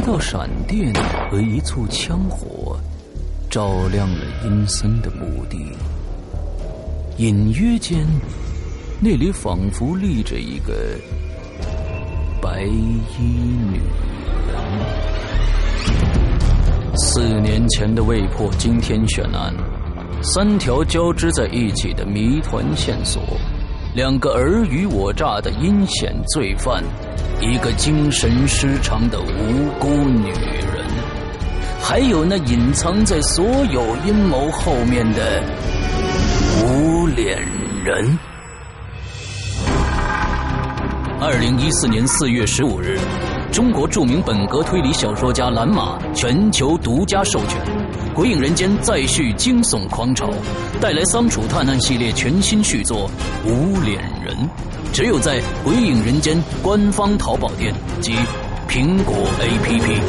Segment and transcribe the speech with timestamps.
[0.00, 0.90] 一道闪电
[1.30, 2.74] 和一簇枪火，
[3.50, 5.58] 照亮了阴森的墓地。
[7.18, 8.06] 隐约间，
[8.98, 10.72] 那里仿佛立着一个
[12.40, 13.34] 白衣
[13.70, 13.76] 女
[14.48, 14.56] 人。
[16.96, 19.54] 四年前的未破惊天悬案，
[20.22, 23.22] 三条交织在一起的谜团线索，
[23.94, 26.82] 两个尔虞我诈的阴险罪犯，
[27.42, 30.84] 一个精神失常的无辜女人，
[31.80, 35.42] 还有那隐藏在所有阴谋后面的
[36.62, 37.38] 无脸
[37.82, 38.18] 人。
[41.18, 42.98] 二零一四年四月十五日，
[43.50, 47.58] 中国著名本格推理小说家蓝马全球独家授权，
[48.14, 50.28] 《鬼影人间》再续惊悚狂潮，
[50.78, 53.10] 带来桑楚探案系列全新续作
[53.48, 54.36] 《无脸人》，
[54.92, 58.12] 只有在《鬼影人间》官方淘宝店及
[58.68, 60.00] 苹果 APP。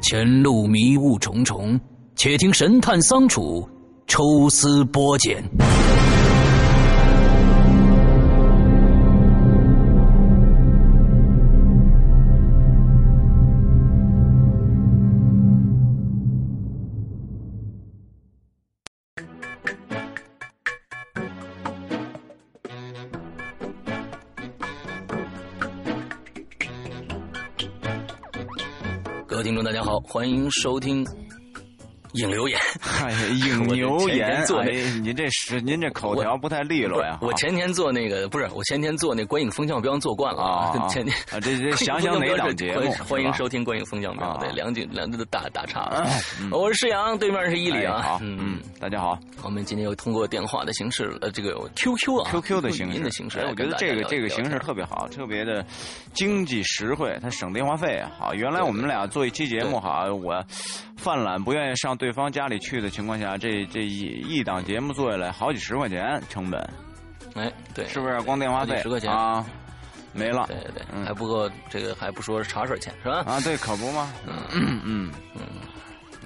[0.00, 1.78] 前路迷雾重重，
[2.16, 3.68] 且听神探桑楚
[4.06, 5.44] 抽丝剥茧。
[30.12, 31.02] 欢迎收听
[32.12, 32.58] 影留言。
[33.46, 37.18] 影牛 言天，做那哎，您这是您这口条不太利落呀。
[37.22, 42.90] 我前天做那个不是，我前天做那观影风向标做惯了啊，前天啊，这这想想哪档节目？
[43.08, 43.62] 欢迎收听。
[43.62, 46.04] 观影风向标，啊对，梁景梁的大大岔嗯
[46.40, 55.64] 嗯我是施阳，对面是伊犁啊哎好，，嗯嗯，大家好我们今天又通过电话的形式，呃，这个 QQ 啊，QQ 的形式，的形式哎，我觉得这个这个形式特别好，特别的
[56.12, 58.10] 经济实惠，它省电话费啊。
[58.18, 60.44] 好，原来我们俩做一期节目，哈，我
[61.02, 63.98] 犯懒不愿意上对方家里去的情况下，这这一
[64.28, 66.60] 一档节目做下来好几十块钱成本，
[67.34, 68.20] 哎，对，是不是？
[68.22, 68.76] 光电话费。
[68.76, 69.10] 几十块钱。
[69.10, 69.44] 啊，
[70.12, 70.46] 没了。
[70.46, 71.04] 对对对，嗯。
[71.04, 73.24] 还不够这个还不说是茶水钱是吧？
[73.26, 74.12] 啊，对，可不吗？
[74.26, 74.34] 嗯。
[74.52, 74.80] 嗯。
[74.84, 75.12] 嗯。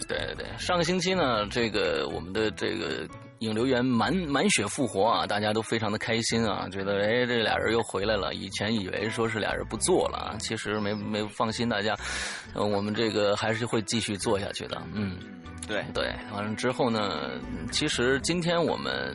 [0.07, 3.09] 对对对，上个星期呢，这个我们的这个
[3.41, 8.35] 影留言满满血复活啊，大家都非常的开心啊，觉得哎这俩人又回来了。
[8.35, 11.97] 以前以为说是俩人不做了啊，其实没没放心大家，
[12.55, 14.81] 呃，我们这个还是会继续做下去的。
[14.95, 15.19] 嗯，
[15.67, 17.31] 对，对，完了之后呢，
[17.71, 19.15] 其实今天我们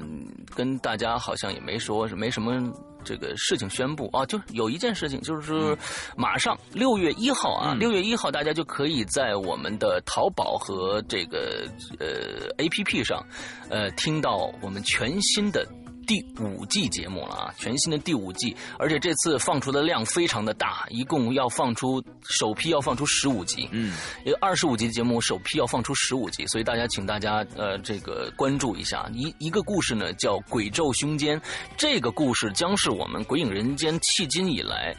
[0.56, 2.72] 跟大家好像也没说是没什么
[3.04, 5.78] 这个事情宣布啊，就有一件事情，就是
[6.16, 11.68] 马上六月一号啊，嗯六、月一号大家就可以在我们的淘宝和这个
[12.00, 13.26] 呃 A P P 上，
[13.70, 15.68] 呃，听到我们全新的。
[16.12, 23.96] 第五季节目了啊，全新的第五季，而且这次放出的量非常的大，一共要放出首批要放出十五集，嗯，
[24.26, 29.10] 一个二十五集节目首批要放出十五集，所以大家请大家呃这个关注一下。
[29.14, 31.40] 一一个故事呢叫《鬼咒凶间》，
[31.78, 34.94] 这个故事将是我们《鬼影人间》迄今以来，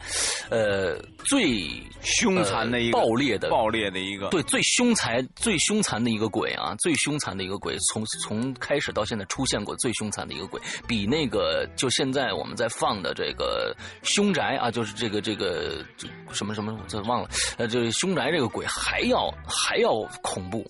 [0.49, 1.63] 呃最
[2.01, 15.83] 凶残的一个呃爆裂的爆裂的一个，对，最凶残、最凶残的一个鬼啊，最凶残的一个鬼，从从开始到现在出现过最凶残的一个鬼，比比那个就现在我们在放的这个凶宅啊，就是这个这个
[16.31, 20.65] 什么什么，我这忘了，呃，就是凶宅这个鬼还要还要恐怖。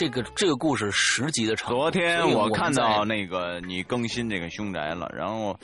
[0.00, 5.54] 这个这个故事十集的长度，昨天我看到那个你更新这个凶宅了，然后，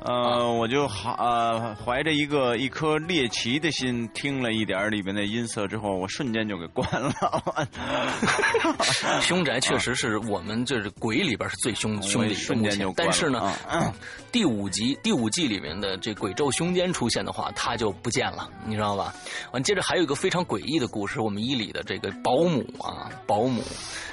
[0.00, 7.12] 呃，啊我就好呃怀着一个一颗猎奇的心听了一点儿里面的音色之后，我瞬间就给关了。
[9.22, 13.90] 凶宅确实是我们就是鬼里边是最凶凶的一个目瞬间就关了但是呢，嗯
[14.30, 19.14] 第五集第五季里面的这鬼咒凶间出现的话，它就不见了，你知道吧？
[19.52, 23.61] 完，接着还有一个非常诡异的故事，我们伊里的这个保姆啊，保姆，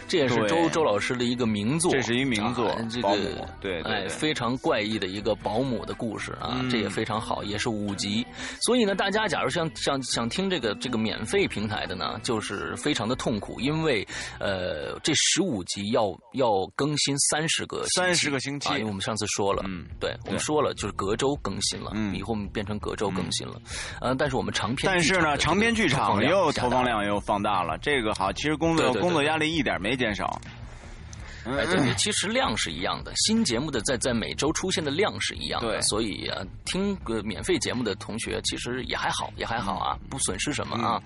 [0.07, 8.25] 这也是周周老师的一个名作，这是一名作啊这个保姆对对哎，非常怪异的一个保姆的故事啊，嗯这也非常好，也是五集。
[8.61, 14.03] 所以呢，大家假如想想想听这个这个免费平台的呢，就是非常的痛苦，因为
[14.39, 23.61] 呃，这十五集要要更新三十个三十个星期啊，因为我们上次说了，嗯对我们说了，就是隔周更新了，嗯以后我们变成隔周更新了，
[24.01, 30.41] 呃，但是我们长篇但是呢，长篇剧场又投放量又放大了，这个好，其实工作工作压力一点没减少。
[31.45, 35.81] 哎，对对，其实量是一样的，新节目的在在每周出现的量是一样的，对。
[35.81, 41.01] 所以啊，听个免费节目的同学其实也还好，也还好啊，不损失什么啊。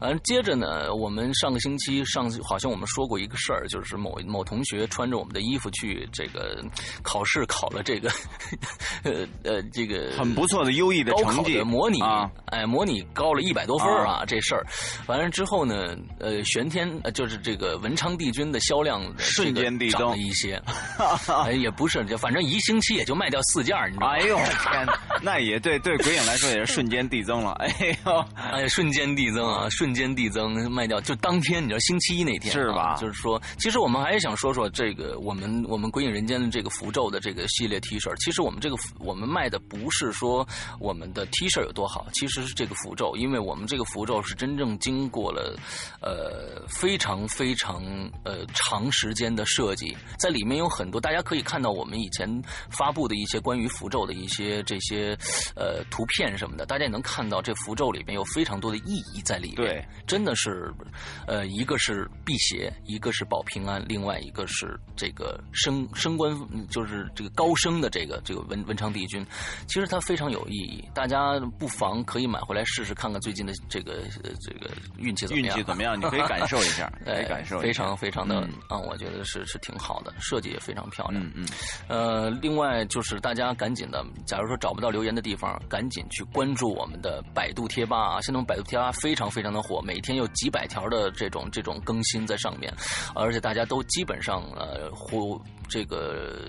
[0.00, 6.62] 嗯，接着呢，我们上个星期上好像我们说过一个事儿，就是某某同学穿着我们的衣服去这个
[7.02, 8.10] 考试考了这个
[9.04, 11.58] 呃呃这个很不错的优异的成绩。
[11.58, 12.30] 的模拟，啊。
[12.46, 14.66] 哎，模拟高了一百多分啊，这事儿，
[15.06, 20.60] 完了之后呢，呃，玄天呃就是这个文昌帝君的销量瞬间递增涨了一些，
[21.46, 24.12] 哎，也不是，就反正一星期也就卖掉四件儿你知道吗？
[24.14, 27.52] 哎呦天哪，那也对对鬼影来说也是瞬间递增了。
[27.62, 38.12] 哎呦，哎，瞬间递增啊，瞬间递增卖掉，就当天，你知道星期一那天、啊、是吧就是说，其实我们还是想说说这个我们我们鬼影人间的这个符咒的这个系列 T 恤。
[38.16, 40.46] 其实我们这个我们卖的不是说
[40.80, 45.56] 我们的 T 恤有多好，其实是这个符咒，因为我们这个符咒是真正经过了
[46.00, 47.82] 呃非常非常
[48.24, 52.28] 呃长时间的设计，在里面有很多大家可以看到我们以前
[52.70, 55.16] 发布的一些关于符咒的一些这些
[55.54, 59.56] 呃图片什么的，大家也能看到这符咒里面有非常多的意义在里面。
[59.56, 60.72] 对，真的是，
[61.26, 69.24] 呃，一个是辟邪，一个是保平安，另外一个是这个升升官，嗯就是这个高升的这个这个文文昌帝君，
[69.66, 75.62] 其实它非常有意义，大家不妨可以买回来试试，看看最近的这个呃这个运气怎么样运。
[75.62, 75.98] 气怎么样？
[75.98, 77.62] 你可以感受一下，可 以哎感受一下。
[77.62, 81.22] 非常非常的嗯啊、我觉得是是挺好的，设计也非常漂亮。
[81.22, 81.48] 嗯嗯，
[81.88, 88.20] 呃，另外就是大家赶紧的，假如说找不到留言的地方，赶紧去关注我们的百度贴吧啊！
[88.20, 92.72] 现在我们百度贴吧非常非常的火，每天有几百条的这种这种更新在上面，
[93.14, 96.48] 而且大家都基本上呃呼这个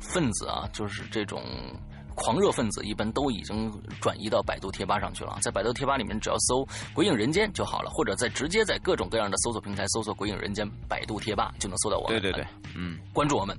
[0.00, 1.42] 分子啊，就是这种。
[2.12, 12.20] 狂热分子一般都已经转移到百度贴吧上去了，在百度贴吧里面只要搜“鬼影人间”就好了，或者在直接在各种各样的搜索平台搜索“鬼影人间”百度贴吧就能搜到我们。
[12.20, 13.56] 对对对，嗯，关注我们。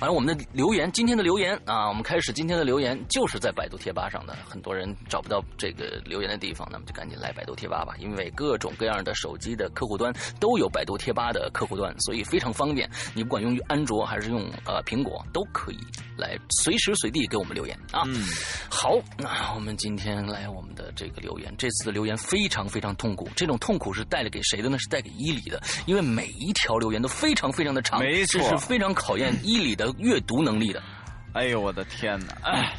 [0.00, 4.36] 完了，我们的留言，今天的留言啊，我们开始今天的留言就是在百度贴吧上的。
[4.48, 12.88] 很多人找不到这个留言的地方，那么就赶紧来百度贴吧吧，因为各种各样的手机的客户端都有百度贴吧的客户端，所以非常方便。
[13.14, 15.78] 你不管用安卓还是用呃苹果，都可以
[16.16, 18.02] 来随时随地给我们留言啊。
[18.06, 18.24] 嗯
[18.70, 24.78] 好，那我们今天来我们的这个留言，这次的留言非常非常痛苦，这种痛苦是带了给谁的呢？
[24.78, 30.82] 是带给伊里的，因为每一条留言都非常非常的长，没错这是非常考验伊里的阅读能力的。
[31.34, 32.74] 哎呦我的天哪，哎，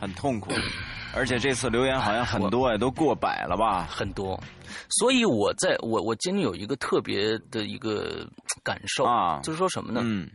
[0.00, 0.50] 很痛苦，
[1.14, 3.86] 而且这次留言好像很多呀，都过百了吧？
[3.88, 4.38] 很多，
[4.90, 8.28] 所以我在我我今天有一个特别的一个
[8.62, 10.00] 感受啊就是说什么呢？
[10.04, 10.28] 嗯，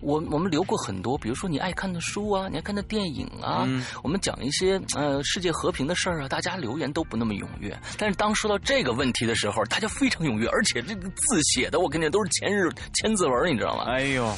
[0.00, 7.78] 我我们留过很多，比如说你爱看的书啊，你爱看的电影啊，嗯我们讲一些呃世界和平的事儿啊，大家留言都不那么踊跃。
[7.98, 13.84] 但是当说到这个问题的时候，大家非常踊跃，而且这个字写的我跟你讲都是千日千字文，你知道吗？
[13.86, 14.32] 哎呦，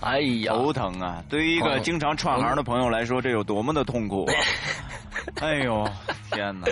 [0.00, 1.22] 哎呀，头疼啊！
[1.28, 4.34] 对于一个嗯经常串行的朋友来说，这有多么的痛苦啊！
[5.40, 5.88] 哎呦，
[6.32, 6.68] 天哪！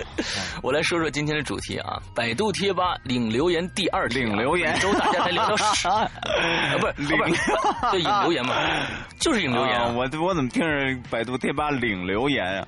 [0.61, 6.09] 我来说说今天的主题啊，百度贴吧领留言第二题啊、领留言本周大家才聊聊史啊，
[6.79, 7.41] 不是，领啊不是，
[7.91, 8.55] 对，引留言嘛，
[9.19, 12.67] 就是引留言啊我我怎么听着百度贴吧领留言啊？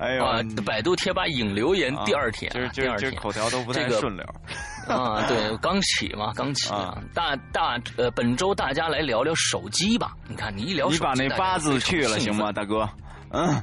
[0.00, 4.24] 哎呦，啊，百度贴吧引留言第二天啊，今儿今第二题儿今儿口条都不太这个顺溜。
[4.88, 10.12] 啊，对，刚起嘛，刚起啊大大呃，本周大家来聊聊手机吧。
[10.26, 12.88] 你看，你一聊手机，你把那八字去了行吗，大哥？
[13.30, 13.62] 嗯，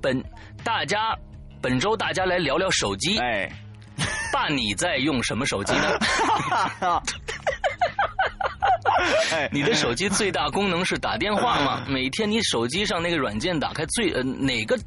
[0.00, 0.22] 本
[0.62, 1.16] 大家
[1.60, 3.18] 本周大家来聊聊手机。
[3.18, 3.50] 哎，
[4.32, 5.98] 爸，你在用什么手机呢？
[9.30, 11.84] 哎，你的手机最大功能是打电话吗？
[11.90, 14.78] 每天你手机上那个软件打开最呃哪个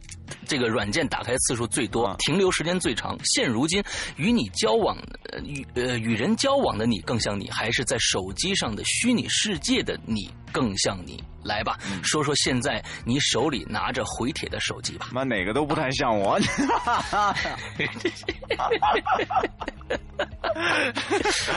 [0.45, 3.17] 这个软件打开次数最多啊，停留时间最长？
[3.23, 3.83] 现如今
[4.17, 4.97] 与你交往
[5.31, 11.23] 呃与呃与人交往的你更像你，还是在手机上的虚拟世界的你更像你？
[11.43, 15.07] 来吧，嗯说说现在你手里拿着回帖的手机吧。
[15.11, 16.37] 妈哪个都不太像我。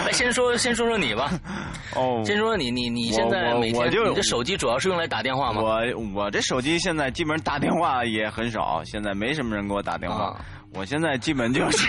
[0.07, 1.31] 来， 先说先说说你吧，
[1.95, 5.61] 哦，先说说你你你我现在我每天我就你的手机主要是用来打电话吗？
[5.63, 5.81] 我
[6.15, 10.25] 我这手机现在基本上打电话也很少，现在没什么人给我打电话。
[10.27, 10.41] 啊
[10.75, 11.89] 我现在基本就是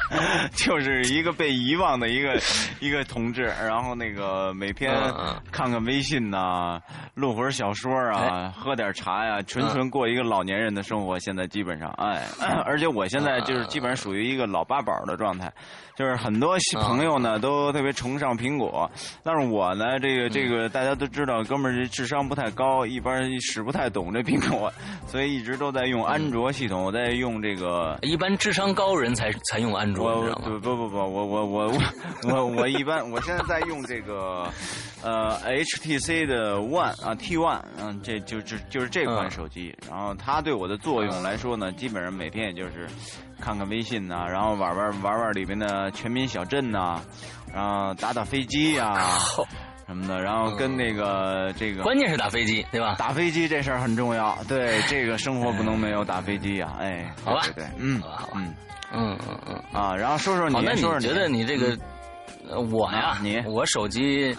[0.56, 2.40] 就是一个被遗忘的一个
[2.80, 4.92] 一个同志，然后那个每天
[5.50, 6.80] 看看微信呐、
[7.14, 11.18] 录会儿小说啊，喝点茶呀、纯纯过一个老年人的生活。
[11.18, 12.26] 现在基本上，哎，
[12.64, 15.52] 而且我现在就是基本上属于一个老八宝的状态，
[15.94, 18.90] 就是很多朋友呢都特别崇尚苹果，
[19.22, 24.72] 但是我呢，这个这个大家都知道，哥们儿这智商不太高，一般使不太懂这苹果，
[25.06, 27.98] 所以一直都在用安卓系统，我在用这个。
[28.02, 30.42] 一般智商高人才才用安卓，你知道吗？
[30.44, 31.80] 不不不不，我我我我
[32.30, 34.48] 我我一般我现在在用这个
[35.02, 39.76] 呃，HTC 的 One 啊，T One，嗯，这就就就是这款手机。
[39.90, 42.86] 然后它对我的作用来说呢，基本上每天也就是
[43.40, 47.00] 看看微信呐，然后玩玩玩玩里面的全民小镇呐，
[47.52, 49.18] 然后打打飞机呀
[49.92, 52.94] 什么的，然后跟那个这个，关键是打飞机，对吧？
[52.98, 58.54] 打飞机这事儿很重要，对，这个生活不能没有打飞机呀，哎，好吧，对，嗯，好吧，好吧，嗯
[58.94, 59.80] 嗯嗯嗯。
[59.80, 61.76] 啊，然后说说你，好，那你觉得你这个，
[62.48, 64.34] 呃我呀啊，你我手机。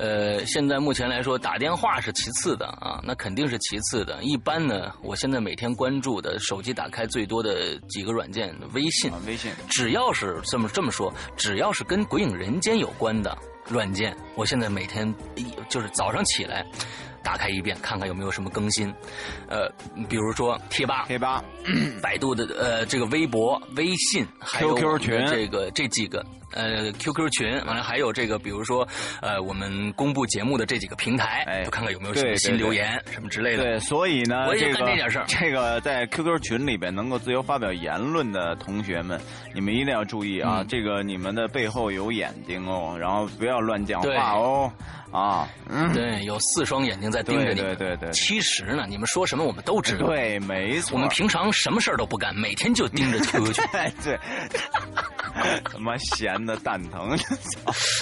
[0.00, 4.22] 呃，现在目前来说，打电话是其次的啊，那肯定是其次的。
[4.22, 13.36] 一般呢，我现在每天关注的手机打开最多的几个软件，微信，啊微信，只要是这么这么说，只要是跟《鬼影人间》有关的
[13.68, 16.64] 软件，我现在每天一就是早上起来
[17.22, 18.92] 打开一遍，看看有没有什么更新。
[19.48, 19.70] 呃，
[20.08, 21.42] 比如说贴吧、贴吧，
[22.02, 25.26] 百度的呃这个微博、微信，还有 QQ 群。
[25.26, 28.86] 这个这几个呃 QQ 群，完了还有这个比如说
[29.20, 33.62] 呃我们公布节目的这几个平台，哎就看看有没有什么新留言什么之类的。
[33.62, 35.24] 对，所以呢，我也这个干这点事儿。
[35.26, 39.20] 这个在 QQ 群里边能够自由发表言论的同学们，
[39.54, 40.58] 你们一定要注意啊！
[40.60, 40.66] 嗯。
[40.68, 44.72] 这个你们的背后有眼睛哦，然后不要乱讲话哦，
[45.10, 47.60] 啊，嗯，对，有四双眼睛在盯着对你。
[47.60, 50.06] 对对对其实呢，你们说什么我们都知道。
[50.06, 53.64] 对，没错，我们平常什么事儿都不干，每天就盯着 QQ 群。
[53.72, 53.92] 对。
[54.02, 57.16] 对，他妈闲的蛋疼，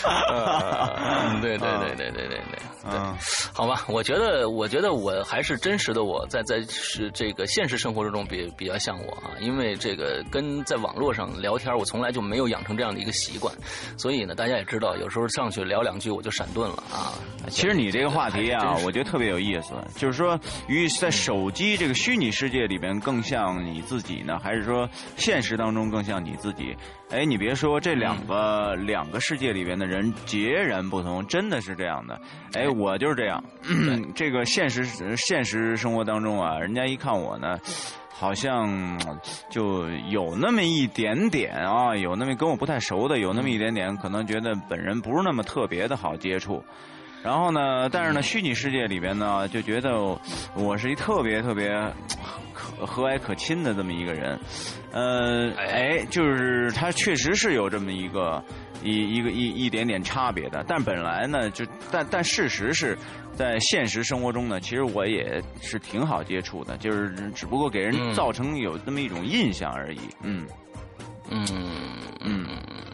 [0.05, 2.59] 嗯，对对对对对对对。
[2.89, 3.15] 嗯，
[3.53, 13.53] 好吧，我觉得，我觉得我还是真实的我在在是这个现实生活之中比比较像我啊，因为这个跟在网络上聊天，我从来就没有养成这样的一个习惯，
[13.99, 17.06] 所以呢，大家也知道，有时候上去聊两句我就闪遁了啊。
[17.49, 26.77] 其实你这个话题啊我觉得特别有意思，就是说，于在手机这个虚拟世界里边更像你自己呢，还是说现实当中更像你自己？
[27.11, 32.21] 哎，你别说，这两个、两个世界里边的人截然不同，真的是这样的。
[32.55, 33.43] 哎，我就是这样，
[34.15, 34.85] 这个现实
[35.17, 37.59] 现实生活当中啊，人家一看我呢。
[38.19, 39.21] 好像嗯
[39.51, 46.65] 就有那么一点点啊，有那么跟我不太熟的，有那么一点点，可能觉得本人不是那么特别的好接触。
[47.23, 49.99] 然后呢，但是呢，虚拟世界里边呢，就觉得
[50.55, 51.71] 我是一特别特别
[52.53, 54.39] 可和蔼可亲的这么一个人。
[54.93, 58.43] 呃，哎，就是他确实是有这么一个
[58.83, 60.65] 一一个一一点点差别的。
[60.69, 62.97] 但本来呢，就但但事实是
[63.35, 70.01] 在现实生活中呢，其实我也是挺好接触的，就是只不过给人嗯造成有这么一种印象而已。
[70.23, 70.47] 嗯
[71.31, 71.47] 嗯
[72.21, 72.47] 嗯，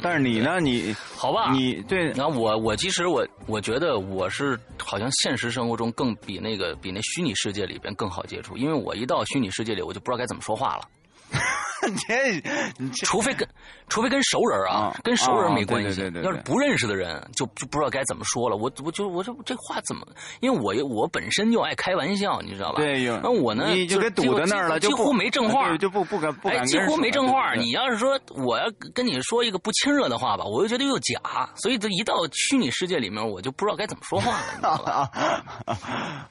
[0.02, 10.88] 但是你呢，你好吧，你对然后我我其实我我觉得我是好像现实生活中更比那个比那虚拟世界里边更好接触，因为我一到虚拟世界里我就不知道该怎么说话了，
[12.08, 12.32] 这
[12.78, 13.48] 你这除非跟
[13.92, 18.56] 除非跟熟人啊，啊跟熟人没关系，啊对对对对对要是不认识的人就就不知道该怎么说了。
[18.56, 20.06] 我我就我这这话怎么？
[20.40, 22.76] 因为我我本身就爱开玩笑，你知道吧？
[22.80, 27.52] 对有那我呢你就给堵在那儿了，几乎没正话对，就不不敢不哎，敢几乎没正话。
[27.54, 31.20] 你要是说我要跟你说一个不亲热的话吧，我又觉得又假，
[31.56, 35.10] 所以这一到虚拟世界里面，我就不知道该怎么说话了，你知道吧？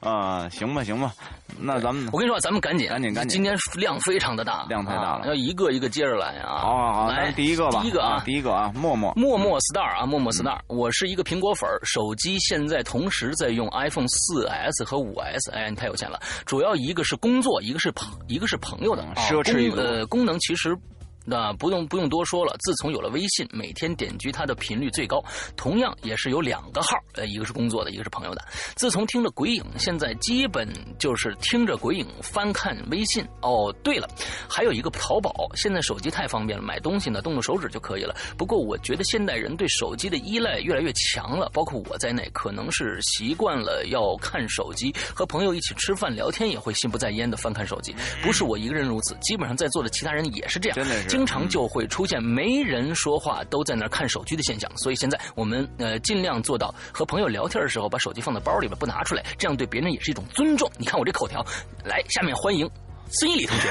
[0.00, 1.12] 啊，行吧行吧，
[1.60, 6.58] 那咱们我跟你说，咱们赶紧，赶紧赶紧今天量非常的大，量太大了啊要一个一个接着来啊。
[6.58, 16.20] 好好好，来第一个吧，第一个啊，第一个啊，默默，默默 star 啊，默默 star，、我是一个苹果粉儿，手机现在同时在用 iPhone 四 S 和五 S，哎，你太有钱了。
[16.46, 20.76] 主要一个是工作，一个是朋，一个是朋友的，奢侈呃，功能其实。
[21.24, 25.22] 那不用不用多说了，自从有了微信，每天点击它的频率最高。
[25.56, 28.42] 同样也是有两个号，呃，一个是工作的，一个是朋友的。
[28.74, 33.24] 自从听了鬼影，现在基本就是听着鬼影翻看微信。
[33.40, 34.08] 哦，对了，
[34.48, 38.14] 还有一个淘宝，现在手机太方便了，买东西呢动动手指就可以了。
[38.36, 47.94] 不过我觉得现代人对手机的依赖越来越强了，包括我在内，可能是习惯了要看手机，和朋友一起吃饭聊天也会心不在焉的翻看手机。
[48.22, 54.70] 不是我一个人如此，基本上在座的其他人也是这样，真的是经常就会出现没人说话都在那儿看手机的现象。
[54.78, 60.66] 所以现在我们呃尽量做到和朋友聊天的时候把手机放在包里边不拿出来，这样对别人也是一种尊重。
[60.78, 61.44] 你看我这口条，
[61.84, 62.66] 来，下面欢迎
[63.10, 63.68] 孙一礼同学。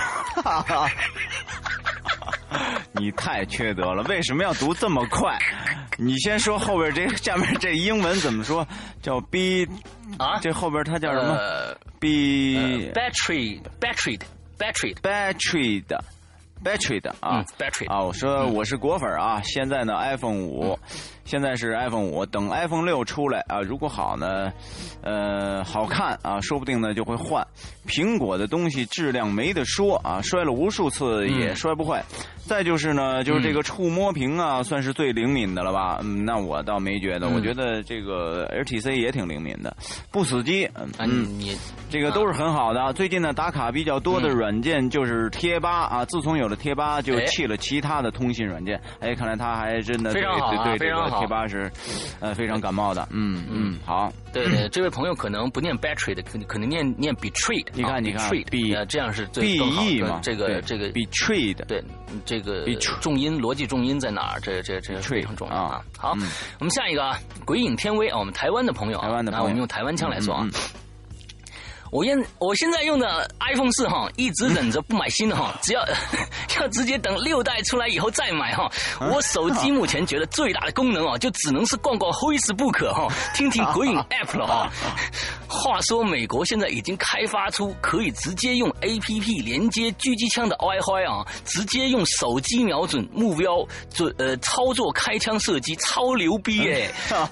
[2.92, 5.36] 你太缺德了，为什么要读这么快？
[5.98, 8.68] 你先说后边这下面这英文怎么说？
[9.02, 9.68] 叫 b
[10.20, 14.20] 啊这后边它叫什么呃？b battery battery
[14.60, 16.04] battery battery 的
[16.64, 18.02] battery 的啊嗯 battery 啊！
[18.04, 20.78] 我说我是果粉啊，现在呢 iPhone 五
[21.32, 24.52] 现在是 iPhone 五，等 iPhone 六出来啊，如果好呢，
[25.02, 27.48] 呃，好看啊，说不定呢就会换。
[27.88, 32.04] 苹果的东西质量没得说啊，摔了无数次也摔不坏。
[32.46, 36.00] 再就是呢，就是这个触摸屏啊，算是最灵敏的了吧？
[36.04, 39.74] 嗯，那我倒没觉得，我觉得这个 HTC 也挺灵敏的，
[40.12, 40.70] 不死机。
[40.98, 41.58] 嗯，你
[41.90, 42.92] 这个都是很好的。
[42.92, 48.78] 最近呢，打卡比较多的软件就是贴吧啊，自从有了贴吧，就弃了其他的通信软件。
[49.00, 51.72] 哎，看来他还真的对对对这个贴吧是
[52.20, 53.08] 呃非常感冒的。
[53.12, 54.12] 嗯嗯，好。
[54.34, 57.68] 对对，这位朋友可能不念 battery 的，可可能念念 betrayed。
[57.74, 60.20] 你看你看，be 这样是最更好的。
[60.24, 61.84] 这个这个 betrayed，对。
[62.26, 62.66] 这个
[63.02, 64.40] 重音逻辑重音在哪儿？
[64.42, 65.82] 这这这非常重要啊！
[65.98, 66.12] 好，
[66.60, 70.48] 我们下一个啊，鬼影天威啊，我们台湾的朋友啊，那我们用台湾腔来说啊。
[71.92, 75.86] 我现我现在用的 iPhone 四哈，一直忍着不买新的哈， 只要
[76.62, 78.72] 要直接等六代出来以后再买哈。
[79.02, 84.72] 我手机目前觉得最大的功能啊，就只能是逛逛 Facebook 哈，听听鬼影 App 了哈。
[85.50, 96.90] 话说美国现在已经开发出可以直接用 APP 连接狙击枪的 WiFi 啊，直接用手机瞄准目标准呃操作开枪射击，超牛逼哎！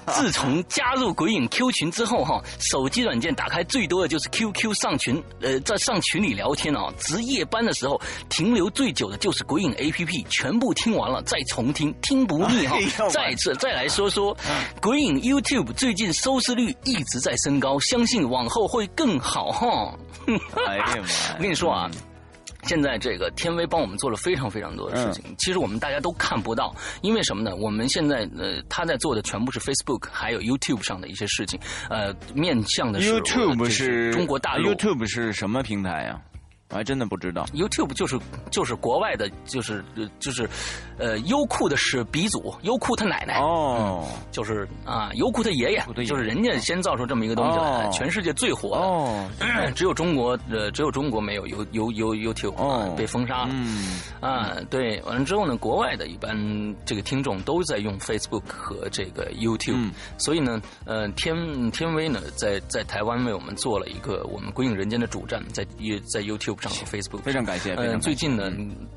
[0.08, 4.49] 自从加入鬼影 Q 群之后哈，手机软件打开最多的就是 Q。
[4.52, 12.76] Q 上群，呃，在上群里聊天啊，值夜班的时候停留最久的就是鬼影 A P P，全部听完了再重听，听不腻哈。
[13.10, 14.36] 再次再来说说，
[14.80, 19.94] 鬼影 YouTube 最近收视率一直在升高，相信往后会更好哈。
[20.66, 21.02] 哎呀妈！
[21.38, 21.90] 我跟你说啊。
[22.64, 27.54] 现在这个天威帮我们做了非常非常多的事情，其实我们大家都看不到，因为什么呢？
[27.56, 36.20] 我们现在呃，他在做的全部是 Facebook 还有 YouTube 上的一些事情，呃，面向的是 YouTube 是中国大陆，YouTube 是什么平台呀？
[36.70, 38.16] 我还真的不知道，YouTube 就是
[38.50, 39.84] 就是国外的，就是
[40.20, 40.48] 就是，
[40.98, 43.40] 呃，优酷的是鼻祖，优酷他奶奶。
[43.40, 53.54] 哦，就是啊，优酷他爷爷，就是人家先造出这么一个东西来，全世界最火的，只有中国呃，只有中国没有 You You You YouTube 被封杀了，
[54.20, 56.36] 啊，对，完了之后呢，国外的一般
[56.84, 61.34] 这个听众都在用 Facebook 和这个 YouTube，所以呢，呃，天
[61.72, 65.64] 天威呢在在台湾为我们做了一个我们归隐人间的主站，在
[66.06, 66.59] 在 YouTube。
[66.60, 67.74] 上 Facebook 非常感谢。
[67.74, 68.52] 嗯，最近呢，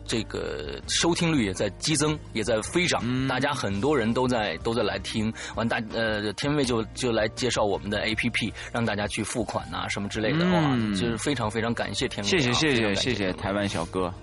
[0.06, 3.28] 这个收听率也在激增，也在飞涨。
[3.28, 5.34] 大家很多人都在都在来听。
[5.56, 10.46] 完大呃，天卫就就来介绍我们的 APP，让大家去付款呐，什么之类的。
[10.46, 12.30] 哇，就是非常非常感谢天卫。
[12.30, 14.14] 谢谢谢谢谢谢台湾小哥。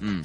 [0.00, 0.24] 嗯。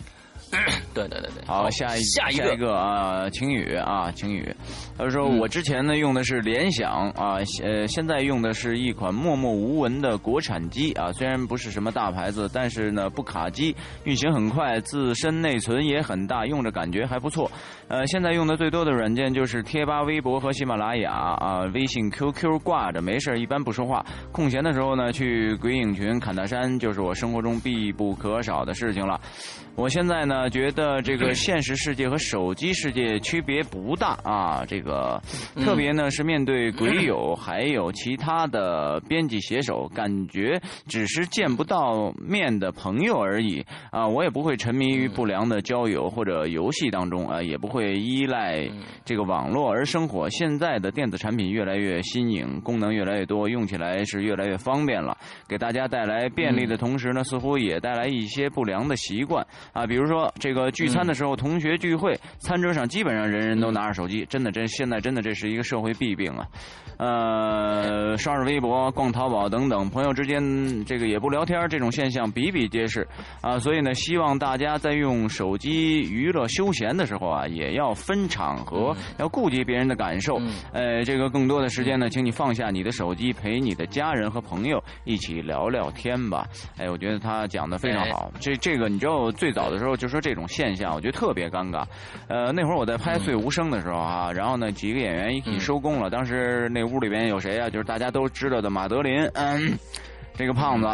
[0.93, 2.73] 对对对对，好，下一下一个。
[2.73, 4.53] 啊，晴雨啊，晴雨，
[4.97, 17.49] 他说我之前呢用的是联想啊，呃，现在用的是一款默默无闻的国产机啊，虽然不是什么大牌子，但是呢不卡机，运行很快，自身内存也很大，用着感觉还不错。
[17.87, 29.19] 呃，现在用的最多的软件就是贴吧、微博和喜马拉雅啊，微信、QQ 挂着，没事一般不说话，空闲的时候呢去鬼影群侃大山，就是我生活中必不可少的事情了。
[29.75, 34.63] 我现在呢，觉得这个现实世界和手机世界区别不大啊。
[34.67, 35.19] 这个
[35.55, 44.07] 特别呢是面对鬼友还有其他的编辑写手，感觉只是见不到面的朋友而已啊。
[44.07, 48.69] 我也不会沉迷于不良的交友或者游戏当中啊，也不会依赖
[49.03, 50.29] 这个网络而生活。
[50.29, 55.17] 现在的电子产品越来越新颖，功能越来越多，用起来是越来越方便了。
[55.47, 59.43] 给大家带来便利的同时呢，似乎也带来一些不良的习惯。
[59.71, 66.45] 啊，比如说这个聚餐的时候，同学聚会，餐桌上基本上人人都拿着手机，真的，真现在真的这是一个社会弊病啊。
[66.97, 73.07] 呃，刷刷微博、逛淘宝等等，朋友之间这个也不聊天，这种现象比比皆是
[73.41, 73.57] 啊。
[73.57, 80.39] 所以呢，希望大家在用手机娱乐休闲的时候啊，也要分场合，要顾及别人的感受。
[80.71, 86.47] 呃，这个更多的时间呢，请你放下你的手机，陪你的家人和朋友一起聊聊天吧。
[86.77, 88.31] 哎，我觉得他讲的非常好。
[88.39, 91.83] 这这个你知道最早的时候就说这种现象，我觉得特别尴尬。
[92.27, 96.83] 呃，那会儿我在拍《岁无声》的时候啊，然后呢几个演员一起收工了，当时那。
[96.83, 97.69] 屋里边有谁啊？
[97.69, 99.73] 就是大家都知道的马德林，嗯，
[100.35, 100.85] 这个胖子，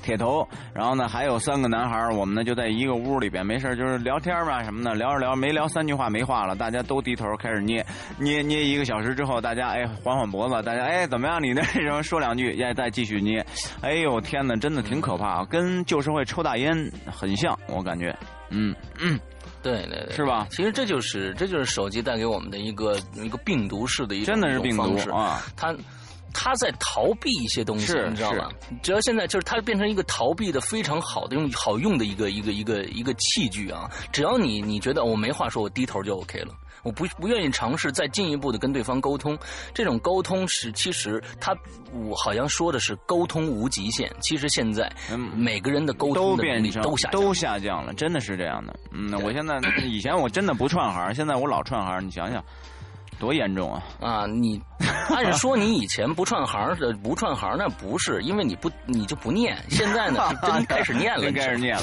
[0.00, 0.46] 铁头。
[0.74, 7.84] 然后呢，还有三个男孩我们呢就在一个屋里边，没事就是聊天嘛什么的，聊着聊，没聊三句话没话了，大家都低头开始捏
[8.18, 8.64] 捏捏。
[8.64, 11.42] 一个小时之后，大家哎缓缓脖子，大家哎怎么样？
[11.42, 13.44] 你那什么说两句，再再继续捏。
[13.80, 16.74] 哎呦天哪，真的挺可怕，跟旧社会抽大烟
[17.06, 18.16] 很像，我感觉，
[18.50, 19.18] 嗯嗯。
[19.62, 20.46] 对对对，是吧？
[20.50, 25.42] 其实这就是这就是手机带给我们的一个一个病毒式的一真的是病毒啊！
[25.54, 25.74] 它
[26.32, 28.48] 它在逃避一些东西，你知道吧？
[28.82, 33.90] 只要现在就是他变成一个逃避的非常好的用好用的一个一个一个一个器具啊！
[34.12, 36.54] 只要你你觉得我没话说，我低头就 OK 了。
[36.82, 39.38] 我不不愿意尝试再进一步的跟对方沟通。
[39.74, 41.54] 这种沟通是其实他
[41.92, 44.90] 我好像说的是沟通无极限，其实现在
[45.36, 48.74] 每个人的沟通能力都下都下降了，真的是这样的。
[48.92, 52.42] 嗯，我现在 以前我真的不串行，现在我老串行，你想想。
[53.20, 53.82] 多严重啊！
[54.00, 54.60] 啊，你
[55.10, 61.82] 按说你以前不串行的不串行，那不是因为你不你就不念，现在呢真开始念了， 开始念了，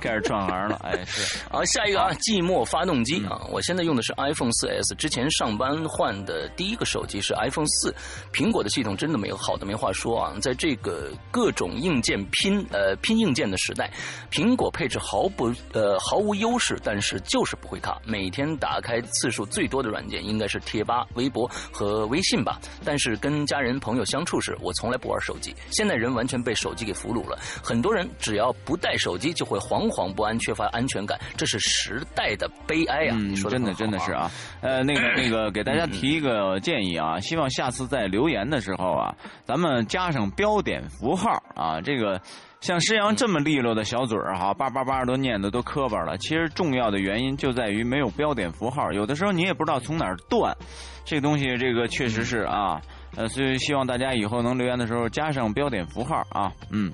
[0.00, 0.80] 开始串行了。
[0.84, 1.38] 哎，是。
[1.50, 7.92] 好，下一个啊，寂寞发动机啊，我现在用的是 iPhone 4S，之前上班换的第一个手机是 iPhone 四
[8.32, 13.90] 苹果的系统真的没有好的没话说啊，在这个各种硬件拼呃拼硬件的时代，
[14.30, 20.60] 苹果配置毫不呃毫无优势，但是就是不会卡，每天打开次数最多的软件应该是。
[20.76, 25.54] 贴吧、微博和微信吧，但是跟家人朋友相处时，我从来不玩手机。
[25.70, 33.16] 现在人完全被手机给俘虏了，很多人只要不带手机，就会惶惶不安，缺乏安全感，这是时代的悲哀啊！
[33.16, 39.14] 你说真的真的是啊，呃，那个那个，给大家提一个建议啊，希望下次在留言的时候啊，
[39.46, 42.20] 咱们加上标点符号啊，这个。
[42.60, 46.16] 像施阳这么利落的小嘴儿哈，叭叭叭都念的都磕巴了。
[46.18, 50.56] 其实重要的原因就在于没有标点符号，有的时候你也不知道从哪儿断。
[51.04, 52.80] 这个东西这个确实是啊，
[53.16, 56.50] 呃，所以希望大家以后能留言的时候加上标点符号啊。
[56.72, 56.90] 嗯，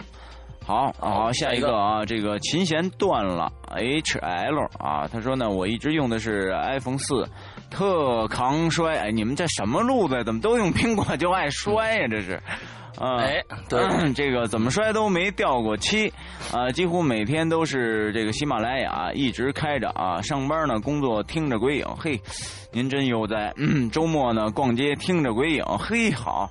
[0.67, 7.27] 好，好，下一个啊，这个琴弦断了，H L 啊，他说呢，我一直用的是 iPhone 四，
[7.71, 8.99] 特抗摔。
[8.99, 10.23] 哎，你们这什么路子？
[10.25, 12.07] 怎么都用苹果就爱摔呀？
[12.11, 12.43] 这是。
[12.99, 13.81] 啊，哎，对，
[14.13, 16.13] 这个怎么摔都没掉过漆，
[16.53, 22.21] 啊，几乎每天都是这个喜马拉雅一直开着啊，上班呢工作听着鬼影，嘿，
[22.73, 23.53] 您真悠哉。
[23.91, 26.51] 周末呢逛街听着鬼影，嘿，好，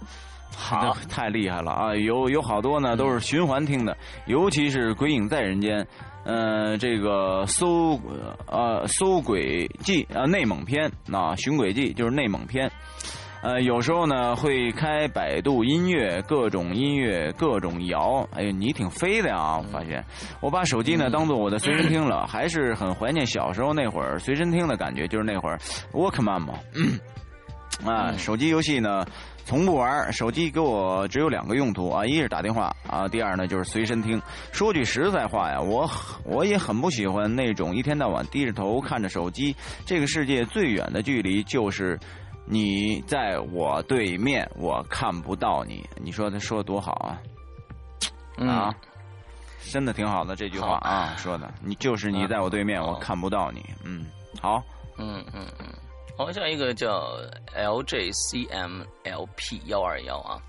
[0.56, 1.96] 好，太厉害了啊！
[1.96, 5.80] 有有好多呢都是循环听的，尤其是《鬼影在人间》，
[6.26, 8.00] 呃，这个搜
[8.48, 12.72] 呃搜鬼记啊内蒙篇啊寻鬼记就是内蒙篇。
[13.42, 18.24] 呃，有时候呢会开百度音乐，各种音乐，各种摇。
[18.34, 19.58] 哎呀，你挺飞的啊！
[19.58, 20.06] 我发现，
[20.42, 25.08] 我把手机呢当做我的随身听了，还是很怀念小时候那会儿随身听的感觉。
[25.08, 25.58] 就是那会儿
[25.92, 26.54] ，Walkman 嘛。
[27.84, 29.04] 啊，手机游戏呢
[29.44, 34.22] 从不玩，手机给我只有两个用途啊，一是打电话啊，第二呢就是随身听。
[34.52, 35.90] 说句实在话呀，我
[36.26, 39.56] 我也很不喜欢那种一天到晚低着头看着手机。
[39.84, 42.00] 这个世界最远的距离就是。
[42.46, 45.88] 你在我对面，我看不到你。
[46.02, 47.22] 你说他说的多好啊！
[48.48, 48.76] 啊，
[49.72, 51.54] 真的挺好的这句话啊，说的。
[51.62, 53.64] 你就是你在我对面，我看不到你。
[53.84, 54.06] 嗯，
[54.42, 54.62] 好。
[54.98, 55.66] 嗯嗯嗯，
[56.18, 57.18] 好，下一个叫
[57.56, 58.86] LJCMLP
[59.66, 60.42] 幺二幺啊，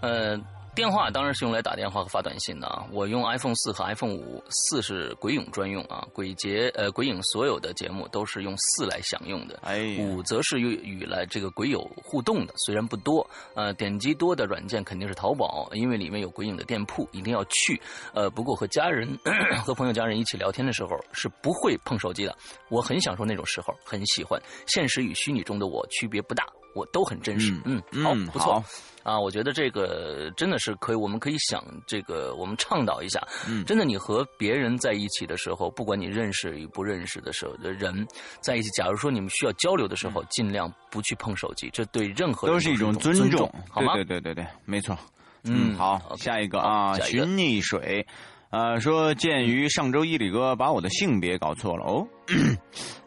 [0.00, 0.38] 呃。
[0.74, 2.84] 电话当然是用来打电话和发短信的啊！
[2.90, 17.80] 我用 iPhone 四和 iPhone 五，四是鬼影专用啊，鬼节呃鬼影所有的节目都是用四来享用的，哎五则是与与来这个鬼友互动的，虽然不多，呃点击多的软件肯定是淘宝，因为里面有鬼影的店铺，一定要去。
[18.12, 19.08] 呃不过和家人
[19.64, 22.36] 和朋友家人一起聊天的时候是不会碰手机的，
[22.68, 24.40] 我很享受那种时候，很喜欢。
[24.66, 27.54] 现实与虚拟中的我区别不大，我都很真实。
[27.64, 28.62] 嗯，好，不错。
[29.04, 33.22] 啊，我觉得这个真的是可以，我们可以想这个，我们倡导一下。
[33.46, 38.04] 嗯，真的，你和别人在一起的时候，不管你认识与不认识的时候的人
[38.40, 43.94] 在一起，假如说你们需要交流的时候，尽量不去碰手机，这对任何都是一种尊重，好吗？
[43.94, 44.96] 对对对对对，没错。
[45.44, 48.06] 嗯，好，下一个啊，寻溺水。
[48.54, 52.06] 啊，说鉴于上周一李哥把我的性别搞错了哦，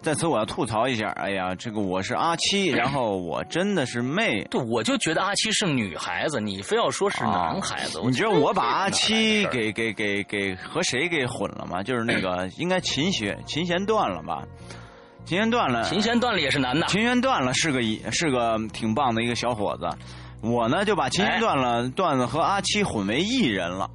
[0.02, 1.08] 在此我要吐槽一下。
[1.12, 4.44] 哎呀，这个我是阿七，然后我真的是妹。
[4.52, 8.02] 对，我就觉得阿七是女孩子，你非要说是男孩子。
[8.04, 11.82] 你觉得我把阿七给给给给和谁给混了吗？
[11.82, 14.44] 就是那个应该琴弦琴弦断了吧？
[15.24, 16.86] 琴弦断了，琴弦断了也是男的。
[16.88, 17.82] 琴弦断了是个
[18.12, 19.88] 是个挺棒的一个小伙子，
[20.42, 23.90] 我呢就把琴弦断了段子和阿七混为一人了。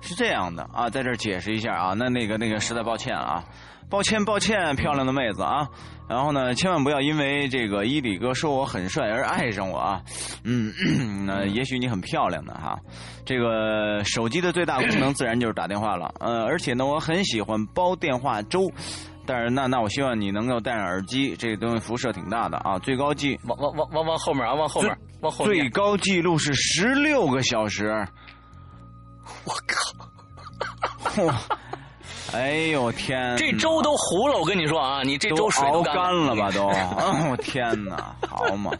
[0.00, 3.44] 是这样的啊，在这儿解释一下啊，那那个那个实在抱歉啊，
[3.90, 5.68] 抱歉抱歉，漂亮的妹子啊，
[6.08, 10.02] 然后呢，千万不要因为这个伊里哥说我很帅而爱上我啊，
[10.44, 10.72] 嗯，
[11.26, 12.78] 那也许你很漂亮的哈，
[13.24, 18.70] 这个手机的最大功能自然就是打电话了，呃，而且呢，我很喜欢煲电话粥，
[19.26, 28.06] 但是那那我希望你能够戴上耳机，这个东西辐射挺大的啊，最高记往往往往往后面啊，往后面，往后面最高记录是十六个小时。
[29.44, 29.94] 我靠！
[32.32, 33.36] 哇，哎呦天！
[33.36, 36.68] 这粥都糊了，我跟你说啊，你这粥水都干干了吧都？
[36.68, 38.70] 哦天哪，好嘛！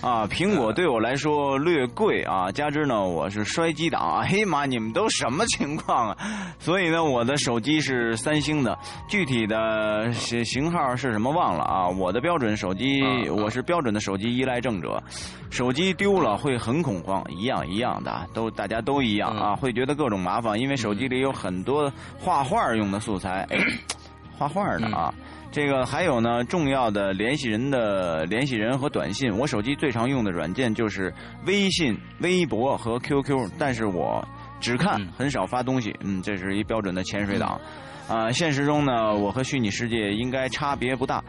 [0.00, 4.20] 啊，苹果对我来说略贵啊，加之呢我是摔机党。
[4.20, 6.16] 哎呀妈，你们都什么情况啊？
[6.58, 8.76] 所以呢，我的手机是三星的，
[9.08, 11.88] 具体的型型号是什么忘了啊？
[11.88, 15.02] 我的标准手机，我是标准的手机依赖症者，
[15.50, 23.58] 手机丢了会很恐慌，一样一样的，都大家都一样啊，会觉得各种麻烦，因为手机里有很多画画用的素材，哎，
[24.36, 25.12] 画画的啊。
[25.50, 31.12] 这个还有呢，重要的联系人的联系人和短信，我手机最常用的软件就是
[31.46, 34.22] 微信、微博和 QQ，但是我
[34.60, 37.58] 只看很少发东西，嗯，这是一标准的潜水党。
[38.06, 41.24] 啊，现实中呢，我和虚拟世界应该差别不大，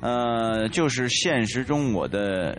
[0.00, 2.58] 呃，就是现实中我的。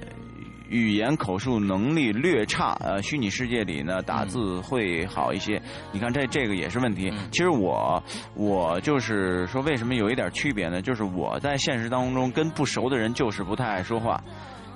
[0.70, 5.62] 语言口述能力略差，呃，虚拟世界里呢打字会好一些。
[5.92, 7.12] 你看这这个也是问题。
[7.32, 8.02] 其实我
[8.36, 10.82] 我就是说，为什么有一点区别呢？
[10.82, 14.24] 就是我在现实当中跟不熟的人就是不太爱说话。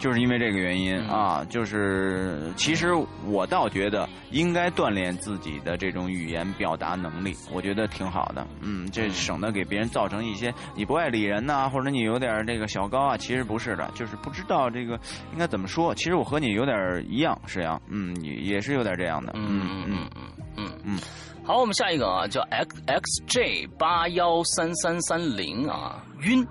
[0.03, 2.89] 就是因为这个原因啊，就是其实
[3.25, 8.45] 我倒觉得应该锻炼自己的这种语言表达能力，我觉得挺好的。
[8.59, 13.15] 嗯，这省得给别人造成一些你不爱理人呐，或者你有点这个小高啊。
[13.15, 14.99] 其实不是的，就是不知道这个
[15.31, 15.95] 应该怎么说。
[15.95, 19.31] 其实我和你有点一样，石阳，嗯，也也是有点这样的。
[19.37, 20.23] 嗯嗯嗯嗯
[20.57, 20.99] 嗯嗯。
[21.45, 26.45] 好，我们下一个啊，叫 X X J 八幺三三三零啊，晕。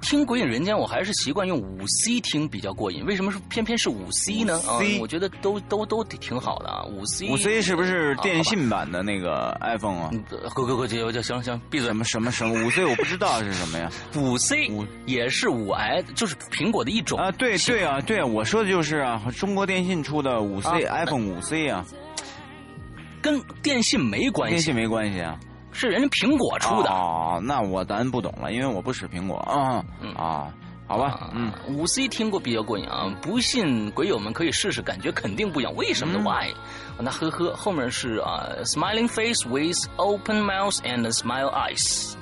[0.00, 3.04] 听《鬼影人间》，我还是习惯用五 C 听比较过瘾。
[3.04, 4.58] 为什么是偏偏是五 C 呢？
[4.66, 6.82] 啊，我觉得都都都挺好的啊。
[6.84, 10.10] 五 C 五 C 是不是电信版的那个 iPhone 啊？
[10.54, 11.88] 快快快，姐，我就行行闭嘴。
[11.88, 13.90] 什么什么什么五 C 我不知道是什么呀？
[14.16, 17.30] 五 C 五也是五 S，就是苹果的一种啊。
[17.32, 21.84] 对对啊，对啊，我说的就是啊，中国电信出的五 C iPhone 五 C 啊，
[23.20, 25.38] 跟电信没关系，电信没关系啊。
[25.72, 29.84] 是人家苹果出的哦，那我咱不懂了，因为我不使苹果啊
[30.16, 30.52] 啊，
[30.86, 35.72] 好吧，嗯，五 C 听过比较过瘾啊，不信鬼友们可以试试，感觉肯定不一样。
[35.76, 36.52] 为什么呢？Why？
[36.98, 42.14] 那呵呵，后面是啊，smiling face with open mouth and smile eyes。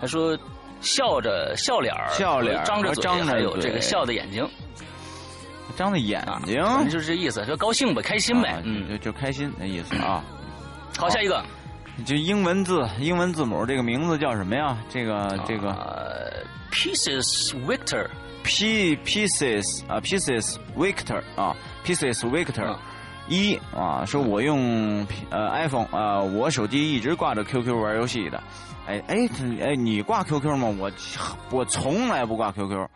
[0.00, 0.36] 他说
[0.80, 4.44] 笑着笑脸儿，笑脸张着嘴，还有这个笑的眼睛，
[5.76, 10.24] 张的眼睛，就是这意思，说高兴呗，开心呗，嗯，就就开心那意思啊。
[10.98, 11.42] 好，下一个。
[12.04, 14.76] 就英文字、英文字母，这个名字叫什么呀？
[14.88, 22.76] 这个这个，Pieces Victor，P Pieces 啊，Pieces Victor 啊，Pieces Victor
[23.28, 28.42] 一啊，说我用呃 iPhone 啊，我手机一直挂着 QQ 玩游戏的，
[28.86, 29.28] 哎哎
[29.60, 30.74] 哎，你挂 QQ 吗？
[30.78, 30.90] 我
[31.50, 32.88] 我从来不挂 QQ。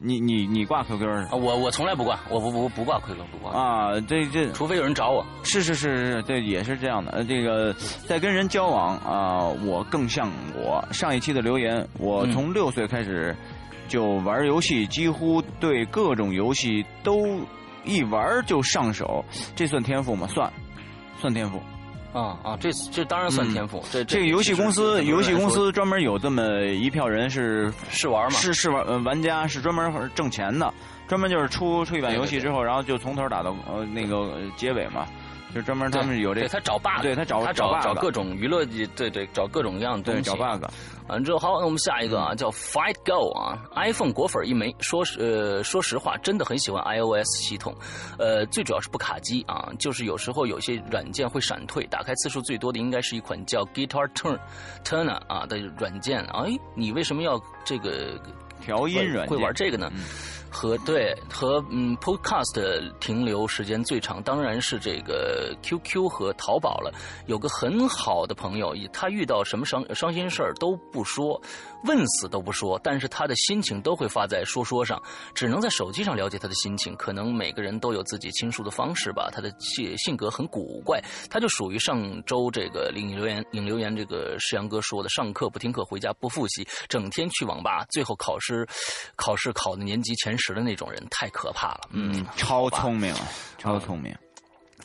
[0.00, 1.28] 你你你挂 QQ 啊？
[1.32, 4.00] 我我从来不挂，我不不不挂 QQ 不挂啊！
[4.02, 5.26] 这这，除非有人找我。
[5.42, 7.10] 是是是是，对也是这样的。
[7.10, 7.74] 呃，这个
[8.06, 11.84] 在跟人交往啊，我更像我上一期的留言。
[11.98, 13.36] 我从六岁开始
[13.88, 17.40] 就玩游戏，几乎对各种游戏都
[17.84, 19.24] 一玩就上手。
[19.56, 20.28] 这算天赋吗？
[20.28, 20.52] 算，
[21.20, 21.60] 算天赋。
[22.12, 23.84] 啊啊，这这当然算天赋。
[23.90, 28.38] 这这个游戏公司，游戏公司专门有这么一票人是试玩嘛？
[28.38, 30.72] 是试玩呃玩家是专门挣钱的，
[31.06, 35.06] 专门就是出出一版游戏之后，然后就从头打到呃那个结尾嘛。
[35.54, 40.62] 就专门他们有这，他找 bug，对他找他找找各种娱乐，对对，找各种各样的东西，找 bug。
[41.08, 44.74] 完之后，好，那我们下一个啊，叫 Fight Go 啊，iPhone 果粉一枚。
[44.80, 47.74] 说实呃，说实话，真的很喜欢 iOS 系统，
[48.18, 54.38] 呃，最主要是不卡机啊，就是有时候有些软件会闪退，打开次数最多的应该是一款叫 Guitar Turn
[54.84, 56.20] Turner 啊的软件。
[56.26, 58.20] 哎，你为什么要这个
[58.60, 59.36] 调音软件？
[59.36, 59.90] 会玩这个呢？
[60.50, 66.92] 和对和嗯，Podcast 停留时间最长当然是这个 QQ 和淘宝了。
[67.26, 71.40] 有个很好的朋友，他遇到什么伤伤心事儿都不说，
[71.84, 75.00] 问死都不说，但是他的心情都会发在说说上，
[75.34, 76.96] 只能在手机上了解他的心情。
[76.96, 79.28] 可能每个人都有自己倾诉的方式吧。
[79.30, 88.66] 他的性性格很古怪，他就属于上周这个领留言领留言这个世阳哥说的，上课不听课，回家不复习，整天去网吧，最后考试
[89.14, 90.38] 考试考的年级前。
[90.40, 93.12] 十的那种人太可怕了，嗯，超聪明，
[93.58, 94.16] 超聪明，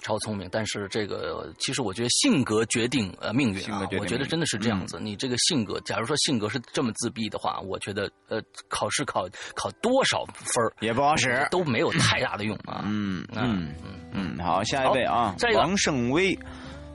[0.04, 0.48] 超聪明。
[0.52, 5.00] 但是这个其实我觉得性格决定呃命运啊，我觉得真的是这样子。
[5.00, 12.84] 你这个性格，假如说性格是这么自闭的话，我觉得呃考试考考多少分也不好使，都没有太大的用啊。
[12.86, 13.74] 嗯嗯
[14.12, 16.38] 嗯，好，下一位啊，王胜威。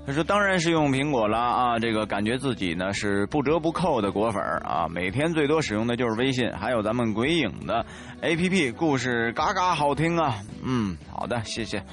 [0.09, 7.85] 他说：“当然是用苹果了啊，这个感觉自己呢是不折不扣的果粉啊，每天最多使用的就是微信，还有咱们鬼影的
[8.23, 10.40] A P P，故事嘎嘎好听啊。
[10.64, 11.85] 嗯，好的，谢谢。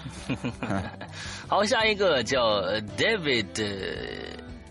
[1.45, 2.39] 好，下一个叫
[2.97, 3.62] David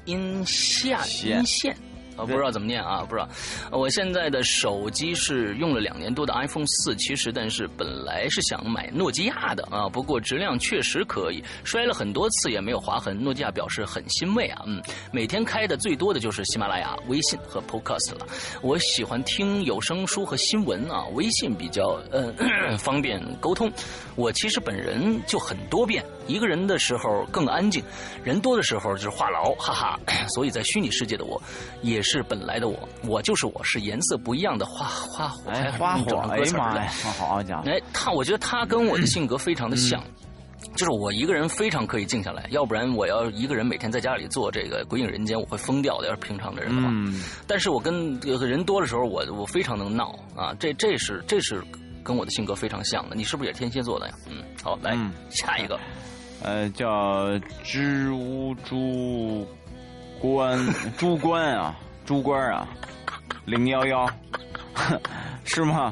[0.07, 1.77] 音线线阴线。
[2.17, 3.29] 啊，不知道怎么念啊，不知道。
[3.71, 13.19] 我现在的手机是用了两年多的 iPhone 四，其实但是本来是想买诺基亚的啊，不过质量确实可以，摔了很多次也没有划痕。
[13.19, 18.27] 诺基亚表示很欣慰啊，嗯，每天开的最多的就是喜马拉雅、微信和 Podcast 了。
[18.63, 22.33] 我喜欢听有声书和新闻啊，微信比较呃
[22.79, 23.71] 方便沟通。
[24.17, 27.83] 我其实本人就很多变，一个人的时候更安静，
[28.23, 29.99] 人多的时候就是话痨， 哈哈。
[30.35, 31.43] 所以在虚拟世界的我
[31.83, 32.05] 也。
[32.05, 37.63] 是本来的我，我就是我，是颜色不一样的花花火，哎，花火，哎呀妈呀，好家伙！
[37.67, 40.05] 哎，他，我觉得他跟我的性格非常的像，
[40.77, 46.09] 就是我一个人非常可以静下来，要不然我要一个人每天在家里做这个《鬼影人间》，我会疯掉的。
[46.09, 46.91] 要是平常的人的话，
[47.47, 51.65] 但是我跟人多的时候，我我非常能闹啊，这这是这是
[52.03, 53.17] 跟我的性格非常像的。
[53.17, 54.15] 你是不是也天蝎座的呀？
[54.29, 54.95] 嗯，好，来
[55.31, 55.81] 下一个，
[56.45, 59.47] 呃，叫知乌猪
[60.21, 60.59] 官
[60.97, 61.75] 猪官啊。
[62.05, 62.69] 猪官啊，
[63.47, 64.07] 零幺幺，
[65.45, 65.91] 是吗？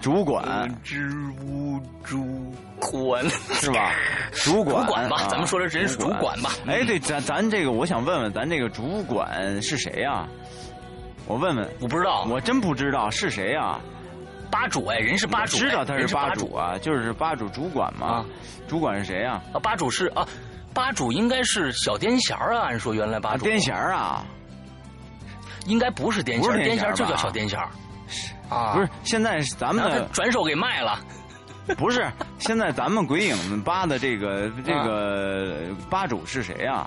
[0.00, 1.08] 主管，知
[1.40, 3.92] 无主管是吧？
[4.32, 6.50] 主管，主管吧，咱们说的人是主管吧？
[6.66, 10.26] 哎，对，咱咱这个，我想问问，咱这个主管是谁呀？
[11.28, 13.78] 我问问，我不知道，我真不知道是谁呀？
[14.52, 18.24] 吧主哎，人是吧主，知道他是吧主啊，就是吧主主管嘛。
[18.68, 19.42] 主管是谁啊？
[19.54, 20.24] 啊，吧主是啊，
[20.74, 24.24] 吧主应该是小癫痫啊，按说原来吧主癫痫啊。
[25.66, 27.58] 应该不是癫痫，癫痫就叫小癫痫
[28.48, 28.74] 啊！
[28.74, 30.98] 不是，现在咱们的转手给卖了。
[31.78, 36.86] 不是，现在咱们鬼影吧的这个这个吧主是谁呀？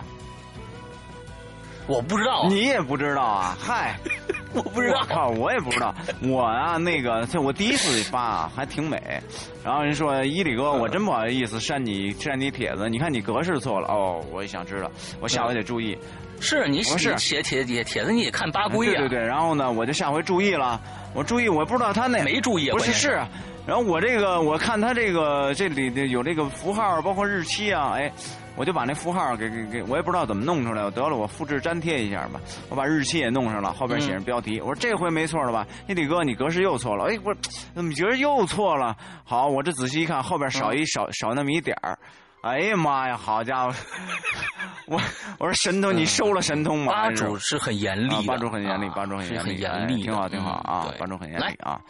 [1.88, 3.58] 我不知道，你也不知道啊？
[3.60, 3.98] 嗨，
[4.60, 5.94] 我不知道，靠，我也不知道。
[6.24, 9.02] 我啊，那个，我第一次发还挺美。
[9.64, 13.88] 然后人说伊里哥，我真不好意思删你删你帖子，你看你格式错了。
[13.88, 14.90] 哦，我也想知道，
[15.20, 15.98] 我下回得注意。
[16.40, 19.00] 是你写写帖帖帖子，你得看八规啊。
[19.00, 20.80] 对对对，然后呢，我就下回注意了。
[21.14, 23.22] 我注意，我不知道他那没注意，不是是。
[23.66, 28.12] 然后我这个，我看他这个这里的有这个符号，包括日期啊，哎。
[28.56, 30.84] 我就把那符号给给给，我也不知道怎么弄出来。
[30.84, 32.40] 我得了，我复制粘贴一下吧。
[32.70, 34.62] 我把日期也弄上了，后边写上标题。
[34.62, 35.68] 我说这回没错了吧？
[35.88, 37.06] 那李哥，你格式又错了。
[37.06, 37.36] 哎，我
[37.74, 38.96] 怎么觉得又错了？
[39.24, 41.98] 好，我这仔细一看，后边少一少少那么一点儿。
[42.42, 43.74] 哎呀妈呀，好家伙！
[44.86, 45.02] 我
[45.40, 46.94] 我说神通，你收了神通吗？
[46.94, 50.94] 吧主是很严厉，吧主很严厉，吧主很严厉，很严厉，挺好挺好啊。
[51.00, 51.82] 吧主很严厉啊。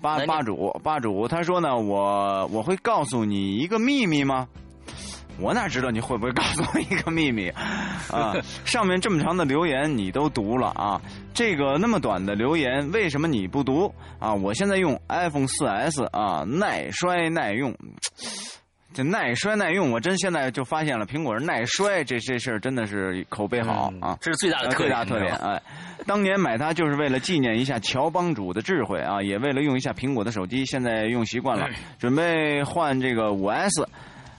[0.00, 4.48] 吧吧主吧主，他说呢，我我会告诉你一个秘密吗？
[5.38, 7.48] 我哪知道你会不会告诉我一个秘密
[8.10, 8.34] 啊？
[8.64, 11.00] 上面这么长的留言你都读了啊？
[11.34, 14.32] 这个那么短的留言为什么你不读啊？
[14.34, 17.74] 我现在用 iPhone 4S 啊，耐摔耐用。
[18.94, 25.34] 这耐摔耐用，我真现在就发现了，苹果是耐摔这这事儿真的是口碑好啊，这是最大的最大特点。
[25.36, 25.62] 哎，
[26.06, 31.66] 当年买它就是为了纪念一下乔帮主的智慧啊，也为了用一下苹果的手机，现在用习惯了，
[31.98, 33.86] 准备换这个 5S。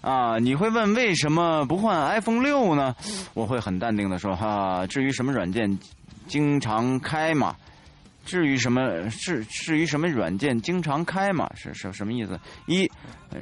[0.03, 2.93] 啊，你会问为什么不换 iPhone 六呢？
[3.33, 5.79] 我会很淡定的说哈，至于什么软件
[6.27, 7.55] 经常开嘛？
[8.25, 11.49] 至于什么至至于什么软件经常开嘛？
[11.55, 12.37] 是是什么意思？
[12.67, 12.89] 一，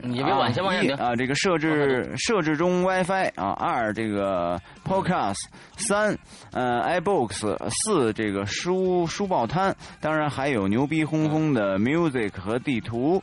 [0.04, 5.44] 你别管，先往下啊，这个设置设置中 WiFi 啊，二这个 Podcast，
[5.78, 6.16] 三
[6.52, 13.22] 呃 iBooks，四这个书书报摊，当然还有牛逼哄哄的 Music 和地图。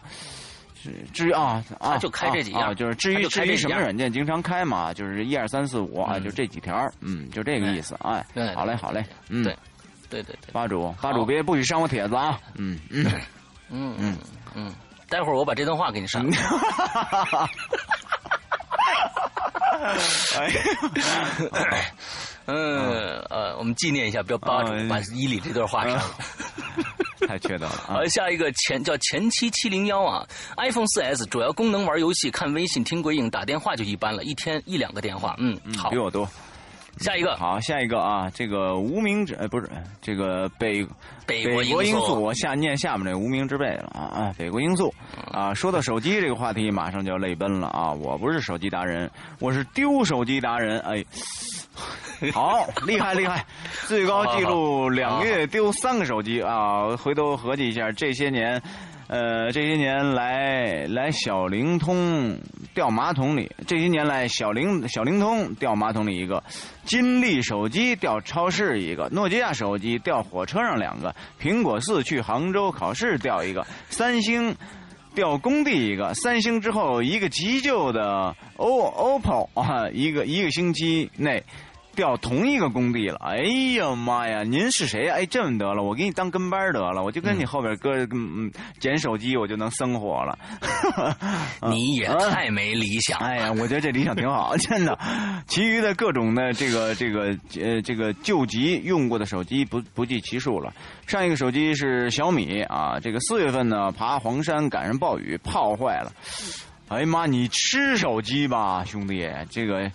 [1.12, 9.56] 至于啊啊，就开这几样，就是至于至于什么软件经常开嘛，就是一二三四五啊，就这几条，嗯，就这个意思，哎，好嘞好嘞，嗯，对，
[10.10, 12.78] 对对对，吧主吧主别不许删我帖子啊，嗯。
[12.90, 13.04] 嗯。
[13.70, 14.16] 嗯嗯
[14.54, 14.72] 嗯，
[15.10, 16.32] 待会儿我把这段话给你删了，
[20.38, 20.50] 哎，
[22.46, 26.02] 嗯呃，我们纪念一下，不要吧主把伊里这段话删了。
[27.26, 28.04] 太缺德了啊！
[28.06, 30.26] 下一个前叫前妻七零幺啊
[30.56, 35.34] ，iPhone 四 S 主要功能玩游戏、看微信、听鬼影、打电话就一般了，一天一两个电话。
[35.38, 36.28] 嗯，好，比我多。
[36.98, 39.70] 下一个，好，下一个啊，这个无名指，不是
[40.02, 40.84] 这个北
[41.26, 44.92] 北国因素，我下念下面这无名之辈了啊啊，北国因素
[45.30, 47.92] 啊，说到手机这个话题，马上就要泪奔了啊！
[47.92, 51.04] 我不是手机达人，我是丢手机达人，哎。
[52.34, 53.44] 好厉害厉害，
[53.86, 56.96] 最高记录两月丢三个手机啊！
[56.96, 58.60] 回头合计一下，这些年，
[59.06, 62.36] 呃，这些年来来小灵通
[62.74, 66.42] 掉马桶里，这些年来小灵小灵通掉马桶里一个，
[66.84, 74.56] 金立手机掉超市一个，诺基亚手机掉火车上两个，苹果四去杭州考试掉一个，三星
[75.14, 81.44] 掉工地一个，三星之后一个急救的 O OPPO 啊，一个一个星期内。
[81.98, 83.16] 调同一个工地了。
[83.20, 83.38] 哎
[83.76, 85.08] 呀妈呀，您是谁？
[85.08, 88.48] 哎，这么得了，我给你当跟班得了，我就跟你后边搁嗯
[88.78, 90.38] 捡手机，我就能生活了。
[91.68, 93.18] 你也太没理想。
[93.18, 94.96] 哎呀，我觉得这理想挺好，真的。
[95.48, 100.72] 其余的各种的这个这个呃这个救急用过的手机不不计其数了。
[101.08, 106.12] 上一个手机是小米啊，这个四月份呢爬黄山赶上暴雨泡坏了。
[106.86, 109.90] 哎呀妈，你吃手机吧，兄弟，这个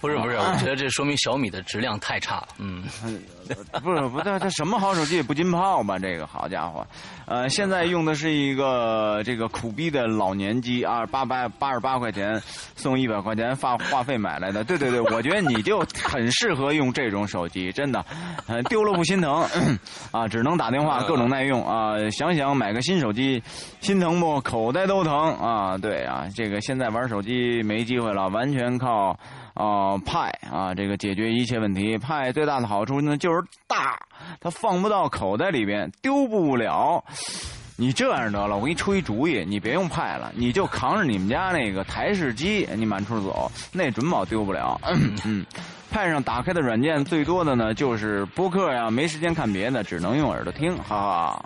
[0.00, 2.48] 不是不是，我觉得这说明小米的质量太差了。
[2.58, 2.84] 嗯，
[3.82, 5.98] 不是不是，这什么好手机也不浸泡吧？
[5.98, 6.86] 这个好家伙，
[7.26, 12.40] 呃，现在用的是一个这个苦逼的老年机啊，八百八十八块钱
[12.76, 14.62] 送一百块钱发话费买来的。
[14.64, 18.04] 对对对，我觉得你就很适合用这种手机，真的，
[18.46, 19.44] 呃，丢了不心疼
[20.12, 21.96] 啊，只能打电话，各种耐用啊。
[22.10, 23.42] 想想买个新手机，
[23.80, 24.40] 心疼不？
[24.42, 25.78] 口袋都疼啊！
[25.78, 26.26] 对啊。
[26.34, 29.18] 这个现在玩手机没机会了，完全靠
[29.56, 31.98] 啊派啊这个解决一切问题。
[31.98, 33.98] 派最大的好处呢就是大，
[34.40, 37.02] 它放不到口袋里边，丢不了。
[37.78, 44.80] 你这样得了，我给你出一主意，你别用派了，你就扛着你们家那个台式机，你满处走，那准保丢不了。
[45.26, 45.44] 嗯。
[45.96, 51.44] 派上打开的软件最多的呢，就是播客呀，没时间看别的，只能用耳朵听，哈哈。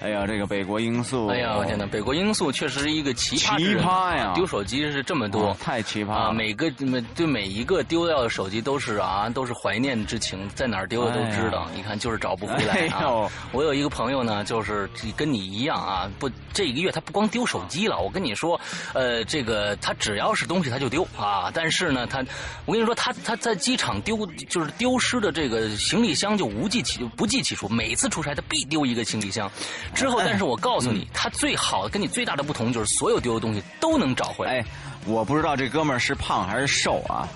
[0.00, 4.32] 哎呀，这个北国音速，哎呀，我天呐，北国音速确实是一个奇葩奇葩呀！
[4.34, 6.32] 丢手机是这么多，太奇葩了。
[6.32, 11.68] 每个每对每一个丢掉的手机都是啊，都是怀念之情，在哪儿丢的都知道。
[11.76, 13.30] 你看，就是找不回来啊。
[13.52, 18.58] 我有一个朋友呢，就是跟你一样啊，不，这一个月他不光丢手机了，我跟你说，
[18.94, 21.50] 呃，这个他只要是东西他就丢啊。
[21.52, 22.24] 但是呢，他，
[22.64, 29.50] 我跟你说，他他在机场丢就是丢失的这个行李箱就无计其不计其数，每次出差他必丢一个行李箱。
[29.94, 34.52] 之后，但是我告诉你，他最好的跟你最大的不同就是所有丢的东西都能找回来。
[34.58, 34.64] 哎，
[35.06, 37.28] 我不知道这哥们儿是胖还是瘦啊？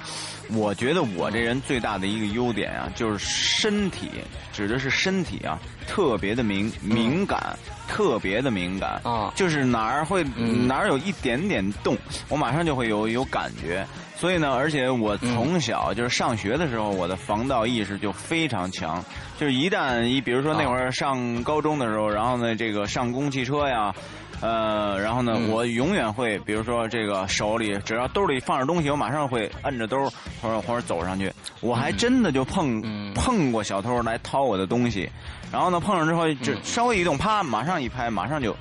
[0.50, 4.08] 我觉得我这人最大的一个优点啊，就是身体，
[4.52, 13.84] 指的是身体啊，特别的敏敏感，特别的敏感啊，就是哪儿会哪儿有一点点动，我马上就会有有感觉。
[14.16, 19.04] 所以呢，而且我从小就是上学的时候，我的防盗意识就非常强。
[19.38, 23.94] 就是一旦一，比如说那会儿上高中的时候，然后呢，这个上公汽车呀，
[24.40, 30.10] 呃，然后呢，我永远会，比如说这个手里只要兜里放着东西，我马上会摁着兜
[30.40, 31.30] 或者或者走上去。
[31.60, 35.06] 我还真的就碰碰过小偷来掏我的东西，
[35.52, 38.56] 然后呢，碰上之后就稍微一动，啪，马上一拍，马上就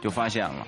[0.00, 0.64] 就发现了。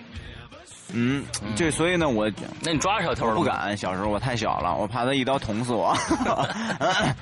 [0.95, 1.25] 嗯，
[1.57, 2.31] 这所以呢，我
[2.61, 3.77] 那你抓小偷了不敢。
[3.77, 5.97] 小时候我太小了，我怕他一刀捅死我。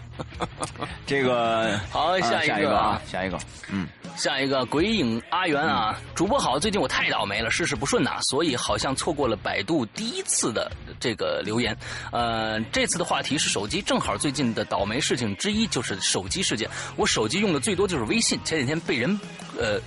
[1.06, 3.38] 这个好，下一个啊，下一个，
[3.70, 11.76] 嗯，下一个鬼影阿元啊，主播好，最近我太倒霉了，事事不顺呐，所以好像错过了百度第一次的这个留言。
[12.12, 16.68] 呃，这次的话题是手机，正好最近的倒霉事情之一就是手机事件。
[16.96, 19.18] 我手机用的最多就是微信，前几天被人
[19.58, 19.80] 呃。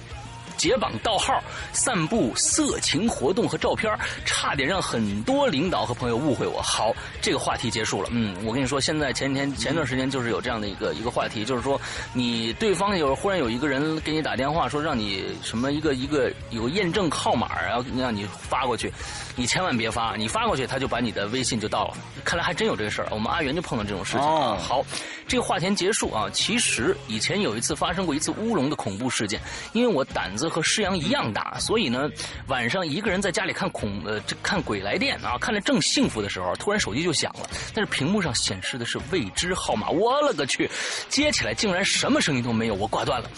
[0.57, 3.91] 解绑盗号，散布色情活动和照片，
[4.25, 6.61] 差点让很多领导和朋友误会我。
[6.61, 8.09] 好，这个话题结束了。
[8.11, 11.79] 嗯，我跟你说，现在前几天前段时间就是有这样的一个一个话题，就是说
[12.13, 18.93] 你对方有忽然有一个人给你打电话，说让你什么一个一个有验证号码，然后让你发过去，
[19.35, 21.97] 你千万别发，你发过去他就把你的微信就盗了。
[22.23, 24.21] 看来还真有这个事儿，我们阿元就碰到这种事情。
[24.21, 24.85] 哦，好，
[25.27, 26.29] 这个话题结束啊。
[26.31, 29.41] 其实以前有一次发生过一次乌龙的恐怖事件，
[29.73, 30.42] 因为我胆子。
[30.49, 32.09] 和师阳一样大，所以呢，
[32.47, 40.69] 晚上一个人在家里看恐呃这看鬼来电啊，看着正幸福的时候，突然手机就响了，但是屏幕上显示的是未知号码，我勒个去，
[41.09, 43.29] 接起来竟然什么声音都没有，我挂断了，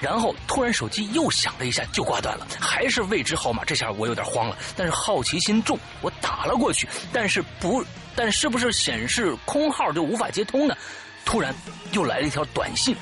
[0.00, 7.84] 然后突然手机又响了一下就挂断了，还是未知号码，这下我有点慌了，但是好奇心重，我打了过去，但是不，
[8.14, 10.76] 但是不是显示空号就无法接通呢？
[11.24, 11.54] 突然
[11.92, 12.96] 又来了一条短信。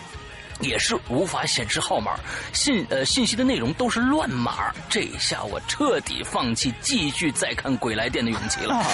[0.61, 2.13] 也是无法显示号码，
[2.53, 8.85] 信呃信息的内容都是乱码，这下我彻底放弃继续再看鬼来电的勇气了。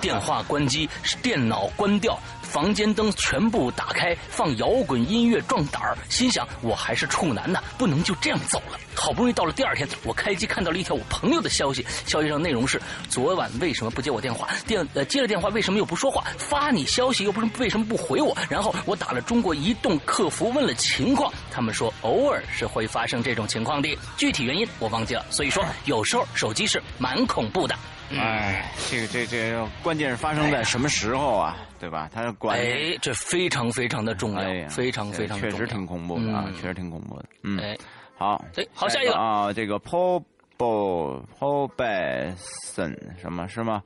[0.00, 0.88] 电话关机，
[1.22, 2.18] 电脑关掉。
[2.54, 8.78] 房间灯全部打开，放摇滚音乐壮胆儿，心想我还是处男呢，不能就这样走了。
[8.94, 14.46] 好不容易到了第二天，我开机看到了一条我朋友的消息，消息上内容是：昨晚为什么不接我电话？
[14.68, 16.22] 电呃接了电话为什么又不说话？
[16.38, 18.36] 发你消息又不是为什么不回我？
[18.48, 25.26] 然后我打了中国移动客服问了情况，他们说偶尔是会发生这种情况的，具体原因我忘记了。
[25.28, 27.74] 所以说有时候手机是蛮恐怖的。
[28.12, 31.56] 哎，这个这这关键是发生在什么时候啊？
[31.80, 32.08] 对吧？
[32.12, 37.24] 他管哎，这非常非常的重要，非常非常确实挺恐怖的啊，确实挺恐怖的。
[37.42, 37.76] 嗯，哎，
[38.16, 39.14] 好，哎，好，下一个。
[39.14, 40.22] 啊，这个 Paul
[40.58, 43.82] Paul Bason 什么是吗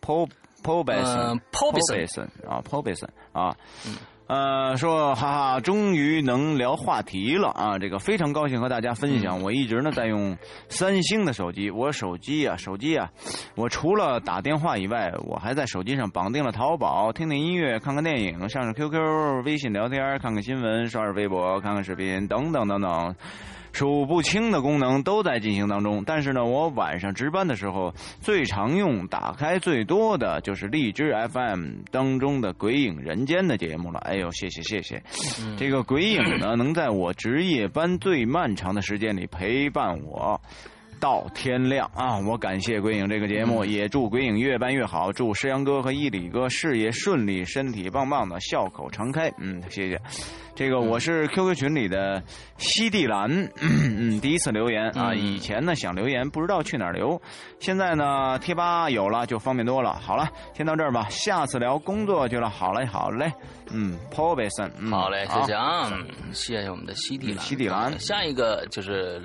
[0.00, 0.28] ？Paul
[0.62, 3.56] Paul Bason Paul Bason 啊，Paul Bason 啊，
[4.32, 7.78] 呃，说哈哈，终于能聊话题了啊！
[7.78, 9.42] 这个非常高兴和大家分享。
[9.42, 10.34] 我一直呢在用
[10.70, 13.10] 三星的手机，我手机啊，手机啊，
[13.56, 23.14] 我除了打电话以外，我还在手机上绑定了淘宝，听听音乐，看看电影，上上 QQ、微信聊天，看看新闻，刷刷微博，看看视频，等等等等。
[23.72, 33.98] 数不清的功能都在进行当中，但是呢，我晚上值班的时候最常用、打开最多的就是荔枝 FM 当中的《鬼影人间》的节目了。
[34.00, 35.02] 哎呦，谢谢谢谢！
[35.56, 40.40] 这个鬼影呢，能在我值夜班最漫长的时间里陪伴我
[41.02, 42.16] 到天亮啊！
[42.20, 49.28] 我感谢鬼影这个节目，也祝鬼影越办越好，祝石阳哥和伊里哥事业顺利，身体棒棒的，笑口常开。
[49.38, 50.00] 嗯，谢谢。
[50.54, 52.22] 这个我是 QQ 群里的
[52.56, 53.28] 西地兰，
[53.60, 55.12] 嗯，第一次留言啊。
[55.12, 57.20] 以前呢想留言不知道去哪儿留，
[57.58, 59.94] 现在呢贴吧有了就方便多了。
[59.94, 62.48] 好了，先到这儿吧，下次聊工作去了。
[62.48, 63.32] 好嘞，好嘞，
[63.72, 65.90] 嗯，Paul b s o n 好嘞，谢谢啊，
[66.32, 67.38] 谢谢我们的西地兰。
[67.44, 69.20] 西地兰，下一个就是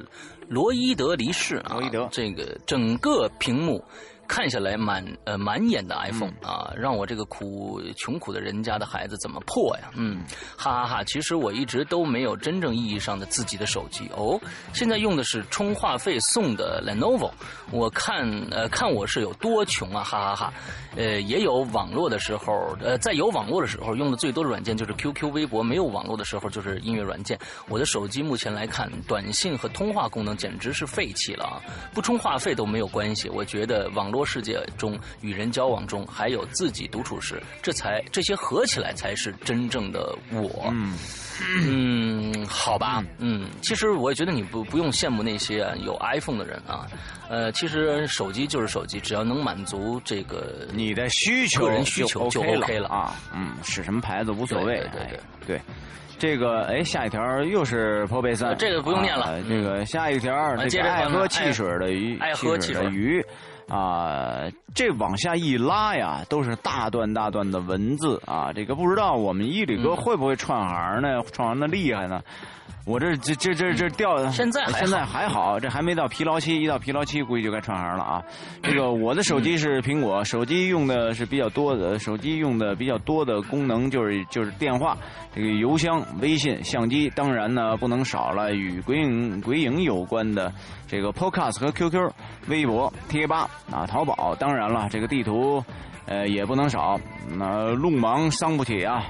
[0.48, 3.84] 罗伊德离世啊，罗伊德，这个整个屏幕。
[4.28, 9.90] 看下来满呃满眼的 iPhone 啊，让我这个苦穷苦的人家的孩子怎么破呀？
[9.96, 10.20] 嗯，
[10.58, 11.04] 哈哈哈！
[11.04, 14.40] 其实我一直都没有真正意义上的自己的手机哦，
[14.74, 17.32] 现在用的是充话费送的 Lenovo。
[17.72, 20.04] 我看呃看我是有多穷啊！
[20.04, 20.54] 哈哈哈！
[20.96, 27.40] 呃，也有网络的时候，呃，在有网络的时候用的最多的软件就是 QQ、微博；没有网络的时候就是音乐软件。
[27.70, 31.62] 我的手机目前来看，短信和通话功能简直是废弃了啊！
[31.94, 34.17] 不充话费都没有关系，我觉得网络。
[34.18, 40.72] 多世界中与人交往中，还有自己独处时，这才这些合起来才是真正的我。
[40.72, 40.98] 嗯，
[41.68, 46.88] 嗯好吧，嗯，其实我也觉得你不不用羡慕那些有 iPhone 的人啊。
[47.30, 53.14] 呃，其实手机就是手机，只要能满足这个你的需求，个人需求就 OK 了啊。
[53.36, 54.78] 嗯，使什么牌子无所谓。
[54.78, 55.62] 对对对，
[56.18, 59.40] 这个哎，下一条又是破贝三，这个不用念了。
[59.44, 63.24] 这个下一条，这个爱喝汽水的鱼，爱喝汽水的鱼。
[63.68, 64.44] 啊，
[64.74, 68.54] 这往下一拉呀，都是大段大段的文字啊！
[68.54, 71.22] 这个不知道我们伊里哥会不会串行呢？
[71.34, 72.22] 串行的厉害呢？
[72.88, 78.24] 我这这这这这掉，现在现在还好，这还没到疲劳期，一到疲劳期估计就该串行了啊！
[78.64, 84.98] 这个我的手机是苹果，手机用的是比较多的，手机用的比较多的功能就是就是电话、
[85.36, 90.50] 这个邮箱、微信、相机，当然呢不能少了与鬼影鬼影有关的
[90.88, 92.10] 这个 Podcast 和 QQ、
[92.48, 95.62] 微博、贴吧啊、淘宝，当然了这个地图
[96.06, 96.98] 呃也不能少，
[97.38, 99.04] 那路盲伤不起啊！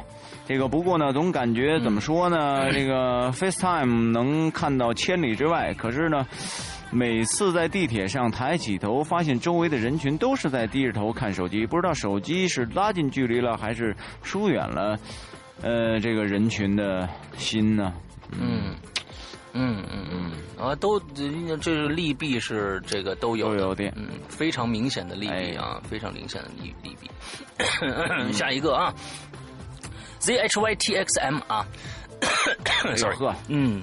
[0.48, 2.72] 这个不过呢，总感觉怎么说呢？
[2.72, 6.26] 这个 FaceTime 能看到千里之外，可是呢，
[6.90, 13.94] 每次在地铁上抬起头，发现周围的人群都是在低着头看手机，不知道手机是拉近距离了，还是
[14.24, 14.98] 疏远了，
[15.62, 17.94] 呃，这个人群的心呢？
[18.32, 18.74] 嗯，
[19.52, 27.10] 嗯嗯嗯，啊，都这是利弊是这个都有都有的，嗯，非常明显的利弊啊，非常明显的利利弊。
[28.32, 28.94] 下一个啊。
[30.20, 31.66] Z H Y T X M 啊，
[32.96, 33.82] sorry，嗯，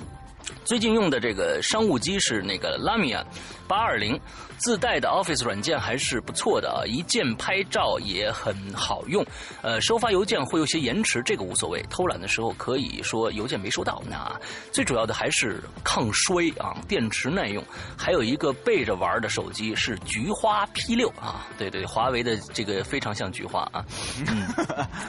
[0.64, 3.24] 最近用的这个商务机是那个拉米亚
[3.68, 4.20] 八二零。
[4.59, 9.25] 自带的 Office 软件还是不错的啊，一键拍照也很好用。
[9.63, 11.83] 呃，收发邮件会有些延迟，这个无所谓。
[11.91, 14.03] 偷懒的时候可以说邮件没收到。
[14.09, 14.31] 那
[14.73, 17.63] 最主要的还是抗衰啊，电池耐用。
[17.97, 23.85] 还有一个背着玩的手机是菊花 P 六啊，对对，华为的这个非常像菊花啊。
[24.27, 24.47] 嗯，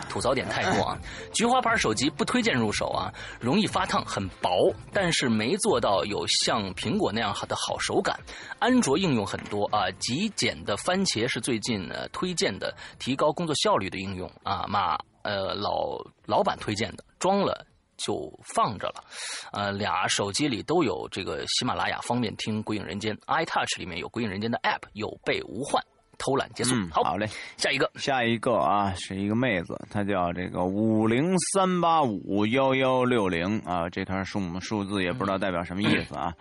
[0.09, 0.97] 吐槽点太多啊，
[1.33, 8.19] 菊花牌手机不推荐入手啊，容易发烫，很薄，但是没做到有像苹果那样好的好手感。
[8.59, 9.34] 安卓应用很。
[9.35, 17.65] 很多啊，极简的番茄是最近呃推荐的提高工作效率的应用啊，马呃老老板推荐的，装了
[17.97, 19.03] 就放着了，
[19.51, 25.83] 呃俩手机里都有这个喜马拉雅，方便听《鬼影人间》，iTouch 里面有《鬼影人间》的 App，有备无患。
[26.17, 27.27] 偷懒结束，好好嘞，
[27.57, 36.33] 下一个下一个啊是一个妹子，她叫这个五零三八五幺幺六零啊，这串数目数字也不知道代表什么意思啊。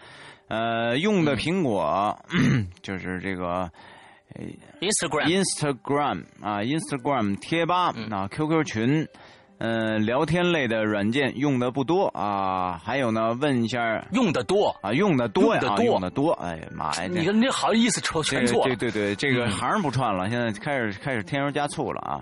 [0.49, 2.17] 呃，用的苹果
[2.83, 3.71] 就是这个
[4.81, 9.09] Instagram Instagram 啊，Instagram 贴吧啊，QQ 群，
[9.59, 12.81] 呃，聊天类的软件用的不多啊。
[12.85, 16.33] 还有呢，问一下，用的多啊，用的多呀，用的多。
[16.33, 18.65] 哎呀妈呀，你你好意思说全错？
[18.65, 22.21] 对对对，这个行不串了，现在开始开始添油加醋了啊。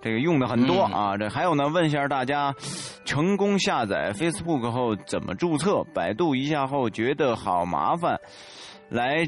[0.00, 2.54] 这个用的很多啊，这还有呢，问一下大家，
[3.04, 5.82] 成功下载 Facebook 后怎么注册？
[5.92, 8.16] 百度一下后觉得好麻烦，
[8.90, 9.26] 来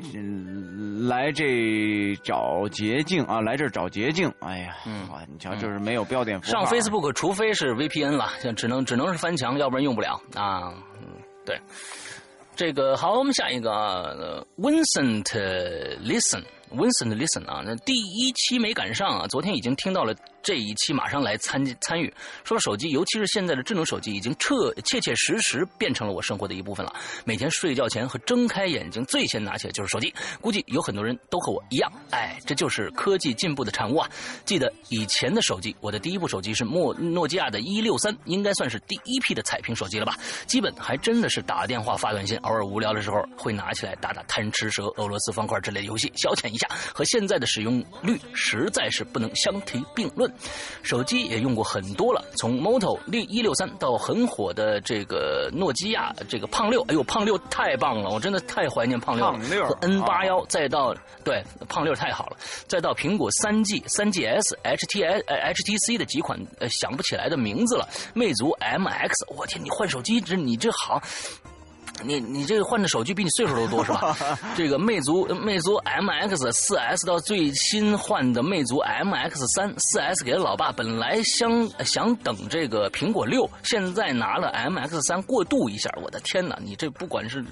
[1.09, 4.33] 来这找捷径啊，来这找捷径。
[4.41, 6.65] 哎呀，嗯，你瞧，就是没有标点符号。
[6.65, 10.73] 上 Facebook 除非是 VPN 了，像只能只能是翻墙，要不然用不了啊。
[11.01, 11.09] 嗯，
[11.45, 11.61] 对。
[12.57, 14.11] 这个好，我们下一个啊
[14.59, 15.25] ，Vincent
[16.03, 20.15] Listen，Vincent Listen 啊，那第一期没赶上啊，昨天已经听到了。
[20.43, 22.13] 这一期马上来参参与。
[22.45, 26.95] 说到手机，尤其是现在的智能手机，已经彻切切实实变成了我生活的一部分了。
[27.25, 30.13] 每天睡觉前和睁开眼睛，最先拿起来就是手机。
[30.41, 34.09] 估计有很多人都和我一样，哎，这就是科技进步的产物啊！
[34.45, 40.17] 记得以前的手机，我的第一部手机是诺诺基亚的一六三，应该算是第一批的彩屏手机了吧？
[40.47, 46.69] 基本还真的是打电话、发短信，偶尔无聊的时候会拿起来打打贪吃蛇、俄罗斯方块之类游戏，消遣一下。
[46.95, 50.30] 和现在的使用率实在是不能相提并论。
[50.83, 59.69] 手机也用过很多了，从 Moto 六一六三到很火的这个诺基亚这个胖六，哎呦胖六太棒了，我真的太怀念胖六了。
[59.69, 71.03] 和 N 八幺，再到对胖六太好了，再到苹果三 G、三 GS、HTS、HTC 的几款呃想不起来的名字了，魅族 MX，我天，你换手机这你这好。
[72.05, 74.17] 你你这个换的手机比你岁数都多是吧？
[74.57, 85.91] 这个魅族魅族 MX 四 S 到最新换的魅族 MX 三四 S 给了老爸，本来想想等这个苹果六，现在拿了 MX 三过渡一下。
[86.03, 87.45] 我的天哪，你这不管是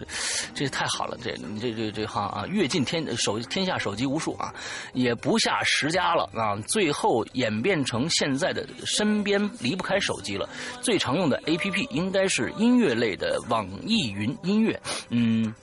[0.55, 4.55] 这太好了，这你这这这哈啊，阅尽天手天下手机无数啊，
[4.95, 10.49] 也不下十家了啊，最后演变成现在的身边离不开手机了。
[10.81, 14.38] 最常用的 APP 应该是音乐类的网易云。
[14.43, 14.81] 音乐，
[15.11, 15.55] 嗯，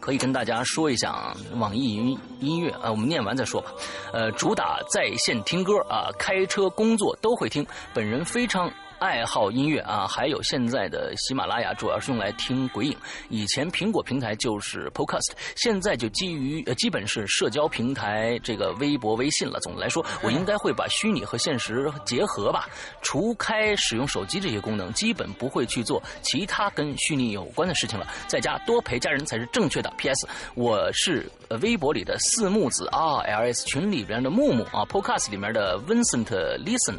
[0.00, 3.70] 可以跟大家说一下，网易云音乐啊，我们念完再说吧。
[4.12, 7.66] 呃，主打在线听歌啊，开车、工作都会听。
[7.94, 8.70] 本人非常。
[9.00, 12.94] 爱好音乐啊，还有现在的喜马拉雅主要是用来听鬼影。
[13.30, 19.58] 以前苹果平台就是 Podcast，现在就基于呃基本是社交平台这个微博、微信了。
[19.60, 22.68] 总的来说，我应该会把虚拟和现实结合吧。
[23.00, 28.06] 除开使用手机这些功能，基本不会去做其他跟虚拟有关的事情了。
[28.28, 29.90] 在家多陪家人才是正确的。
[29.96, 30.28] P.S.
[30.54, 31.26] 我是
[31.58, 36.26] 微博里的四木子啊，L.S 群里边的木木啊，Podcast 里面的 Vincent
[36.64, 36.98] Listen，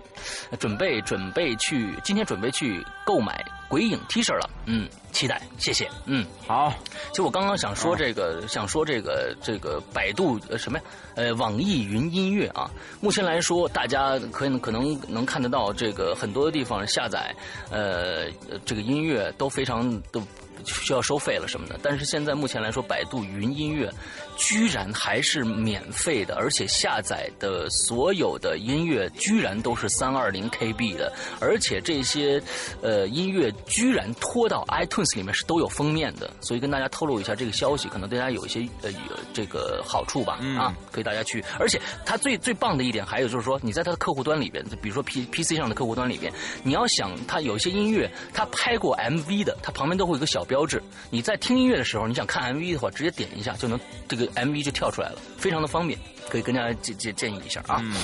[0.59, 1.95] 准备准备去。
[2.03, 6.73] 今天准备去购买鬼影 T 恤了，嗯，期待，谢谢，嗯，好。
[7.11, 10.83] 其实我刚刚想说这个，想说这个，这个百度什么呀？
[11.15, 12.69] 呃，网易云音乐啊。
[12.99, 17.33] 目前来说，大家可能可能能看得到，这个很多地方下载，
[17.69, 18.29] 呃，
[18.65, 20.21] 这个音乐都非常都。
[20.65, 23.91] 需要收费了什么的，但是现在目前来说，百度云音乐
[24.37, 32.41] 居然还是免费的，而且下载的所有的音乐居然都是三二零 KB 的，而且这些
[32.81, 38.99] 呃音乐居然拖到 iTunes 里面是都有封面的，所以跟大家透露一下这个消息，可能对大家有一些呃有
[39.33, 46.31] 这个好处吧啊，可以大家去，而且它最最棒的一点还有就是说，你在它的客户端里边，比如说 P PC 上的客户端里边，
[46.61, 50.41] 你要想它有一些音乐它拍过 MV 的，它旁边都会有个小。
[50.51, 55.97] 标志，你在听音乐的时候，你想看 MV 的话，直接点一下就能，这个 MV 就跳出来了，非常的方便，
[56.27, 57.79] 可以跟大家建建建议一下啊。
[57.81, 57.95] 嗯，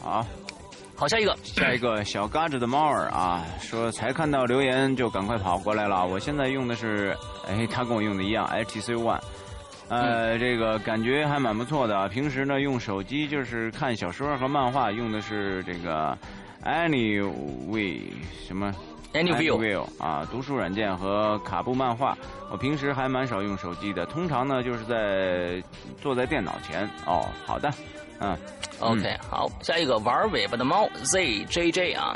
[0.00, 0.24] 好，
[0.94, 6.06] 好，下一个，下一个小嘎子的猫儿啊，说才看到留言就赶快跑过来了。
[6.06, 7.16] 我现在用的是，
[7.48, 9.20] 哎，他跟我用的一样，HTC One，
[9.88, 12.08] 呃，这个感觉还蛮不错的。
[12.08, 16.16] 平时呢，用手机就是看小说和漫画，用的是这个
[16.64, 18.00] Anyway
[18.46, 18.72] 什么。
[19.16, 22.16] Anyview 啊，读书软件和卡布漫画。
[22.50, 25.62] 我平时还蛮少用手机的，通常呢就是在
[26.02, 26.88] 坐在电脑前。
[27.06, 27.72] 哦，好的，
[28.20, 28.36] 嗯
[28.78, 32.14] ，OK，好，下一个玩尾巴的猫 ZJJ 啊。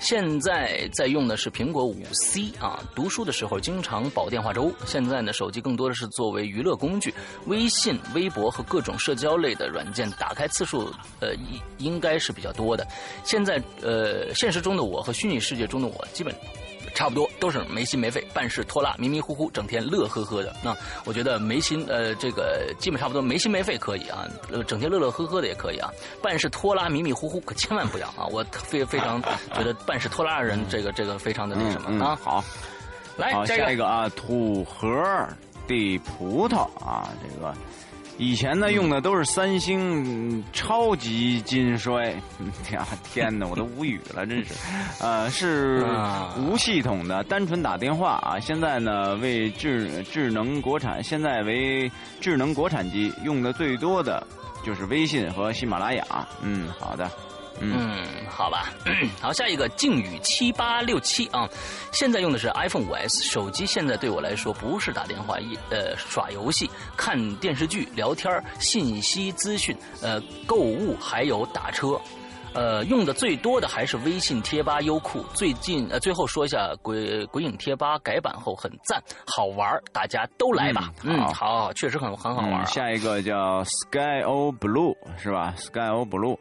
[0.00, 4.72] 现在在用的是苹果五 C 啊，读书的时候经常煲电话粥。
[4.86, 7.12] 现在呢，手机更多的是作为娱乐工具，
[7.46, 12.86] 微信、微博和各种社交类的软件打开次数，呃，应应该是比较多的。
[13.24, 16.34] 现在，呃，现实中的我和虚拟世界中的我，基本。
[16.98, 20.52] 差不多都是没心没肺，办事拖拉，迷迷糊糊，整天乐呵呵的。
[20.64, 25.88] 那我觉得没心，呃，这个基本差不多，没心没肺可以啊，呃，整天乐乐呵呵的也可以啊。
[26.20, 28.26] 办事拖拉，迷迷糊糊可千万不要啊！
[28.32, 29.22] 我非非常
[29.54, 32.18] 觉得办事拖拉的人，这个这个非常的那什么啊。
[32.20, 32.42] 好，
[33.16, 34.88] 来下一个啊，土盒
[35.68, 37.54] 的葡萄啊，这个。
[38.18, 42.10] 以前呢用的都是三星超级金摔，
[42.72, 44.54] 呀天哪，我都无语了，真是，
[45.00, 45.86] 呃，是
[46.36, 48.38] 无系统的单纯打电话啊。
[48.40, 51.90] 现在呢为智智能国产，现在为
[52.20, 54.26] 智能国产机用的最多的
[54.64, 56.04] 就是微信和喜马拉雅。
[56.42, 57.08] 嗯，好的。
[57.60, 58.72] 嗯，好吧。
[59.20, 61.48] 好，下一个靖宇七八六七啊，
[61.92, 63.66] 现在用的是 iPhone 五 S 手机。
[63.66, 72.00] 现在对我来说，不是打电话、一呃耍游戏、看电视剧、聊天、信息资讯、呃购物，还有打车。
[72.54, 75.22] 呃，用的最多的还是微信贴吧、优酷。
[75.34, 80.90] 最近呃，最后说一下鬼鬼影贴吧改版后很赞，好玩，大家都来吧。
[81.04, 82.66] 嗯，好，确实很很好玩。
[82.66, 86.38] 下一个叫 Sky O Blue 是吧？Sky O Blue。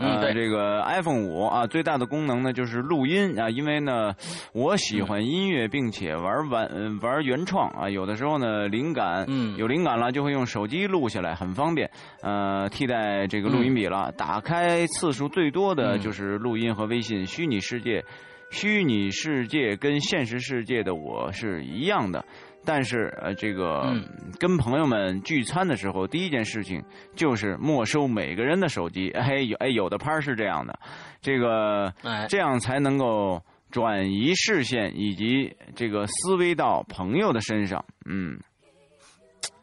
[0.00, 4.14] 呃，这个 iPhone 五啊，最大的功能呢就是录音啊，因为呢，
[4.54, 11.90] 我喜欢音乐，并且玩玩玩原创啊，有的时候呢，灵感，嗯，有灵感了就会用手机录下来，很方便，
[12.22, 14.10] 呃，替代这个录音笔了。
[14.16, 17.26] 打开次数最多的就是录音和微信。
[17.26, 18.02] 虚拟世界，
[18.50, 22.24] 虚拟世界跟现实世界的我是一样的。
[22.64, 23.94] 但是呃，这个
[24.38, 26.84] 跟朋友们聚餐的时候，第一件事情
[27.16, 29.10] 就是没收每个人的手机。
[29.16, 30.78] 哎，有哎，有的拍是这样的，
[31.22, 31.92] 这个
[32.28, 37.84] 这样才能够转移视线以及这个思维到朋友的身上。
[38.04, 38.38] 嗯，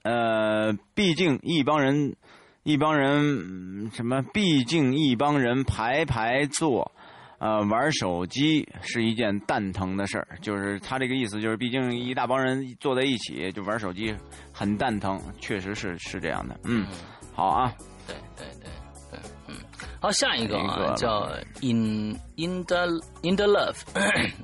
[0.04, 2.16] 呃，毕竟一帮人，
[2.64, 4.24] 一帮人什么？
[4.34, 6.92] 毕竟一帮人排排坐。
[7.40, 14.16] 呃，玩手机是一件蛋疼的事儿，就是他这个意思，就是毕竟一大帮人坐在一起就玩手机，
[14.52, 16.60] 很蛋疼，确实是是这样的。
[16.64, 16.86] 嗯，
[17.34, 17.74] 好啊，
[18.08, 18.70] 对对对
[19.12, 19.56] 对，嗯，
[20.02, 21.30] 好，下一个啊，叫
[21.62, 22.88] In In the
[23.22, 23.78] In the Love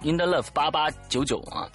[0.04, 1.68] In the Love 八八九九啊。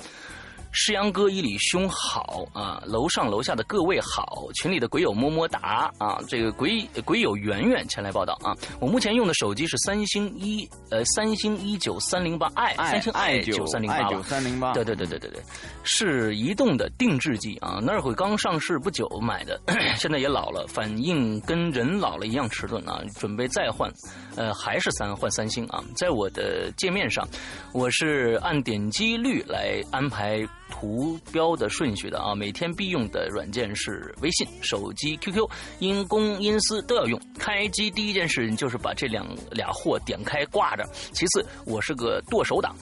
[0.70, 15.42] 诗阳哥一里兄好啊，楼上楼下的各位好，群里的鬼友么么哒啊，这个鬼鬼友圆圆前来报道啊，我目前用的手机是三星一呃三星一九三零八 i 三星 i 九三零八九三零八，对对对对对对，
[15.84, 19.58] 是移动的定制机啊，那会刚上市不久买的，
[19.96, 23.90] 现在也老了，反应跟人老了一样迟钝啊，准备再换，
[24.36, 27.26] 呃还是三换三星啊，在我的界面上，
[27.72, 30.46] 我是按点击率来安排。
[30.70, 35.48] 图标的顺序的啊，每天必用的软件是微信、手机、QQ，
[35.78, 37.20] 因公因私都要用。
[37.38, 40.84] 开机第一件事情就是把这两俩货点开挂着。
[41.12, 42.74] 其次，我是个剁手党，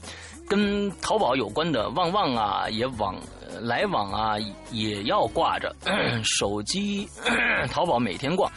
[0.49, 3.15] 跟淘宝有关的旺旺啊，也往
[3.61, 4.37] 来往啊，
[4.73, 5.75] 也要挂着。
[6.25, 7.09] 手机
[7.71, 8.51] 淘宝每天逛，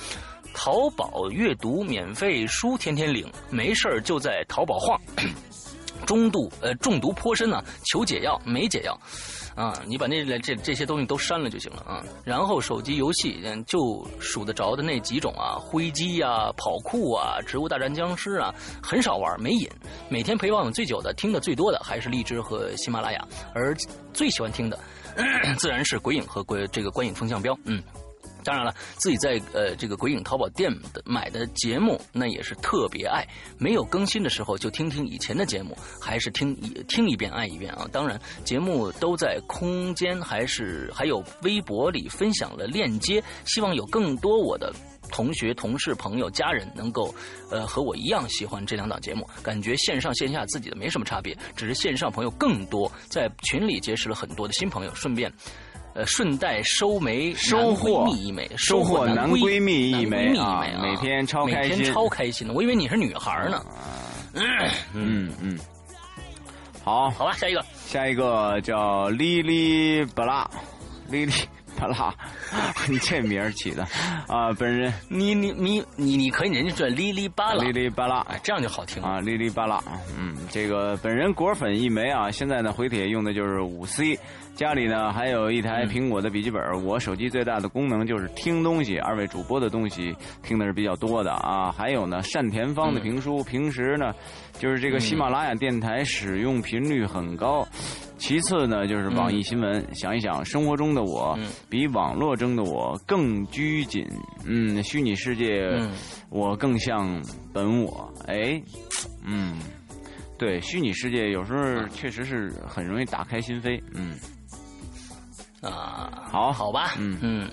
[0.54, 5.00] 淘宝阅读免费书天天领，没事就在淘宝晃。
[6.10, 9.00] 中度呃中毒颇深啊，求解药没解药，
[9.56, 12.04] 啊，你把那这这些东西都删了就行了啊。
[12.26, 18.52] 然后手机游戏嗯就数得着的那几种啊，灰机呀、跑酷啊、植物大战僵尸啊，
[18.82, 19.70] 很少玩没瘾。
[20.10, 23.76] 每天陪伴我最久的、听的最多的还是荔枝和喜马拉雅，而
[24.12, 24.80] 最喜欢听的
[25.60, 27.84] 自然是鬼影和鬼这个观影风向标，嗯。
[28.44, 33.26] 当然了，自己在呃这个鬼影淘宝店的买的节目，那也是特别爱。
[33.58, 37.88] 没有更新的时候，就听听以前的节目，还是听一听一遍爱一遍啊。
[37.92, 44.74] 当然，节目都在空间还是还有微博里分享了链接，希望有更多我的
[45.12, 47.14] 同学、同事、朋友、家人能够
[47.52, 49.28] 呃和我一样喜欢这两档节目。
[49.44, 55.32] 感觉线上线下自己的没什么差别，只是线上朋友更多，在群里结识了很多的新朋友，顺便。
[56.00, 60.64] 呃，顺带收枚收获一枚，收获男闺蜜一枚啊！
[60.82, 62.54] 每天超开心，每天超开心的。
[62.54, 63.62] 我以为你是女孩呢。
[64.94, 65.60] 嗯嗯，
[66.86, 70.50] 好，好吧，下一个，下一个叫莉莉巴拉，
[71.10, 71.34] 哩哩
[71.80, 72.14] 巴拉，
[72.90, 73.84] 你这名儿起的
[74.28, 74.52] 啊！
[74.58, 79.20] 本人，你你你你你可以人家叫哩哩巴拉，哩哩巴拉，这样就好听啊！
[79.22, 79.82] 哩哩巴拉，
[80.18, 82.30] 嗯，这个本人果粉一枚啊！
[82.30, 84.20] 现在呢，回帖用的就是五 C。
[84.56, 90.14] 家里呢还有一台苹果的笔记本，我手机最大的功能就是听东西，二位主播的东西
[90.44, 91.72] 听的是比较多的啊。
[91.72, 94.12] 还有呢，单田芳的评书，平时呢
[94.60, 97.66] 就是这个喜马拉雅电台使用频率很高。
[98.20, 101.36] 其次呢就是网易新闻，想一想，生活中的我
[101.70, 104.06] 比网络中的我更拘谨，
[104.46, 105.68] 嗯，虚拟世界
[106.30, 107.20] 我更像
[107.54, 108.62] 本我，哎，
[109.26, 109.58] 嗯，
[110.38, 114.14] 对，虚拟世界有时候确实是很容易打开心扉，嗯。
[115.62, 117.50] 啊，好好吧，嗯嗯，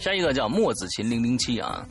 [0.00, 1.86] 下一个叫墨子琴零零七啊。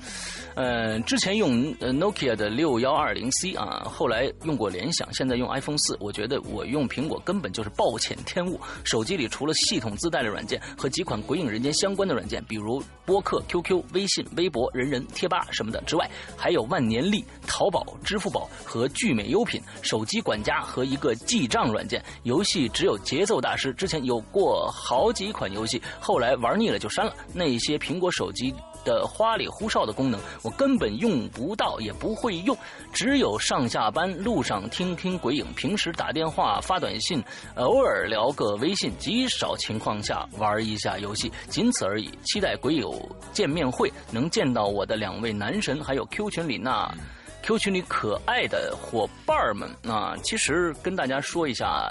[0.56, 5.98] 呃，之前用呃 Nokia 的六幺二零 C 啊，后来用过联想，现在用 iPhone 四。
[6.00, 8.60] 我觉得我用苹果根本就是暴殄天物。
[8.84, 16.08] 手机里除了系统自带的软件和几款鬼影人间相关的软件，比如播客、QQ、微信、微博、人人、贴吧什么的之外，
[16.38, 22.04] 还有万年历、淘宝、支付宝和聚美优品、手机管家和一个记账软件。
[22.24, 27.14] 游戏只有节奏大师，之前有过好几款游戏，后来玩腻了就删了。
[27.34, 28.54] 那些苹果手机。
[28.86, 32.54] 的花里胡哨的功能，我根本用不到，也不会用。
[32.92, 37.24] 只有上下班路上听听鬼影，平时打电话发短信，
[37.56, 42.12] 偶尔聊个微信，极少情况下玩一下游戏，仅此而已。
[42.24, 42.94] 期待鬼友
[43.32, 46.94] 见面会能见到我的两位男神，还有 Q 群里那
[47.42, 50.14] Q 群里可爱的伙伴们啊！
[50.22, 51.90] 其实跟大家说一下。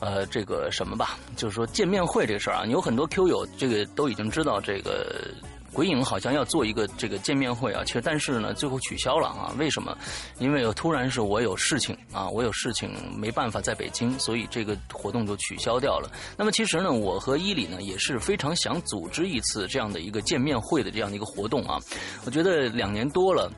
[0.00, 5.30] 呃，这个什么吧，就是说见面会这个事儿啊，有很多 Q 友这个都已经知道，这个
[5.72, 9.54] 鬼影好像要做一个这个见面会啊，其实但是呢，最后取消了啊。
[9.58, 9.96] 为什么？
[10.38, 16.10] 因为突然是我有事情啊，我有事情没办法在北京，所以这个活动就取消掉了。
[16.36, 21.78] 那么其实呢，我和伊里呢也是非常想组织一次这样的一个见面会的这样的一个活动啊。
[22.24, 23.52] 我觉得两年多了。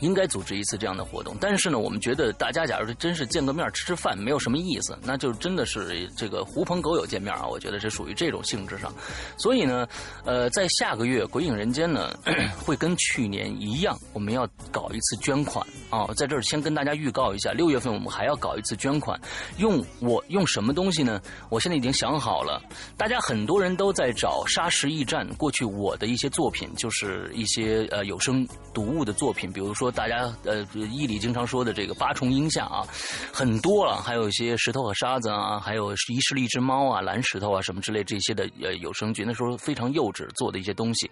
[0.00, 8.92] 应该组织一次这样的活动，但是呢，我们觉得大家假如真是见个面吃吃饭，没有什么意思，那就真的是这个狐朋狗友见面啊，我觉得是属于这种性质上。
[9.38, 9.88] 所以呢，
[10.24, 12.14] 呃，在下个月《鬼影人间》呢，
[12.62, 19.18] 会跟去年一样，我们要搞一次捐款啊，在这儿先跟大家预告一下，六月份我们还要搞一次捐款，
[19.56, 21.20] 用我用什么东西呢？
[21.48, 22.62] 我现在已经想好了，
[22.98, 29.85] 大家很多人都在找《沙石驿站》过去我的一些作品，就是一些呃有声读物的作品，比如说。
[29.90, 32.86] 大家呃，伊里经常说的这个八重音下啊，
[33.32, 41.10] 很多了，还有一些石头和沙子啊，还有遗失了一只猫啊，蓝石头啊什么之类这些的呃有声剧，那时候非常幼稚做的一些东西，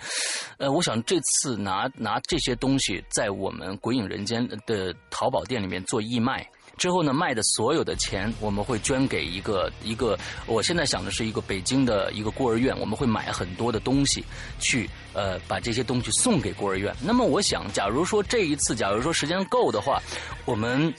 [0.59, 6.47] 呃，我想这次拿拿这些东西在我们鬼影人间的淘宝店里面做义卖。
[6.77, 14.25] 之后呢，卖的所有的钱我们会捐给一个一个，我现在想的是一个北京的一个孤儿院，我们会买很多的东西
[14.59, 16.95] 去呃把这些东西送给孤儿院。
[17.01, 20.01] 那么我想，假如说这一次，假如说时间够的话，
[20.45, 20.93] 我们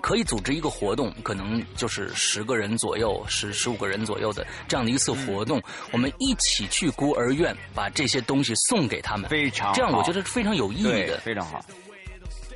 [0.00, 5.60] 可以组织一个活动，可能就是十个人左右、十十五个人左右的这样的一次活动，
[5.90, 11.64] 我们一起去孤儿院把这些东西送给他们，非常这样我觉得是非常有意义的，非常好。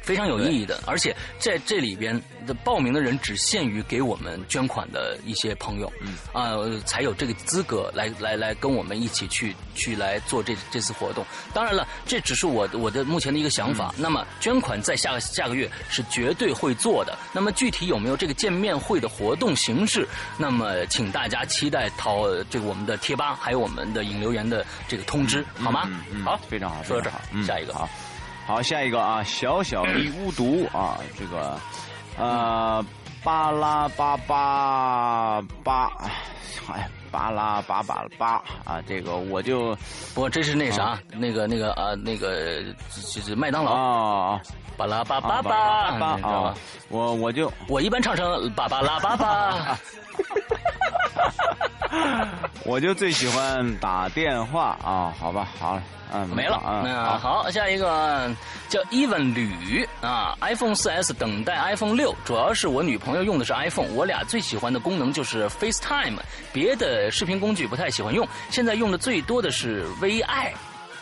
[0.03, 11.25] 非常有意义的，而且在这里边的报名的人只限于给我们捐款的一些朋友，嗯啊，才有这个资格来来来跟我们一起去去来做这这次活动。
[11.55, 13.95] 当然了，这只是我我的目前的一个想法。
[13.97, 17.17] 那么捐款在下个下个月是绝对会做的。
[17.33, 20.07] 那么具体有没有这个见面会的活动形式？
[20.37, 25.89] 那么请大家期待淘这个我们的贴吧还有我们的引流员的这个通知，好吗？
[26.11, 27.89] 嗯好，非常好，说到这儿，下一个好。
[28.47, 31.59] 好，下一个啊，小小一巫毒啊，这个，
[32.19, 32.85] 呃，
[33.23, 35.93] 巴拉巴巴巴，
[36.73, 39.77] 哎，巴拉巴巴巴啊，这个我就，
[40.15, 43.73] 不，这是那啥，那个那个啊，那个就是麦当劳。
[43.73, 44.41] 啊，
[44.77, 46.55] 巴拉巴巴巴，巴啊，
[46.89, 49.79] 我我就我一般唱成巴巴拉巴巴，
[52.65, 55.83] 我就最喜欢打电话啊，好吧，好了。
[56.15, 56.61] 嗯，没了。
[56.67, 56.85] 嗯，
[57.19, 58.31] 好，下一个
[58.69, 66.19] 叫 Even 吕啊，iPhone 4S 等待 iPhone 六，主要是我女朋友用的是 iPhone，我俩最喜欢的功能就是 FaceTime，
[66.53, 70.51] 别的视频工具不太喜欢用，现在用的最多的是 VI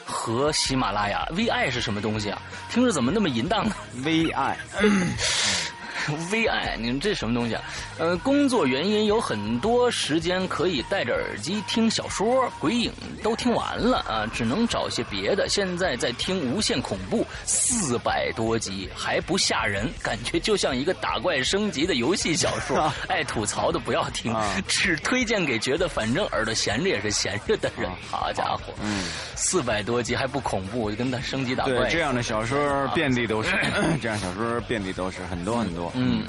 [0.05, 1.27] 和喜马拉雅。
[1.33, 2.41] VI 是什么东西啊？
[2.71, 4.55] 听着怎么那么淫荡呢？VI。
[6.31, 7.63] VI，你们这什么东西啊？
[7.99, 12.93] 呃，工作原因有很多时间可以戴着耳机听小说，鬼影
[13.23, 15.49] 都听完了啊，只能找些别的。
[15.49, 22.93] 现在在听《无限恐怖》，四百多集还不吓人，感觉就像一个打怪升级的游戏小说。
[23.09, 24.35] 爱吐槽的不要听，
[24.67, 27.91] 只推荐给觉得反正耳朵闲着也是闲着的人。
[28.11, 29.05] 好家伙，嗯，
[29.37, 31.73] 四百多集还不恐怖，就跟他升级打怪。
[31.75, 33.51] 对，这样的小说遍地都是，
[34.01, 35.90] 这样小说遍地都是，很多很多。
[35.95, 36.23] 嗯，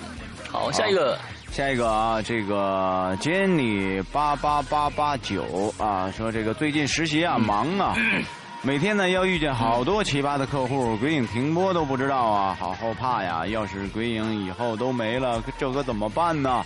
[0.49, 1.17] 好，下一个，
[1.51, 7.95] 下一个啊，这个 Jenny 八八八八九啊，说这个最近实习啊忙啊，
[8.63, 13.45] 每天呢要遇见好多奇葩的客户，鬼影停播都不知道啊，好后怕呀！
[13.47, 16.63] 要是鬼影以后都没了，这可怎么办呢？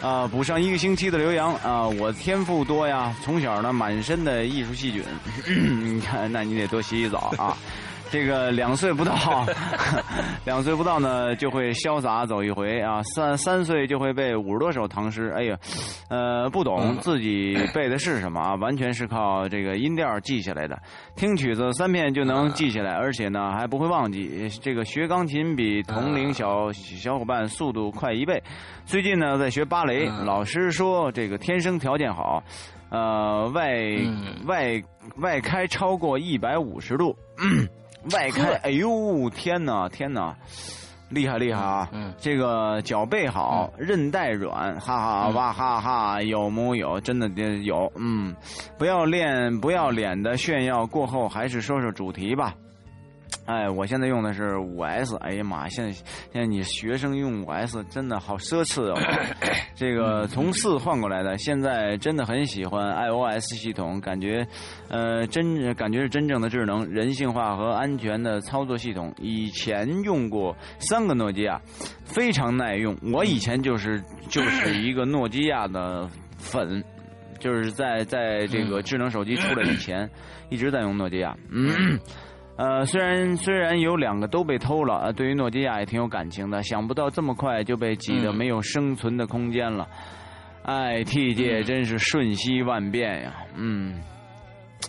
[0.00, 5.02] 啊，补上一个星期的留洋啊，我天赋多呀，从小呢满身的艺术细菌，
[5.96, 7.56] 你看，那你得多洗洗澡啊。
[8.10, 9.14] 这个两岁不到，
[10.46, 13.02] 两岁不到呢，就会潇洒走一回啊。
[13.02, 15.58] 三三岁就会背五十多首唐诗，哎呀，
[16.08, 20.78] 呃，不懂自己背的是什么啊，完全是靠这个音调记下来的。
[21.16, 24.48] 听曲子三遍就能记下来，而且呢还不会忘记。
[24.62, 28.42] 这个学钢琴比同龄小小伙伴速度快一倍。
[28.86, 32.42] 最近呢在学芭蕾，老师说这个天生条件好，
[32.90, 33.70] 呃，外
[34.46, 34.82] 外
[35.18, 37.14] 外开超过一百五十度。
[38.12, 40.34] 外开， 哎呦天哪，天哪，
[41.10, 41.88] 厉害厉害啊！
[41.92, 47.00] 嗯，这个脚背好，韧带软，哈哈哇哈哈，有木有？
[47.00, 47.28] 真的
[47.62, 48.34] 有，嗯，
[48.76, 52.54] 不要练不要脸的炫耀过后，还是说说主题吧。
[53.48, 58.94] 哎，我现在用的是五 S，哎呀妈，现在现在你学生用五 S 真的好奢侈哦。
[59.74, 64.46] 这个从四换过来的，现在真的很喜欢 iOS 系统，感觉
[64.90, 69.14] 呃真感觉是真正的智能、人性化和安全的操作系统。
[69.16, 71.58] 以前用过三个诺基亚，
[72.04, 72.94] 非常耐用。
[73.14, 76.84] 我以前就是就是一个诺基亚的粉，
[77.38, 80.06] 就是在在这个智能手机出来以前，
[80.50, 81.34] 一直在用诺基亚。
[81.50, 81.98] 嗯。
[82.58, 86.60] 呃，虽然虽然有两个都被偷了，呃，对于诺基亚也挺有感情的。
[86.64, 89.88] 想不到这么快就被挤得没有生存的空间了，
[90.64, 94.02] 哎，T 界真是瞬息万变呀，嗯，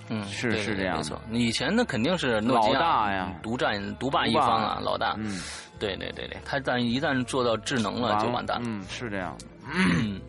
[0.09, 1.22] 嗯，是是这样，没错。
[1.32, 5.39] 以前那肯定是诺基亚呀，独占独霸一方啊，老大，嗯，
[5.78, 9.45] 对对对对，他但一旦做到智能了就完蛋了，嗯，是这样的。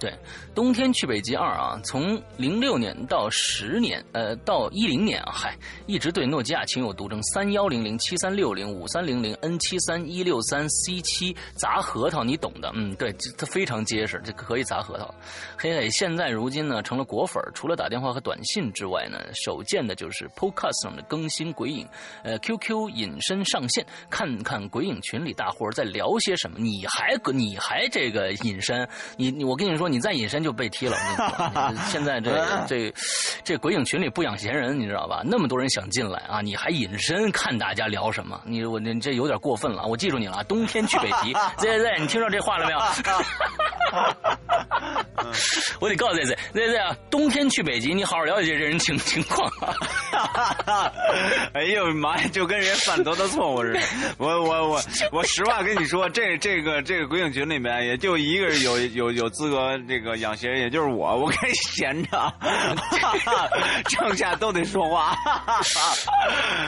[0.00, 0.10] 对，
[0.54, 15.14] 冬天去北极二啊，从零六年到十年，呃，到一零年啊，嗨，一直对诺基亚情有独钟，三幺零零、七三六零、五三零零、N 七三、一六三、C 七砸核桃，你懂的，嗯，对，它非常结实，这可以砸核桃。
[15.58, 21.86] 嘿嘿，现在如今呢，成了果粉，除了打电话和短信之外呢，首见的就是 Podcast 上的更新鬼影，
[22.24, 28.88] 呃，QQ 隐身上线，看看鬼影群里大伙在聊些什么，你还你还这个隐身，
[29.18, 29.89] 你你我跟你说。
[29.90, 30.96] 你再隐身就被踢了。
[31.90, 32.92] 现在这这
[33.44, 35.22] 这鬼影群里不养闲人，你知道吧？
[35.24, 38.40] 那么多人想进来啊，你还隐身看大家聊什么？
[38.44, 39.86] 你我你这有点过分了。
[39.86, 41.32] 我记住你了，冬天去北极。
[41.58, 42.78] Z Z，你听到这话了没有？
[45.80, 49.50] 我得告诉 Z Z，Z Z 啊，冬天去北极，你好好了解这人情情况。
[51.52, 53.80] 哎呦妈呀，就跟人犯多大错误似的。
[54.18, 54.82] 我我我
[55.12, 59.79] 我实话跟你说，这这个这个鬼影群里面也就一个人有有有资格。
[59.86, 62.34] 这个养闲人也就是我， 我可以闲着，
[63.88, 65.16] 剩下都得说话。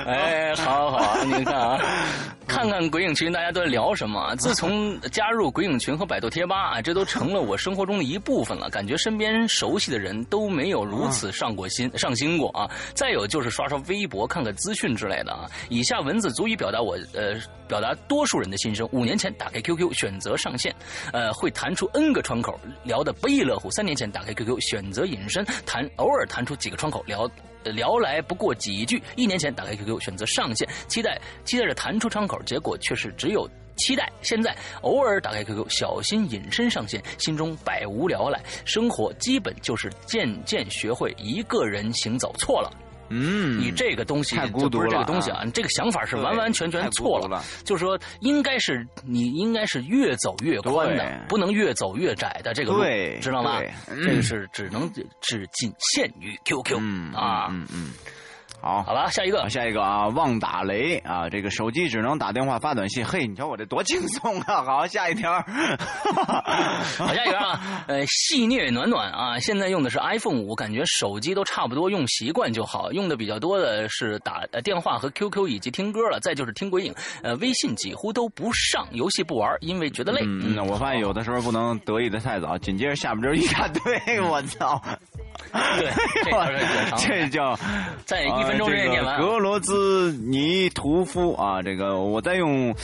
[0.06, 1.78] 哎，好好好，你看啊，
[2.46, 4.34] 看看鬼影群大家都在聊什么。
[4.36, 8.68] 自从加入鬼影群和百度贴吧啊，这都成了我生活中的一部分了。
[8.70, 12.68] 感觉身边熟悉的人都没有如此上过心上心过啊。
[12.94, 15.46] 再有就是刷刷微博，看看资讯之类的啊。
[15.68, 17.34] 以下文字足以表达我呃
[17.72, 18.86] 表达多数人的心声。
[18.92, 20.74] 五年前打开 QQ 选择上线，
[21.10, 23.02] 呃，会弹出 N 个窗口聊。
[23.02, 23.70] 的不亦乐乎。
[23.70, 27.26] 三年前打开 QQ，选择隐身，弹偶尔弹出几个窗口聊，
[27.64, 29.02] 聊来不过几句。
[29.16, 34.12] 一年前打开 QQ，选择上线，期待期待着弹出窗口，结果却是只有期待。
[34.20, 42.34] 现在偶尔打开 QQ，小心隐身上线，心中百无聊赖，生活基本就是渐渐学会一个人行走。
[42.38, 42.70] 错了。
[43.12, 44.88] 嗯，你这个东西太孤独了。
[44.88, 47.44] 这个东西啊，你这个想法是完完全全错了。
[47.64, 52.82] 就是说，应该是你应该是越走越宽的，不能越走越窄的这个路，
[53.20, 53.60] 知道吗？
[54.02, 54.90] 这个是只能
[55.20, 56.78] 只仅限于 QQ
[57.14, 57.48] 啊。
[57.50, 57.92] 嗯嗯。
[58.62, 63.04] 好，好了，下一个，下一个啊，忘打雷啊，这个手机只能打电话发短信。
[63.04, 64.62] 嘿，你瞧我这多轻松啊！
[64.62, 65.32] 好，下一条，
[66.96, 76.94] 好，下一个啊，呃，细虐暖暖啊，现在用的是 iPhone 五，感觉手机都差不多用习惯就好，用的比较多的是打电话和 QQ 以及听歌了，再就是听鬼影，
[77.24, 80.20] 呃，微信几乎都不上，游戏不玩，因为觉得累。
[80.24, 84.80] 嗯，我发现有的时候不能得意的太早，紧接着下边就一大堆， 我操。
[85.52, 85.90] 对，
[86.96, 87.58] 这叫
[88.04, 89.20] 在一分钟之内念完。
[89.20, 92.74] 格罗兹尼屠夫啊，这个我在用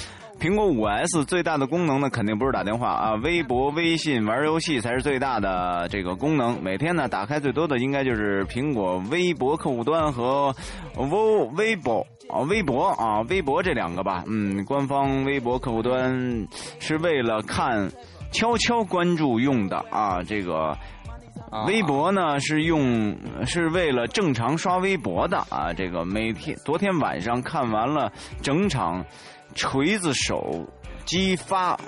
[0.40, 6.62] 苹果五 S，最大的功能呢，肯定不是打电话啊，微博、微信、玩游戏才是最大的这个功能。
[6.62, 10.54] 每天呢，打开最多的应该就是苹果微博客户端和
[10.96, 14.22] 微微博啊，微博啊，微博这两个吧。
[14.26, 16.46] 嗯，官方微博客户端
[16.78, 17.90] 是为了看
[18.32, 20.76] 悄悄关注用的啊，这个。
[21.66, 23.16] 微博呢是用
[23.46, 28.12] 是为了正常刷微博的啊，这个每天昨天晚上看完了
[28.42, 29.04] 整场
[29.54, 30.66] 锤子手
[31.04, 31.78] 机发，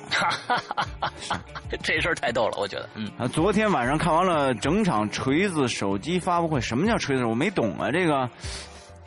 [1.82, 2.88] 这事儿太逗了，我觉得。
[2.94, 7.24] 嗯啊，昨天晚上看完了整场锤子手机发布会，什么叫锤子？
[7.24, 8.28] 我没懂啊，这个。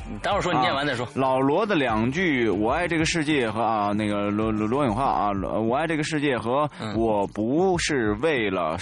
[0.05, 1.07] 你待会儿说，你念完再说。
[1.15, 5.31] 老罗的两句“我爱这个世界”和啊那个罗罗罗永浩啊
[5.63, 8.77] ，“我爱这个世界”和“我不是为了”。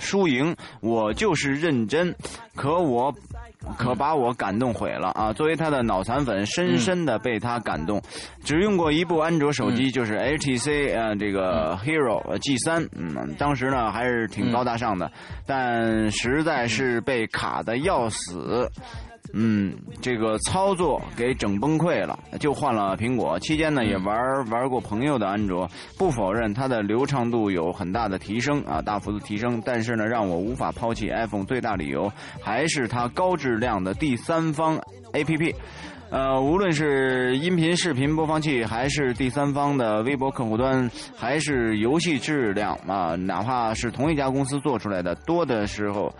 [0.00, 2.12] 输赢，我就是认真，
[2.56, 3.14] 可我，
[3.76, 5.32] 可把我感动毁了啊！
[5.32, 8.02] 作为他的脑残粉，深深的被他感动。
[8.42, 15.12] 只用过一部安卓手机，就是 HTC 呃这个 Hero G 三，嗯，当时呢还是挺高大上的，
[15.46, 18.66] 但实在是被卡的要死。
[19.32, 19.72] 嗯，
[20.02, 23.38] 这个操作给整崩溃了，就换了苹果。
[23.38, 24.16] 期间呢，也玩
[24.50, 29.62] 玩过朋友的安卓，不否认它的流畅度有很大的提升啊，大幅度提升。
[29.64, 32.10] 但是呢，让我无法抛弃 iPhone 最大理由
[32.42, 34.78] 还是它高质量的第三方
[35.12, 35.54] APP。
[36.10, 46.12] 呃，无论是音频、视频播放器，还是第三方的微博客户端，还是游戏质量啊，哪怕是同一家公司做出来的，多的时候。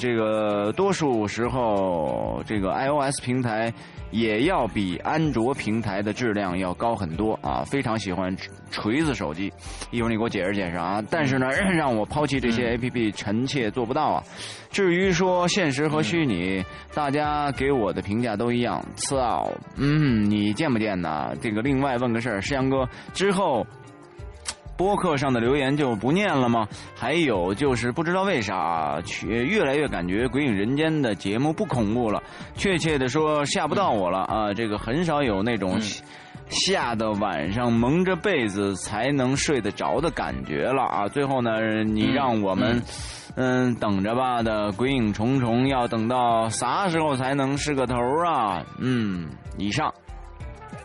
[0.00, 3.70] 这个多数时候，这个 iOS 平台
[4.10, 7.62] 也要比安卓平台的质量要高很多啊！
[7.66, 8.34] 非常喜欢
[8.70, 9.52] 锤子手机，
[9.90, 11.04] 一会儿你给我解释解释啊！
[11.10, 14.24] 但是呢，让我抛弃这些 APP，臣妾做不到啊！
[14.70, 21.34] 至于说现实和虚拟，大家给我的评价都一样，次奥，嗯，你见不见呢？
[21.42, 23.66] 这个另外问个事儿，石阳哥之后。
[24.80, 26.66] 播客上的留言就不念了吗？
[26.96, 32.22] 还有就是不知道为啥，越越来越感觉《鬼影人间》的节目不恐怖了，
[32.54, 34.54] 确切的说吓不到我了啊！
[34.54, 35.78] 这个很少有那种
[36.48, 41.06] 吓得晚上蒙着被子才能睡得着的感觉了啊！
[41.06, 42.82] 最后呢，你让我们
[43.36, 48.64] 嗯等着吧的《鬼影重重》要等到啥时候才能是个头啊？
[48.78, 49.28] 嗯，
[49.58, 49.92] 以上。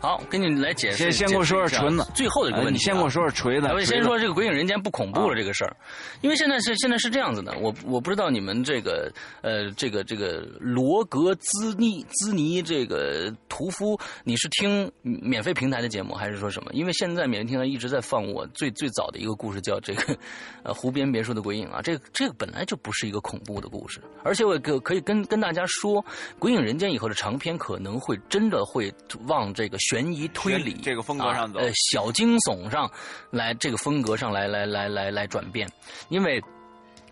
[0.00, 0.96] 好，跟你来解释。
[0.96, 2.74] 先先给我说说锤子，最后的一个问题。
[2.74, 3.66] 你先给我说说锤子。
[3.72, 5.74] 我先说这个《鬼影人间》不恐怖了这个事儿，
[6.20, 16.70] 因为现在是现在是这样子的，我我不知道你们这个呃这个这个罗格兹尼兹尼这个屠夫，你是听免费平台的节目还是说什么？
[16.72, 20.16] 因为现在免费平台一直在放我最最早的一个故事，叫这个
[20.62, 26.02] 呃湖边别墅的鬼影啊，这个这个本来就不是一个恐怖的故事，而且我可可以跟跟大家说，
[26.38, 28.92] 《鬼影人间》以后的长篇可能会真的会
[29.26, 29.78] 往这个。
[29.88, 32.90] 悬疑推理这个风格上走，呃，小惊悚上
[33.30, 35.68] 来这个风格上来来来来来转变，
[36.08, 36.42] 因为，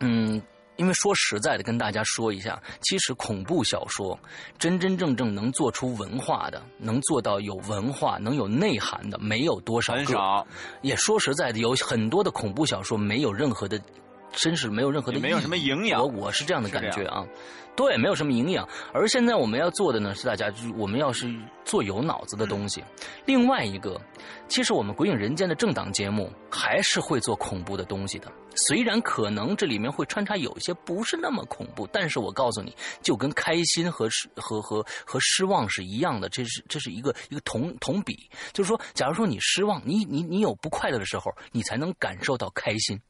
[0.01, 0.43] 嗯，
[0.77, 4.19] 因为说实在的，跟大家说一下，其实恐怖小说
[4.59, 10.47] 真真正正能做出文化的，能做到有文化、能有内涵的，没有多少个。
[10.83, 13.81] 也说实在的，有很多的恐怖小说没有任何的，
[14.37, 16.01] 真是没有任何的，没有什么营养。
[16.01, 17.25] 我我是这样的感觉啊。
[17.77, 18.69] 对，没有什么营养。
[18.93, 21.29] 而现在我们要做的呢，是大家我们要是
[21.65, 22.85] 做有脑子的东西。
[23.27, 24.01] 另外一个，
[24.47, 28.31] 其实我们《鬼影人间》的正档节目还是会做恐怖的东西的。
[28.55, 32.73] 虽然可能这里面会穿插有一些不是那么恐怖，但是我告诉你，
[33.03, 36.29] 就跟开心和失和和和失望是一样的。
[36.29, 43.01] 这是这是一个一个同同比，就是说，假如说你失望，你你你有不快乐的时候，你才能感受到开心。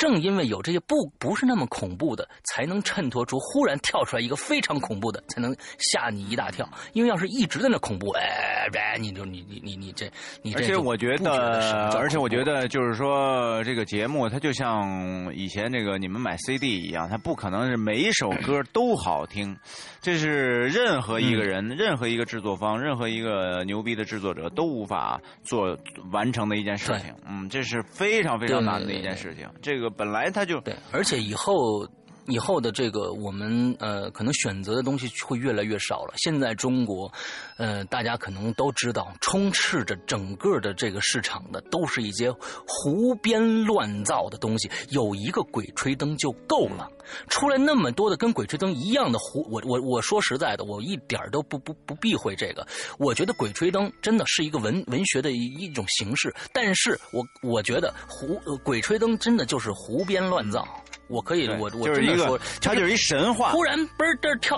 [0.00, 6.66] 正因为有这些不不是那么恐怖的，才能衬托出忽然跳出来一个非常恐怖的，才能吓你一大跳。
[6.94, 10.60] 因为要是一直在那恐怖，哎，你就你你你你这你这。
[10.60, 19.54] 而且我觉得，而且我觉得就是说，这个节目它就像以前这个你们买 CD 一样，它不可能是每一首歌都好听。
[20.00, 25.78] 这是任何一个人、任何一个制作方、任何一个牛逼的制作者都无法做
[26.10, 27.14] 完成的一件事情。
[27.28, 29.46] 嗯，这是非常非常难的一件事情。
[29.60, 29.90] 这个。
[30.00, 31.86] 本来他就对，而且以后
[32.30, 36.14] 以后的这个我们呃，可能选择的东西会越来越少了。
[36.16, 37.12] 现在中国，
[37.56, 42.30] 呃，大家可能都知道，充斥着整个的这个市场的都是一些
[42.66, 44.70] 胡编乱造的东西。
[44.90, 46.88] 有一个鬼吹灯就够了，
[47.28, 52.66] 出来那么多的跟鬼吹灯一样的胡，我我我说实在的，我一点都不不不避讳这个。
[52.98, 60.66] 我觉得鬼吹灯真的是一个文文学的一一种形式，但是我我觉得胡鬼吹灯真的就是胡编乱造。
[61.10, 63.50] 我可以，我我就是一个，它就是一神话。
[63.50, 64.56] 突然嘣儿这儿跳，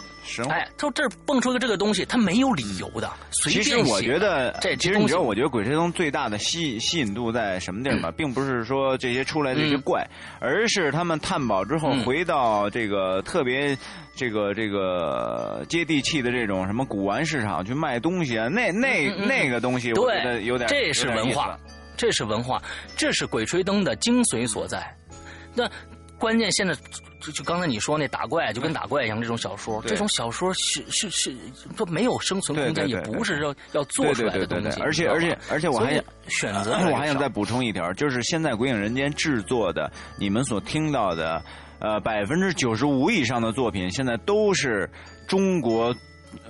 [0.51, 8.11] 哎，就这儿蹦出个这个东西，它没有理由的，随便其实我觉得，这其实你知道，我觉得《鬼吹灯》最大的吸吸引度在什么地儿吗？
[8.15, 10.07] 并不是说这些出来这些怪，
[10.41, 13.75] 而是他们探宝之后回到这个特别
[14.15, 21.59] 这个这个接地气的这种什么古玩市场去卖东西啊，那那那个东西，我觉得有点这是文化，
[21.97, 22.63] 这是文化，
[22.95, 24.95] 这是《鬼吹灯》的精髓所在。
[25.55, 25.67] 那。
[26.23, 26.73] 关键现在
[27.19, 31.37] 就就刚才你说那打怪就跟打怪一样这种小说，这种小说是是是，
[31.77, 34.81] 说没有生存空间，也不是要要做出来的东西。
[34.81, 41.43] 而且而且而且我还选择，我还想再补充一条，就是现在《鬼影人间》制作的，你们所听到的，
[41.81, 44.89] 呃，百分之九十五以上的作品，现在都是
[45.27, 45.93] 中国。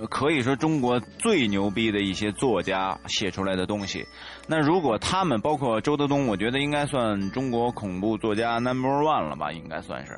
[0.09, 4.07] 可以说中国最牛逼的一些作家写出来的东西。
[4.45, 9.51] 那如果他们包括周德东，我觉得应该算中国恐怖作家 number one 了吧？
[9.51, 10.17] 应该算是。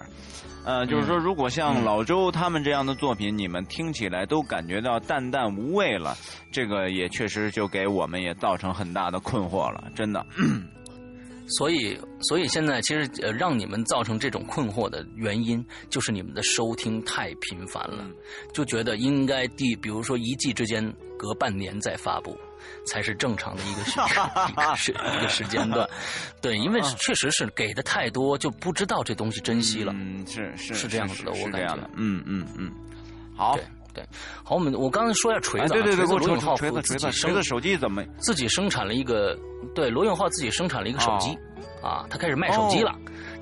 [0.65, 6.17] 呃，就是说，如果像老周他们这样的作品，你们听起来都感觉到淡淡无味了，
[6.51, 10.25] 这个也确实就给我们也造成很大的困惑了，真的。
[11.47, 18.03] 所以，所以现在其实呃，让你们造成这种困惑的原因，就是你们的收听太频繁了，
[18.51, 20.83] 就觉得应该第，比如说一季之间
[21.15, 22.35] 隔半年再发布，
[22.85, 23.99] 才是正常的一个时
[24.49, 25.87] 一个时一个时间段。
[26.41, 29.91] 对，因为确实是给的太多，就不知道这东西珍惜了。
[29.95, 31.75] 嗯，是是是这样子的，我感觉。
[31.95, 32.71] 嗯嗯嗯，
[33.35, 33.57] 好。
[33.93, 34.03] 对，
[34.43, 39.33] 好，我们我刚才说一下锤子，对对对，罗永浩锤子锤子锤子手机怎么自己生产了一个？
[39.73, 41.33] 对，罗永浩自己生产了一个手机，
[41.81, 42.93] 啊，他开始卖手机了。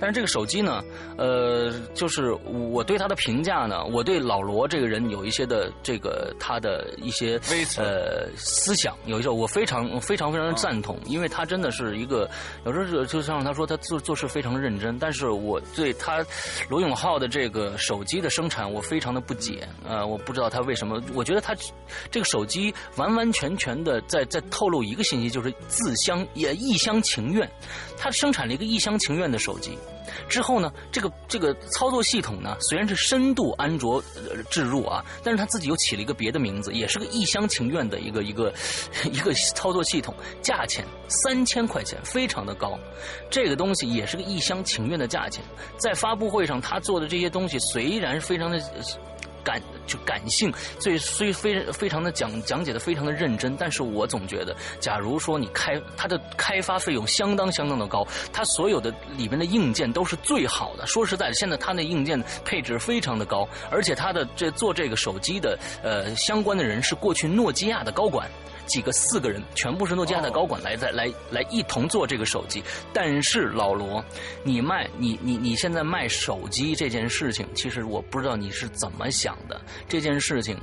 [0.04, 0.84] 但是这个手机呢，
[1.18, 7.40] 呃，就是我对他的评价呢，我对老罗这个人有一些的这个他的一些
[7.78, 12.30] 呃思想，有一些我非常非常非常的赞同，因为他真的是一个
[12.66, 16.22] 有时候就像他说他做做事非常认真，但是我对他
[16.68, 21.56] 罗永浩的这个手机的生产我非常的不解，呃，我不知道他为什么，我觉得他
[22.12, 27.50] 这个手机完完全全的在在透露一个信息，就是自相也一厢情愿，
[27.98, 29.78] 他生产了一个一厢情愿的手机。
[30.28, 34.04] 之后呢，这个这个操作系统呢，虽然是深度安卓
[34.50, 38.54] 置入啊，但是他自己又起了一个别的名字，也是个一厢情愿的一个一个
[39.12, 42.78] 一个操作系统，价钱三千块钱，非常的高。
[43.30, 45.44] 这个东西也是个一厢情愿的价钱，
[45.78, 48.62] 在发布会上他做的这些东西虽然非常的。
[49.44, 60.88] 感就感性，所以虽非非常的讲讲解的非常的认真，但是我总觉得，假如说你开它的开发费用相当相当的高，它所有的里面的硬件都是最好的。
[60.88, 68.30] 说实在的，现在它那硬件配置非常的高，而且它的这做这个手机的呃相关的人是过去诺基亚的高管。
[68.65, 72.64] 几个四个人全部是诺基亚的高管来在来来一同做这个手机，
[72.94, 74.02] 但是老罗，
[74.41, 79.60] 你卖你你你现在卖手机这件事情，其实我不知道你是怎么想讲的。
[79.88, 80.58] 这件事情，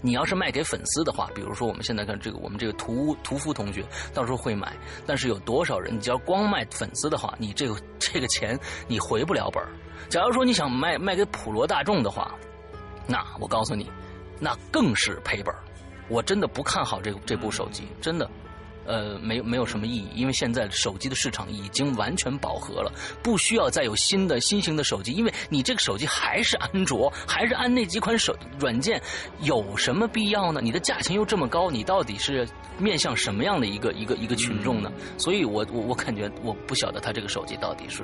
[0.00, 4.72] 你要是卖给粉丝的话，比如说我们现在看这个我们这个屠屠夫同学，到时候会买，
[5.06, 5.94] 但是有多少人？
[5.94, 8.58] 你只要光卖粉丝的话，你这个这个钱
[8.88, 9.62] 你回不了本
[10.08, 12.34] 假如说你想卖卖给普罗大众的话，
[13.06, 13.90] 那我告诉你，
[14.40, 15.54] 那更是赔本
[16.08, 18.28] 我真的不看好这这部手机，真的，
[18.86, 22.92] 呃，没没有什么意义，因为现在手机的市场已经完全饱和了，
[23.22, 29.00] 不需要再有新的新型的手机，因为你这个手机还是安卓，还是按那几款手软件，
[29.40, 30.60] 有什么必要呢？
[30.62, 32.46] 你的价钱又这么高，你到底是
[32.78, 34.90] 面向什么样的一个一个一个群众呢？
[35.18, 38.02] 所以我我我感觉我不晓得他这个手机到底是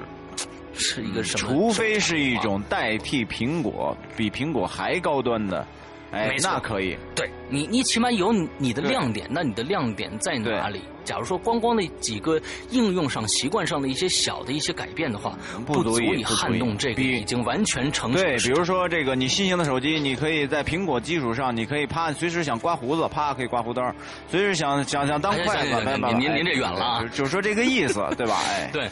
[0.74, 5.66] 是一个什么，除非是一种代替苹果，比苹果还高端的。
[6.12, 6.96] 哎，那可以。
[7.14, 9.26] 对你，你起码有你的亮点。
[9.30, 10.80] 那你的亮点在哪里？
[11.04, 12.40] 假如说光光那几个
[12.70, 15.36] 应用上、习惯上的一些小的一些改变的话，
[15.66, 18.22] 不足以撼动这个已经完全成熟。
[18.22, 23.82] 对，比如说这个，你新型的手机，你可以在苹果基础上，你可以啪，随时想刮胡子，啪可以刮胡刀；
[24.28, 28.38] 随时想想想当筷子，您您您这远了，就说这个意思，对吧？
[28.46, 28.88] 哎，对。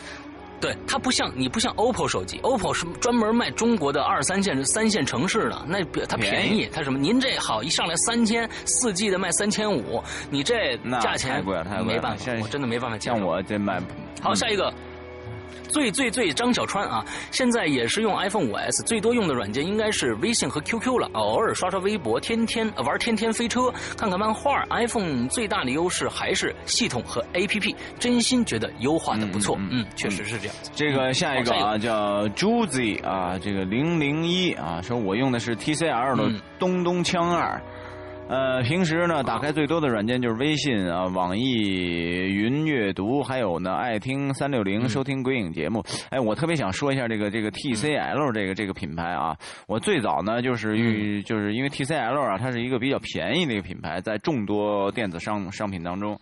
[0.61, 6.99] 对，它不像你不像 OPPO 手机，OPPO 是专门卖中国的二三线、三线城市的，那它便宜，它什么？
[6.99, 12.99] 您这好一上来三千，四 G 的卖三千五，你这价钱太贵了，太贵了，没办法，我真的没办法。
[12.99, 13.81] 像我这买，
[14.21, 14.73] 好下一个。
[15.71, 21.09] 最最最张小川啊，现在也是用 iPhone 五 S，最多用的软件应该是微信和 QQ 了。
[21.15, 24.65] 偶尔刷刷微博，天天玩天天飞车，看看漫画。
[24.71, 29.57] iPhone 最大的优势还是系统和 APP，真心觉得优化的不错。
[29.71, 30.57] 嗯，确实是这样。
[30.75, 37.61] 这个下一个啊，叫 Juzi 啊，这个零零一啊，说我用的是 TCL 的东东枪二。
[38.31, 45.83] 呃，平时呢，打开最多的软件就是微信啊，网易云阅读，还有呢，爱听三六零收听鬼影节目。
[46.11, 49.37] 哎，我特别想说一下这个这个 TCL 这个这个品牌啊，
[49.67, 56.17] 我最早呢就是因就是因为 TCL 啊，它是一个比较便宜的一个品牌，在众多电子商商品当中。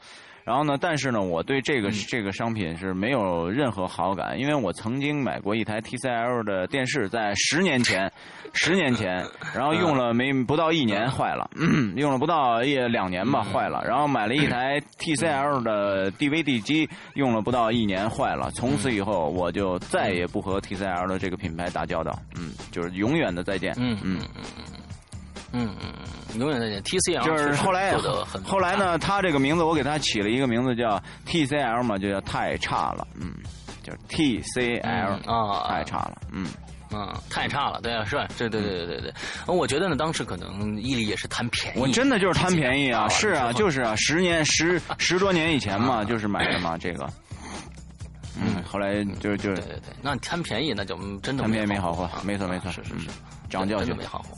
[0.48, 0.78] 然后呢？
[0.80, 8.10] 但是呢，我对这个这个商品是没有任何好感，因为我曾经买过一台 TCL 的电视，在十年前，
[8.54, 9.22] 十年前，
[9.54, 11.50] 然后用了没不到一年坏了，
[11.96, 23.98] 用了不到一两年吧坏了，然后买了一台 TCL 的 DVD 机，用了不到一年坏了，从此以后我就再也不和 TCL 的这个品牌打交道，嗯，就是永远的再见，嗯。
[24.02, 24.64] 嗯嗯嗯。
[25.52, 33.32] 嗯嗯嗯，永远在见 TCL 就是后来很后来呢，他这个名字我给他起了一个名字叫 TCL 嘛，就叫太差了，嗯，
[33.82, 36.46] 就是 TCL 啊，太差了，嗯。
[36.90, 39.12] 嗯，太差了，对啊，是，对对对对对对，
[39.46, 47.06] 我觉得呢，当时可能伊利也是贪便宜，我真的就是贪便宜啊，是啊，就是啊，十年十 十多年以前嘛，就是买的嘛，这个，
[48.40, 53.10] 嗯，后来就就对对对，那贪便宜那就真的贪便宜没好货，没错没错，是是是。
[53.50, 54.34] 长教训没含糊。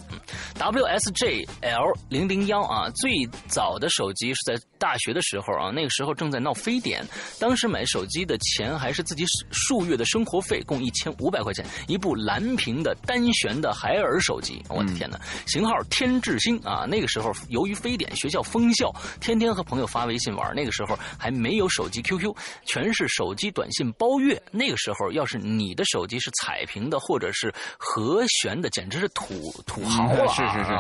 [0.59, 7.07] 嗯，WSJL 零零幺啊，最早的手机是在大学的时候啊，那个时候正在闹非典，
[7.39, 22.35] 当时买手机的钱还是自己数月的生活费，共一千五百块钱，一部蓝屏的单旋的海尔手机，我的天哪，型号天智星啊，那个时候由于非典，学校封校，天天和朋友发微信玩，那个时候还没有手机 QQ，
[22.65, 30.33] 全是手机短信包月，那个时候要是你的手机是彩屏的或者是和弦的，简直是土土豪了。
[30.33, 30.71] 是是是。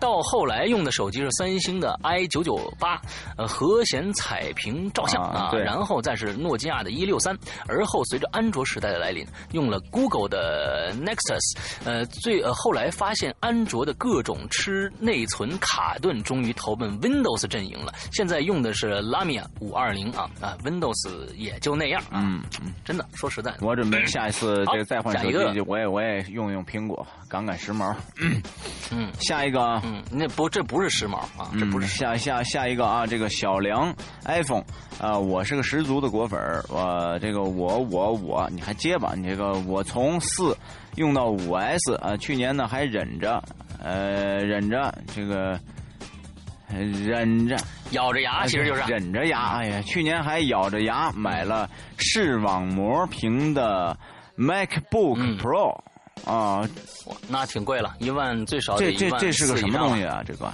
[0.00, 3.00] 到后来用的手机是三星的 i 九九八，
[3.36, 5.48] 呃，和弦彩屏照相啊。
[5.50, 5.62] 对。
[5.62, 17.92] 然后再是诺基亚的一六三，而后随着安卓时代的来临，用了 Google 的 Nexus，呃，最呃后来发现安卓的各种吃内存卡顿，终于投奔 Windows 阵营了。
[18.12, 22.20] 现在用的是 Lumia 五二零啊啊，Windows 也就那样啊。
[22.22, 22.72] 嗯嗯。
[22.84, 27.94] 真的，说实在的，我准备下一次这个再换手机，我也我也用用苹果，赶赶时髦。
[28.20, 28.42] 嗯，
[29.18, 33.94] 下一个啊，嗯，那不这不是时髦啊，这不是下下下一个啊，这个小梁
[34.24, 34.64] iPhone
[35.00, 39.14] 啊，我是个十足的果粉儿，我这个我我我，你还接吧？
[39.16, 40.56] 你这个我从四
[40.96, 43.42] 用到五 S 啊，去年呢还忍着，
[43.82, 45.58] 呃，忍着这个
[46.68, 47.56] 忍着
[47.90, 49.58] 咬着牙，其实就是忍着牙。
[49.58, 53.96] 哎呀，去年还咬着牙买了视网膜屏的
[54.36, 55.78] MacBook Pro。
[56.24, 56.68] 啊，
[57.28, 60.22] 那挺贵了，一万最少这这这是个什么东西啊？
[60.24, 60.52] 这个，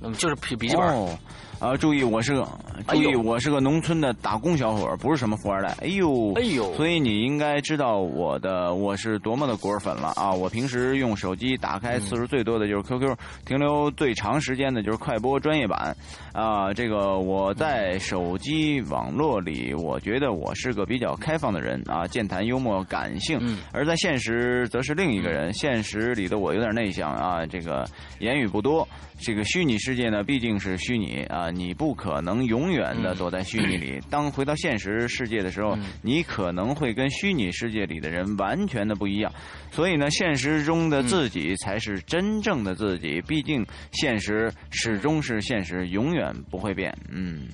[0.00, 1.18] 那么就是笔笔记本。
[1.58, 2.46] 啊，注意，我是个
[2.88, 5.74] 注意，我是个农村的打工小伙，不是什么富二代。
[5.80, 10.30] 哎呦，哎呦，所以你应该知道我的我是多么的果粉了啊！
[10.30, 13.16] 我平时用手机打开次数最多的就是 QQ，
[13.46, 15.96] 停留最长时间的就是快播专业版
[16.34, 16.74] 啊。
[16.74, 23.38] 这个我在手机网络里，我觉得我是个比较开放的人啊，健谈、幽默、感性；
[23.72, 27.88] 而在现实则是另一个人，现实里的我有点内向啊，这个
[28.18, 28.86] 言语不多。
[29.18, 33.98] 这个虚拟世界呢，毕竟是虚拟啊，你不可能永远的躲在虚拟里。
[34.10, 39.32] 当回到现实世界的时候，你可能会跟虚拟世界里的人完全的不一样。
[39.70, 43.20] 所以呢，现实中的自己才是真正的自己。
[43.22, 46.96] 毕竟现实始终是现实，永远不会变。
[47.10, 47.48] 嗯，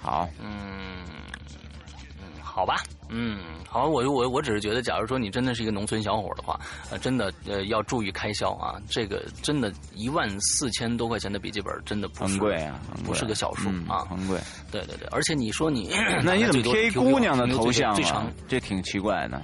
[0.00, 1.15] 好，嗯，嗯，
[2.56, 2.76] 好吧，
[3.10, 3.38] 嗯。
[3.68, 6.58] 好，我我我只是觉得，假如说你真的是一个农村小伙的话，
[6.90, 8.80] 呃，真的呃要注意开销啊。
[8.88, 14.40] 这个真的，一万四千多块钱的笔记本真的很贵啊，不是个小数啊，很贵。
[14.72, 15.90] 对对对，而且你说你，
[16.24, 18.26] 那你怎么贴一姑娘的头像啊？
[18.48, 19.42] 这挺奇怪的。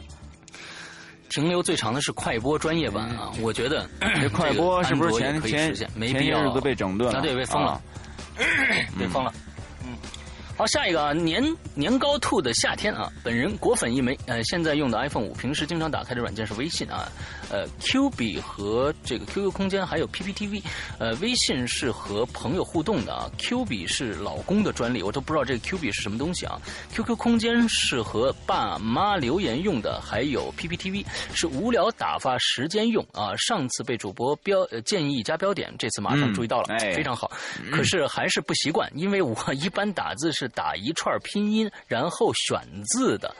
[1.28, 3.86] 停留最长的是快播专业版啊，我觉得
[4.18, 7.20] 这快播是不是前前没必要日子被整顿了？
[7.20, 7.78] 对，被封了，
[8.98, 9.30] 被封了。
[10.54, 11.42] 好，下一个啊，年
[11.74, 17.10] 年糕兔的夏天啊，本人果粉一枚，呃，现在用的 iPhone 五，平时经常打开的软件是微信啊，
[17.50, 20.62] 呃，Q 比和这个 QQ 空间还有 PPTV，
[20.98, 26.60] 呃，微信是和朋友互动的啊，Q 比是老公的专利，我都不知道这个 Q 比是什么东西啊
[26.92, 37.30] ，QQ 空间是和爸妈留言用的，还有 PPTV 是无聊打发时间用啊，上次被主播标呃建议加标点，这次马上注意到了，非常好，
[37.72, 40.41] 可是还是不习惯，因为我一般打字是。
[40.42, 43.32] 是打一串拼音，然后选字的，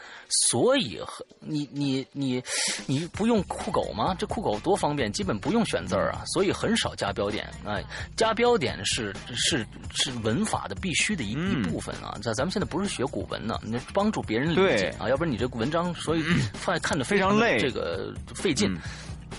[0.49, 1.01] 所以
[1.41, 2.41] 你你你
[2.87, 4.15] 你不用酷狗吗？
[4.17, 7.51] 这酷狗多方便，基本不用选字啊，所以很少加标点。
[7.67, 7.83] 哎，
[8.17, 12.17] 加标点是是是文法的必须的一一部分啊。
[12.23, 16.23] 咱咱们现在不是学古文呢，你帮助别人理解啊，要不然你这文章所以
[16.65, 18.73] 看看着非常累，这个费劲。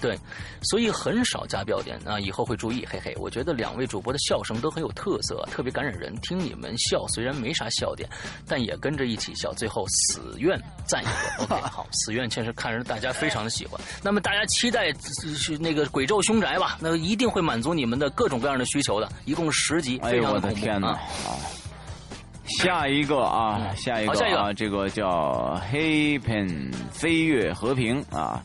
[0.01, 0.17] 对，
[0.63, 2.85] 所以很少加标点啊，以后会注意。
[2.89, 6.13] 嘿嘿，我觉得两位主播的笑声都很有特色，特别感染人。
[6.21, 8.09] 听你们笑，虽然没啥笑点，
[8.47, 9.51] 但也跟着一起笑。
[9.53, 11.43] 最后死愿赞一个。
[11.55, 13.79] OK，好，死愿确实看着大家非常的喜欢。
[14.01, 14.91] 那么大家期待
[15.35, 16.77] 是那个鬼咒凶宅吧？
[16.79, 19.09] 那一定会满足你们的各种各样的需求的。
[19.25, 20.99] 一共十集，非常的恐怖啊！
[22.45, 28.43] 下一个啊，下一个啊，这个叫黑 pen 飞跃和平啊。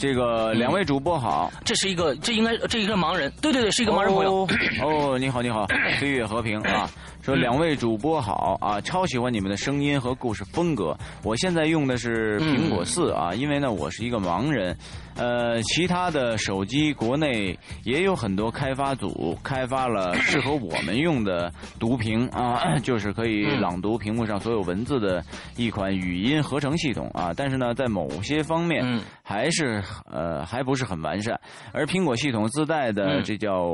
[0.00, 4.48] 这个两位主播好，这是一个，这应该这一个盲人，对对对，是一个盲人朋友。
[4.82, 5.66] 哦，你 好你好，
[6.00, 6.88] 飞跃和平啊。
[7.22, 10.96] 说两位主播好啊，超喜欢你们的声音和故事风格。
[11.22, 14.74] 我现在用的是苹果四啊，因为呢我是一个盲人。
[15.20, 25.22] 呃，其他的手机国内也有很多开发组开发了适合我们用的读屏啊， 就是可以朗读屏幕上所有文字的
[25.56, 27.32] 一款语音合成系统啊。
[27.36, 28.82] 但是呢，在某些方面
[29.22, 31.38] 还是呃还不是很完善。
[31.72, 33.66] 而苹果系统自带的这叫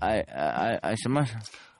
[0.00, 1.24] 哎哎哎哎什么？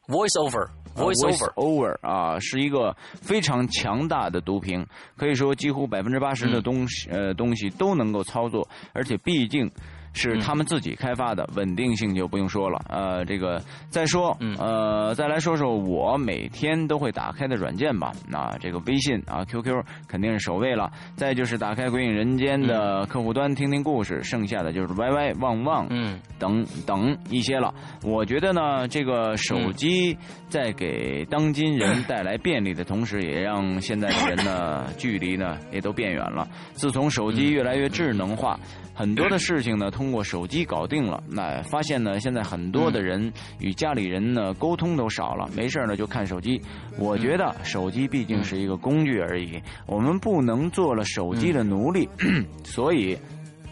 [0.08, 9.70] Voice over，Voice over 啊，是一个非常强大的读屏，可以说几乎百分之八十的东西呃东西都能够操作，而且毕竟。
[10.14, 12.78] 是他们自己开发的，稳定性就不用说了。
[12.88, 18.12] 呃，这个再说，呃，再来说说我每天都会打开的软件吧。
[18.28, 20.90] 那这个微信啊，QQ 肯定是首位了。
[21.16, 27.72] 再就是打开《鬼影人间》的客户端听听故事，剩下的就是 YY、旺旺，嗯，等等一些了。
[28.02, 30.16] 我觉得呢，这个手机
[30.48, 36.46] 在给当今人 带来便利的同时，也让现在的人呢， 距离呢也都变远了。
[36.72, 38.58] 自从手机越来越智能化。
[38.94, 41.22] 很多的事情呢，通过手机搞定了。
[41.28, 46.60] 那发现呢，现在很多的人与家里人呢沟通都少了，没事呢就看手机。
[46.98, 52.08] 我觉得手机毕竟是一个工具而已，我们不能做了手机的奴隶。
[52.64, 53.16] 所以，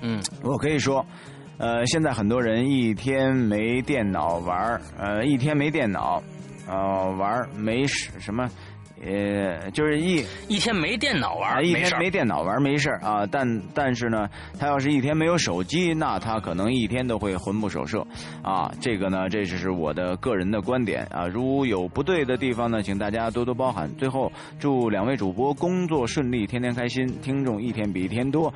[0.00, 1.04] 嗯，我可以说，
[1.58, 6.22] 呃，现在很多人一天没电脑玩呃，一天没电脑，
[6.66, 8.48] 呃，玩没什什么。
[9.02, 13.26] 呃，就是一一天没电脑玩，一天没电脑玩没事啊。
[13.26, 14.28] 但但是呢，
[14.58, 18.06] 他要是一天没有手机，那他可能一天都会魂不守舍
[18.42, 18.70] 啊。
[18.80, 21.26] 这个呢，这只是我的个人的观点啊。
[21.26, 23.90] 如有不对的地方呢，请大家多多包涵。
[23.96, 28.52] 最后，祝两位主播工作顺利，天天开心，听众一天比一天多。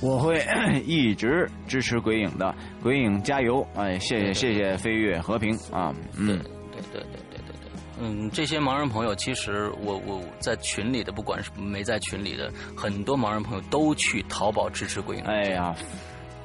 [0.00, 0.40] 我会
[0.86, 3.66] 一直支持鬼影的，鬼影加油！
[3.74, 6.38] 哎，谢谢谢谢飞跃和平啊，嗯，
[6.70, 7.27] 对对对。
[8.00, 15.22] 嗯，这些盲人朋友，其实我我在群里的，不管是没在群里的，很多盲人朋友都去淘宝支持鬼影。
[15.24, 15.74] 哎呀，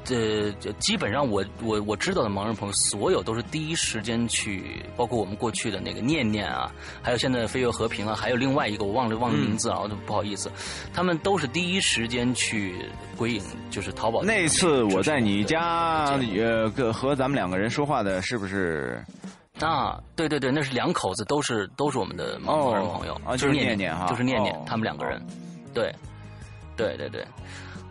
[0.03, 6.69] 这这基本上我我我知道的盲人朋友，所有都是第一时间去，包括我们过去的那个念念啊，
[7.01, 10.51] 还有现在飞跃和平啊，还有另外一个我忘了忘了名字啊，我不好意思，
[10.93, 12.73] 他们都是第一时间去
[13.15, 14.23] 鬼影，就是淘宝。
[14.23, 19.01] 那次我在你家，呃，和咱们两个人说话的，是不是？
[19.59, 25.21] 啊，对对对，那是两口子，都是都是我们的盲人朋友，就是念念哈，就是念念，他们两个人，
[25.73, 25.93] 对，
[26.75, 27.25] 对对对。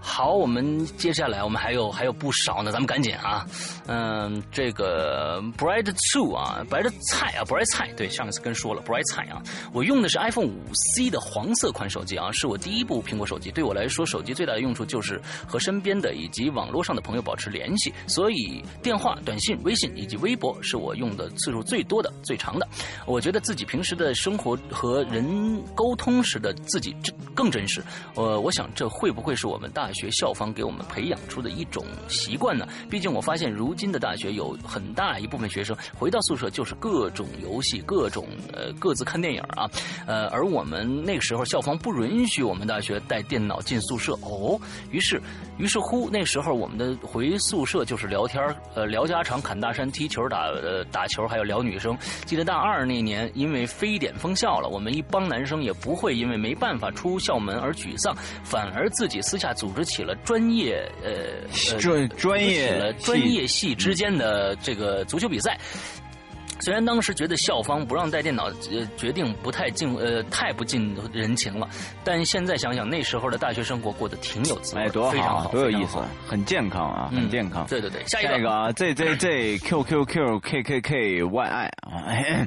[0.05, 3.47] 好，我们接下来我们还有还有不少呢，咱们赶紧啊，
[3.87, 9.41] 嗯，这个 Bright Two 啊，Bright 菜啊，Bright 菜，对，上一次跟说了 Bright 菜啊，
[9.73, 22.67] 我用的是 iPhone 五 C 的黄色款手机啊，是我第一部苹果手机，对我来说，手机最大的用处就是和身边的以及网络上的朋友保持联系，所以电话、短信、微信以及微博是我用的次数最多的、最长的。
[23.07, 26.95] 我觉得自己平时的生活和人沟通时的自己
[27.35, 27.83] 更真实。
[28.15, 32.67] 呃，我想这会不会是我们大学校方给我们培养出的一种习惯呢？
[32.89, 39.69] 毕竟我发现，如今的大学有很大一部分学生回到宿舍就是各种游戏、各种呃各自看电影啊，
[40.07, 44.61] 呃，而我们那个时候校方不允许我们大学带电脑进宿舍哦。
[44.91, 45.21] 于是，
[45.59, 48.43] 于是乎，那时候我们的回宿舍就是聊天
[48.75, 51.97] 呃，聊家常、侃大山、踢球、打呃打球，还有聊女生。
[52.25, 59.82] 记得大二那年，因为非典封校了，我们一帮男生也不会因为没办法出校门而沮丧，反而自己私下组织。
[59.85, 65.59] 起了专业呃专专业专业系之间的这个足球比赛，
[66.61, 71.69] 虽然当时觉得校方不让带电脑，呃，决定不太近呃太不近人情了，
[72.05, 77.67] 但现在想想那时候的大学生活过得挺有滋味，哎，多好，多有意思，很健康啊，很健康。
[77.67, 82.47] 对对对，下一个啊 Z Z Z Q Q Q K K K Y I 啊。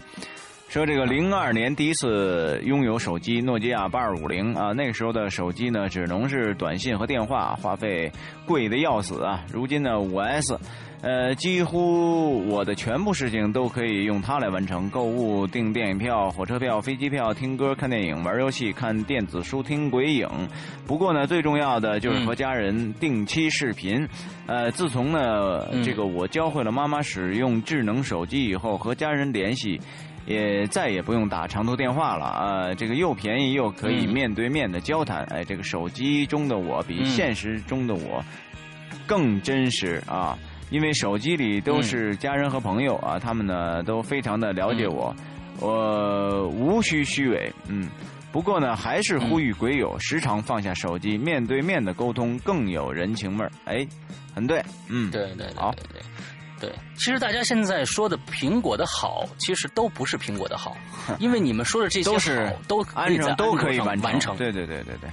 [0.76, 8.12] 说这个零二年第一次拥有手机，诺基亚八二五零啊，那个时候的手机呢，只能是短信和电话，话费
[8.46, 9.46] 贵的要死啊。
[9.54, 10.60] 如今呢，五 S，
[11.02, 20.28] 呃，几乎我的全部事情都可以用它来完成：购物、订电影票、火车票、飞机票、听歌、看电影、玩游戏、看电子书、听鬼影。
[20.86, 24.06] 不过呢，最重要的就是和家人定期视频。
[24.46, 29.80] 呃，自从呢，这个我教会了妈妈使用智能手机以后，和家人联系。
[30.26, 32.74] 也再也不用打长途电话了啊！
[32.74, 38.24] 这个又便宜又可以面对面的交谈，哎，这个手机中的我比现实中的我
[39.06, 40.38] 更真实啊！
[40.72, 45.16] 因为手机里都是家人和朋友啊，他们呢都非常的了解我，
[45.60, 47.88] 我无需虚伪，嗯。
[48.32, 53.50] 不过呢，还是呼吁鬼友时常放下手机，面对面的沟通更有人情味儿。
[53.64, 53.88] 哎，
[54.34, 55.74] 很对，嗯，对对，好。
[56.66, 60.76] 对，其实大家现在说的苹果的好，其实都不是苹果的好，
[61.20, 64.36] 因为你们说的这些都是都按照都可以完成。
[64.38, 65.10] 对对对对对，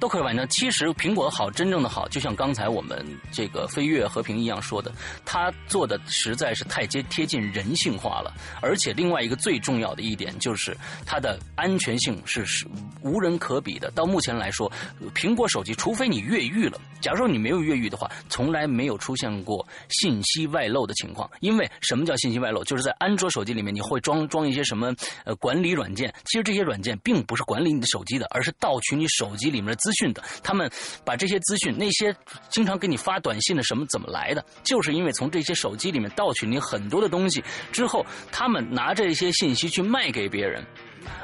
[0.00, 0.46] 都可以完成。
[0.48, 4.92] 其实苹果好，真正的好，就像刚才我们这个飞跃和平一样说的，
[5.24, 8.32] 它做的实在是太接贴近人性化了。
[8.60, 12.66] 而且另外一个最重要的一点就是它的安全性是是
[13.02, 13.90] 无人可比的。
[13.92, 14.70] 到目前来说，
[15.14, 21.28] 苹果手机除非你越狱了，假如说你没有越狱的话，从来没有出现过信息外漏的情况。
[21.40, 22.62] 因为什么叫信息外漏？
[22.64, 24.94] 就是在安卓手机里面你会装装一些什么
[25.24, 30.22] 呃管理软件，其实这些软件并不是管理你的手机的，而是盗取你手机里面的资讯的。
[30.42, 30.70] 他们
[31.04, 32.14] 把这些资讯，那些
[32.50, 34.44] 经常给你发短信的什么怎么来的？
[34.62, 37.42] 就是因为从这些手机里面盗取你很多的东西
[37.72, 40.64] 之后，他们拿这些信息去卖给别人。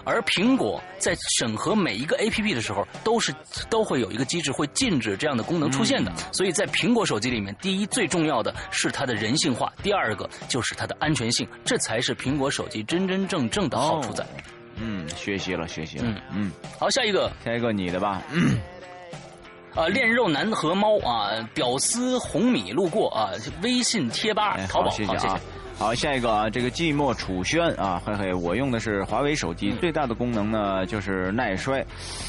[0.04, 3.34] 而苹果在审核每一个 A P P 的时候，都是
[3.68, 6.10] 都会有一个机制会禁止这样的功能出现的。
[6.32, 14.26] 所以在苹果手机里面，第一最重要的是它的人性化，第二个就是它的安全性，这才是苹果手机真真正正的好处在。
[14.76, 16.04] 嗯，学习了，学习了。
[16.06, 18.22] 嗯嗯，好，下一个，下一个你的吧。
[18.32, 18.58] 嗯
[19.74, 23.30] 啊，炼肉男和猫啊，屌丝红米路过啊，
[23.62, 25.40] 微信贴吧、淘宝，谢谢啊。
[25.76, 31.84] 好，下一个啊，这个寂寞楚轩啊，嘿嘿，我用的是华为手机，最大的功能呢就是耐摔。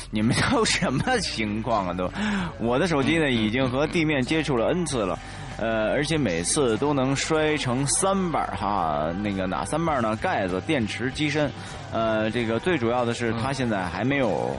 [0.09, 1.93] 你们都什么情况啊？
[1.93, 2.11] 都，
[2.59, 5.19] 我的手机呢已经和地面接触了 N 次了，
[5.59, 9.13] 呃，而且每次都能摔成三瓣哈。
[9.21, 10.15] 那个哪三瓣呢？
[10.15, 11.51] 盖子、电池、机身，
[11.95, 14.55] 呃，这个最主要的是它现在还没有。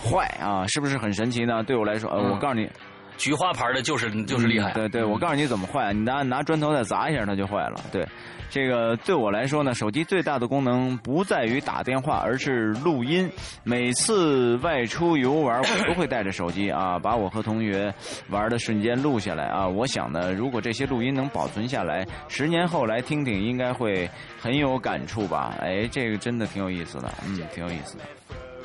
[0.00, 1.60] 坏啊，是不是很神奇呢？
[1.64, 2.70] 对我来说，呃，我告诉你，
[3.18, 4.72] 菊花牌的就是就是厉害。
[4.72, 7.80] 对对，我告诉你怎么坏，你拿拿砖头再砸一下，它就坏了。
[7.92, 8.06] 对，
[8.48, 13.30] 这个对我来说呢，手机最大的功能不在于打电话，而是录音。
[13.64, 17.92] 每次外出游玩，我都会带着手机啊， 把我和同学
[18.30, 19.66] 玩的瞬间录下来啊。
[19.66, 24.08] 我想呢，如果这些录音能保存下来，十年后来听听，应该会
[24.40, 25.54] 很有感触吧？
[25.60, 28.04] 哎，这个真的挺有意思的，嗯，挺有意思的。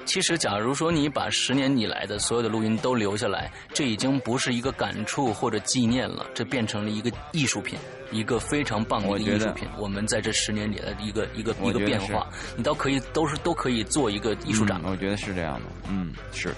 [0.06, 7.80] 其实，假如说你把十年以来的所有的录音都留下来，这已经不是一个感触或者纪念了，这变成了一个艺术品，
[8.12, 9.68] 一个非常棒的一个艺术品。
[9.78, 14.80] 我们在这十年里的一个一个一个变化，你倒可以都是都可以做一个艺术展。
[14.84, 16.50] 我觉得是这样的，嗯，是，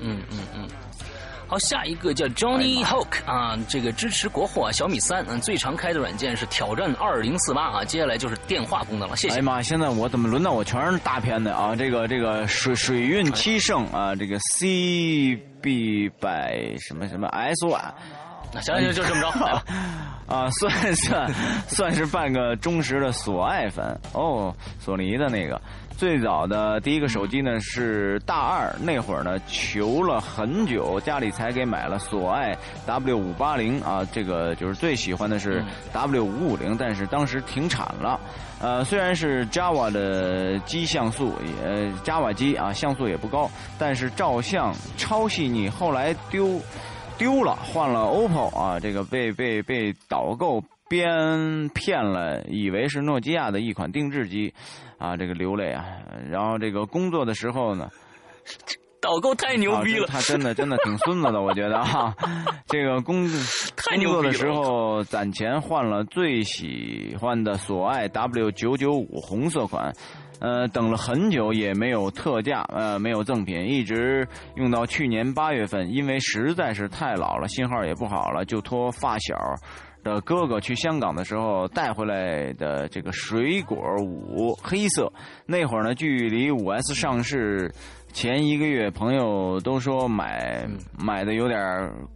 [0.00, 0.68] 嗯嗯嗯。
[1.50, 9.34] 好，下一个叫 Johnny Hoke 啊，这个支持国货啊小米三，嗯，最常开的软件是挑战二零四八啊，接下来就是电话功能了，谢谢。
[9.34, 11.74] 哎呀妈，现在我怎么轮到我全是大片的啊？
[11.74, 17.80] 这个这个水水运七圣啊，这个 CB 百什么什么 S One，
[18.54, 19.64] 那行行就这么着来吧。
[20.30, 21.34] 啊，算算
[21.66, 25.60] 算是半个忠实的索爱粉哦，索尼的那个。
[26.00, 32.56] 最早的第一个手机呢是大二那会儿呢，求了很久，家里才给买了索爱
[32.86, 35.62] W 五八零啊，这个就是最喜欢的是
[35.92, 38.18] W 五五零，但是当时停产了。
[38.62, 45.68] 呃，虽然是 Java 的机像素，也，Java 机啊，像素也不高，但是照相超细腻。
[45.68, 46.58] 后来丢
[47.18, 54.52] 丢了，换了 OPPO 啊，这个被被被导购编骗了，以为是诺基亚的一款定制机。
[54.98, 55.82] 啊，这个流泪啊！
[56.28, 57.88] 然后这个工作的时候呢，
[59.00, 62.14] 导购太牛逼了，他真的真的挺孙子的，我觉得啊，
[62.68, 69.90] 这个工工作的时候攒钱换了最喜欢的索爱 W 九九五红色款，
[70.38, 79.34] 呃，等了很久也没有特价，呃，没有赠品，一直用到去年八月份，因为实在是太老了，信号也不好了，就托发小。
[80.02, 85.12] 的哥哥去香港的时候带回来的这个水果五黑色，
[85.46, 87.72] 那会儿呢，距离五 S 上市。
[88.12, 90.66] 前一个月，朋友都说买
[90.98, 91.58] 买的有点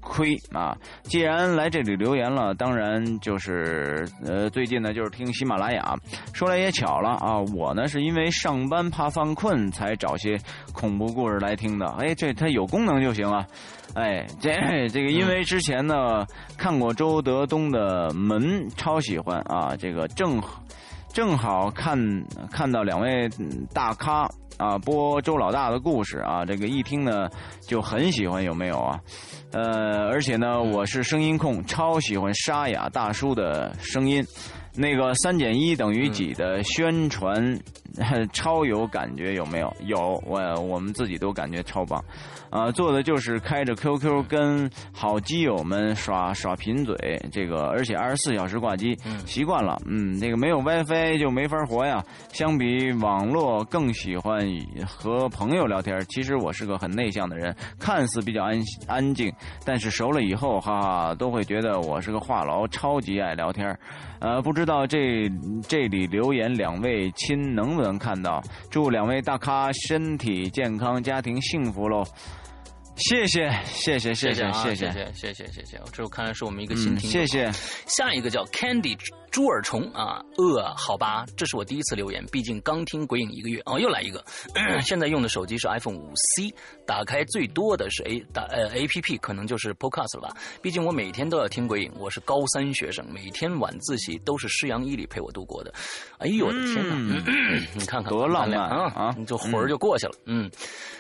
[0.01, 0.77] 亏啊。
[1.05, 5.97] 既然来这里留言了，当然就是呃，最近呢就是听喜马拉雅。
[6.33, 10.39] 说来也巧了啊，我呢是因为上班怕犯困才找些
[10.73, 11.87] 恐怖故事来听的。
[11.99, 13.47] 哎，这它有功能就行了。
[13.95, 14.53] 哎，这
[14.89, 16.27] 这个因为之前呢
[16.59, 19.75] 看过周德东的《门》，超喜欢啊。
[19.77, 20.43] 这个正
[21.13, 21.97] 正好看
[22.51, 23.29] 看到两位
[23.73, 24.29] 大咖。
[24.57, 27.29] 啊，播周老大的故事啊，这个一听呢
[27.67, 29.01] 就很喜欢，有没有啊？
[29.53, 34.25] 呃，而且呢，我是声音控，超喜欢沙哑大叔的声音。
[34.77, 37.57] 那个三减一等于几的宣传，
[38.35, 39.73] 超有感觉，有没有？
[39.85, 42.03] 有，我我们自己都感觉超棒。
[42.55, 46.95] 啊，做的就是开着 QQ 跟好基友们耍耍贫嘴，
[47.33, 49.77] 这个而且二十四小时挂机，习惯了。
[49.87, 52.01] 嗯，那个没有 WiFi 就没法活呀。
[52.33, 54.41] 相比网络，更喜欢
[54.87, 56.01] 和朋友聊天。
[56.09, 58.57] 其实我是个很内向的人，看似比较安
[58.87, 59.33] 安静，
[59.65, 63.77] 但是熟了以后，哈哈，都会觉得我是个话痨，超级爱聊天。
[64.21, 65.29] 呃，不知道这
[65.67, 68.41] 这里留言两位亲能不能看到？
[68.71, 72.05] 祝两位大咖身体健康，家庭幸福喽。
[72.97, 77.11] 谢谢谢谢谢谢谢谢谢谢谢谢谢谢，这看来是我们一个新听众。
[77.11, 77.51] 谢谢。
[77.87, 78.97] 下一个叫 Candy
[79.33, 84.25] 猪耳虫啊，呃，好吧，这是我第一次留言，毕竟刚听鬼影一个月哦，又来一个。
[84.83, 86.55] 现在用的手机是 iPhone 五 C，
[86.87, 90.37] 打开最多的是 A 打呃 APP，可能就是 Podcast 了吧。
[90.63, 95.75] 毕竟我每天都要听鬼影，我是高三学生，每天晚自习都是师阳伊里陪我度过的。
[96.19, 96.95] 哎呦我的天哪，
[97.75, 100.49] 你看看多浪漫啊你，就魂儿就过去了，嗯，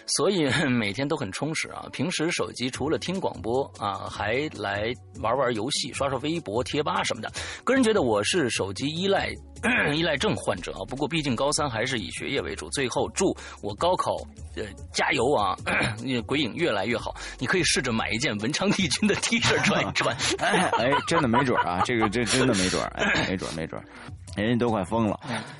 [0.06, 1.82] 所以每天都很充实啊。
[1.92, 7.30] 平时手机除了听广播啊，还来玩玩游戏、刷刷微博、贴吧什么的。
[7.64, 9.30] 个人觉得我是手机依赖
[9.94, 10.80] 依赖症患者啊。
[10.88, 12.68] 不过毕竟高三还是以学业为主。
[12.70, 14.12] 最后祝我高考
[14.56, 15.56] 呃加油啊！
[16.26, 17.14] 鬼影越来越好。
[17.38, 20.16] 你可以试着买一件文昌帝君的 T 恤 穿一穿。
[20.38, 23.82] 哎，真的没准啊，这个这真的没准哎，没准没准
[24.36, 25.18] 人家都快疯了。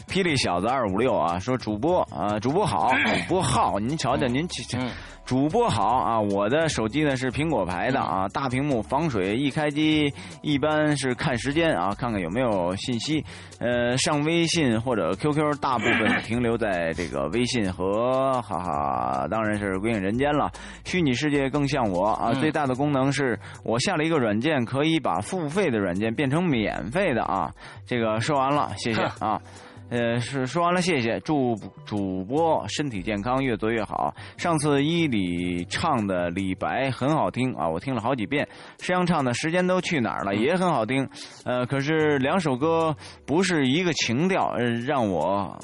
[0.09, 4.79] 霹雳小子二五六啊，说主播啊，主播好，主播好，您瞧瞧您这。
[5.25, 13.25] 主播好啊，我的手机呢是苹果牌的啊，大屏幕防水，一开机一般是看时间啊，看看有没有信息。
[13.65, 20.53] 呃，上微信或者 QQ，大部分 停留在这个微信和哈哈，当然是归隐人间了。
[20.85, 27.51] 虚拟世界更像我啊，最大的功能是我下了一个软件，可以把付费的软件变成免费的啊。
[27.87, 29.41] 这个说完了，谢谢啊。
[29.91, 31.55] 呃，是说完了，谢谢，祝
[31.85, 34.13] 主播身体健康，越做越好。
[34.37, 38.49] 上次伊里唱的李白很好听啊，我听了好几遍。
[38.81, 41.09] 石羊唱的时间都去哪儿了也很好听，
[41.45, 42.97] 呃，可是两首歌
[43.27, 44.57] 不是一个情调，
[44.87, 45.57] 让我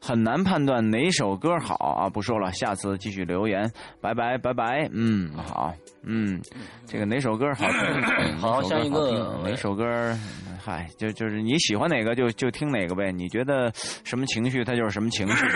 [0.00, 2.08] 很难判断哪首歌好啊。
[2.08, 3.70] 不说了，下次继续留言，
[4.00, 4.88] 拜拜拜拜。
[4.92, 5.72] 嗯，好，
[6.02, 6.40] 嗯，
[6.86, 7.66] 这个哪首歌好？
[8.38, 9.84] 好下一个哪首歌？
[10.68, 13.10] 嗨，就就是你喜欢哪个就就听哪个呗。
[13.10, 13.72] 你觉得
[14.04, 15.46] 什么情绪，它就是什么情绪。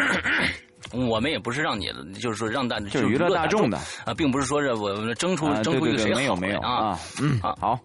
[0.90, 3.76] 我们也不是让你，就是说让大就是娱乐大众的
[4.06, 6.98] 啊，并不是说是我争出争出一个谁好没有啊。
[7.20, 7.78] 嗯，好。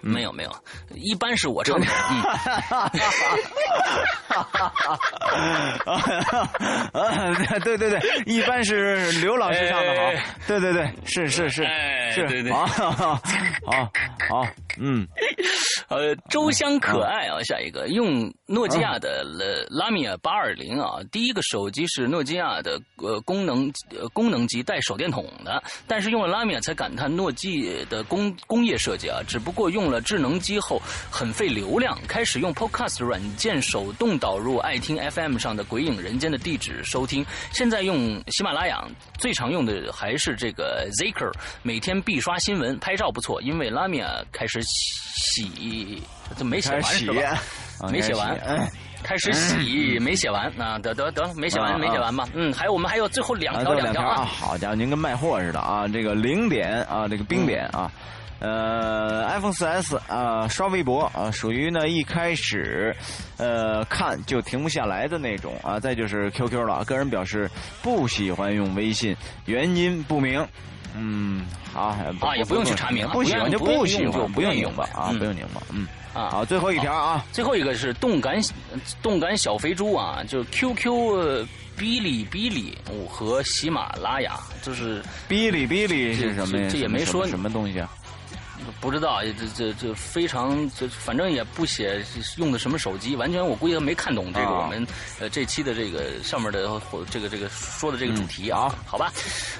[0.00, 0.50] 没有没有，
[0.94, 1.86] 一般是我唱的。
[7.64, 10.00] 对对对，一般是刘老师唱的好。
[10.46, 11.66] 对对对，是是是
[12.12, 13.20] 是，对对，好，好，
[14.28, 14.46] 好，
[14.78, 15.04] 嗯，
[15.88, 19.24] 呃，周香可爱啊，下一个用诺基亚的
[19.68, 29.87] 拉米亚八二零啊，第一个手机是诺基亚的呃功能呃功能机带手电筒的，但是用了拉米亚才感叹诺基的工工业设计啊，只不过用。
[29.90, 37.24] 了智能机后很费流量，开始用 Podcast 软件手动导入爱听 FM 上的《鬼影人间》的地址收听。
[37.52, 38.84] 现在用喜马拉雅
[39.18, 41.32] 最常用的还是这个 Zaker，
[41.62, 43.40] 每天必刷新闻，拍照不错。
[43.42, 46.02] 因为拉米亚开始洗，
[46.36, 47.42] 这没写完是吧？
[47.90, 48.36] 没写完，
[49.02, 50.78] 开始洗没写完啊？
[50.78, 52.28] 得得得，没写完没写完吧？
[52.34, 54.24] 嗯，还有我们还有最后两条两条啊！
[54.24, 55.86] 好家伙，您跟卖货似的啊！
[55.86, 57.90] 这个零点啊，这个冰点啊。
[58.40, 62.94] 呃，iPhone 4S 啊，刷微博啊，属于呢一开始，
[63.36, 65.80] 呃，看就停不下来的那种啊。
[65.80, 67.50] 再就是 QQ 了，个人表示
[67.82, 69.16] 不喜欢用微信，
[69.46, 70.46] 原因不明。
[70.96, 78.40] 嗯，好，啊，也不用去查明，不喜欢就不喜欢，不用拧吧啊，不用拧吧，嗯，啊，好，最后一条啊，最后一个是动感
[79.02, 81.44] 动感小肥猪啊，就 QQ、
[81.76, 82.76] 哔哩哔哩
[83.08, 86.68] 和喜马拉雅，就是哔哩哔哩是什么呀？
[86.70, 87.90] 这也没说什么东西啊。
[88.80, 92.02] 不知道，这这这非常，这反正也不写
[92.36, 94.86] 用的什么手机，完全我估计他没看懂这个我们
[95.20, 96.68] 呃这期的这个上面的
[97.10, 99.12] 这个这个说的这个主题啊，好吧，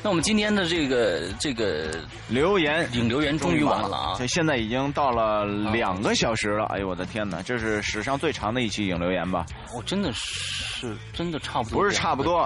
[0.02, 1.98] 那我们今天的这个这个
[2.28, 9.46] 留言引留言终于完了啊，这现在已经到了两个小时了，哎呦我的天哪，这是史上最长的一期引留言吧？
[9.74, 12.40] 我真的是真的差不多，不是差不多，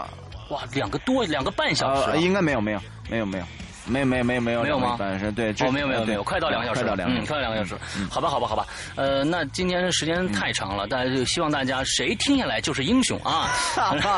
[0.51, 2.81] 哇，两个多两个半小时，应该没有没有
[3.11, 3.45] 没有没有。
[3.45, 3.49] 没
[3.87, 4.97] 没有没有没有没有吗？
[5.35, 7.77] 对，哦，没有没有没有，快到两个小时，快到两个，嗯，快到两个小时。
[8.11, 13.49] 好吧好吧好吧，呃，那今天时间太长了，大家就希望大家谁听下来就是英雄啊！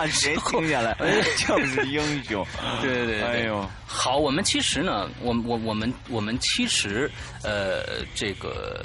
[0.07, 0.95] 谁听下来
[1.47, 2.47] 就是英雄。
[2.83, 7.11] 对对对，哎呦，好，我们其实呢，我我我们我们其实
[7.43, 8.85] 呃这个。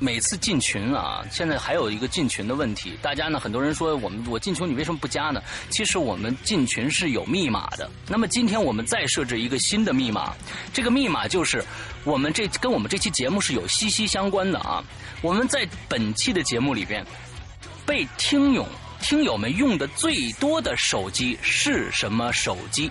[0.00, 2.96] 每次进群啊，现在还有一个进群的问题。
[3.02, 5.42] 大家呢，很多人说我们我进群你为什么不加呢？
[5.70, 7.90] 其实我们进群是有密码的。
[8.06, 10.34] 那么今天我们再设置一个新的密码，
[10.72, 11.64] 这个密码就是
[12.04, 14.82] 我们这跟我们这期节目是有息息相关的啊。
[15.20, 17.04] 我们在本期的节目里边，
[17.84, 18.64] 被听友
[19.00, 22.88] 听友们用的最多的手机是什么手机？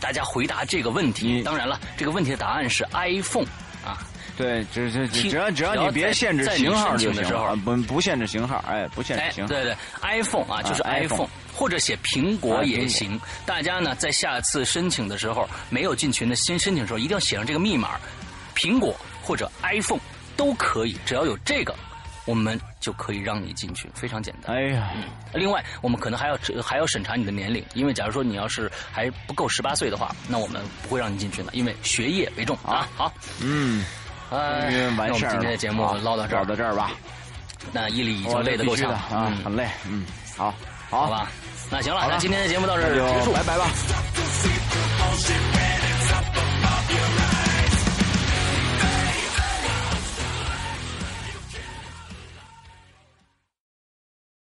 [0.00, 1.42] 大家回答这个问题。
[1.42, 3.46] 当然了，这个问题的答案是 iPhone
[3.84, 4.00] 啊。
[4.36, 9.46] 对，只是只要只要你别限制型号就行啊，不不限制型号，哎，不限制型。
[9.46, 13.20] 对对，iPhone 啊，就是 iPhone，或者写苹果也行。
[13.46, 17.98] 大家呢，在下次申请的时候，没有进群的新申请的时候，一定要写上这个密码，
[18.56, 20.00] 苹果或者 iPhone
[20.36, 21.74] 都可以，只要有这个。
[22.26, 24.56] 我们就可以让你进去，非常简单。
[24.56, 24.90] 哎呀，
[25.34, 32.88] 另外我们可能还要还要审查你的年龄，因为假如说你要是还不够十八岁的话，那我们不会让你进去的，因为学业为重啊。
[32.96, 33.12] 好，
[33.42, 33.84] 嗯，
[34.30, 36.90] 嗯那我们今天的节目唠到这儿到这儿吧。
[37.72, 39.36] 那伊力已经累得够呛嗯。
[39.44, 40.04] 很累嗯
[40.36, 40.54] 好
[40.90, 41.08] 好。
[41.08, 41.28] 吧
[41.70, 43.32] 那行了那今天的节目到这儿就结束。
[43.32, 43.66] 拜拜吧。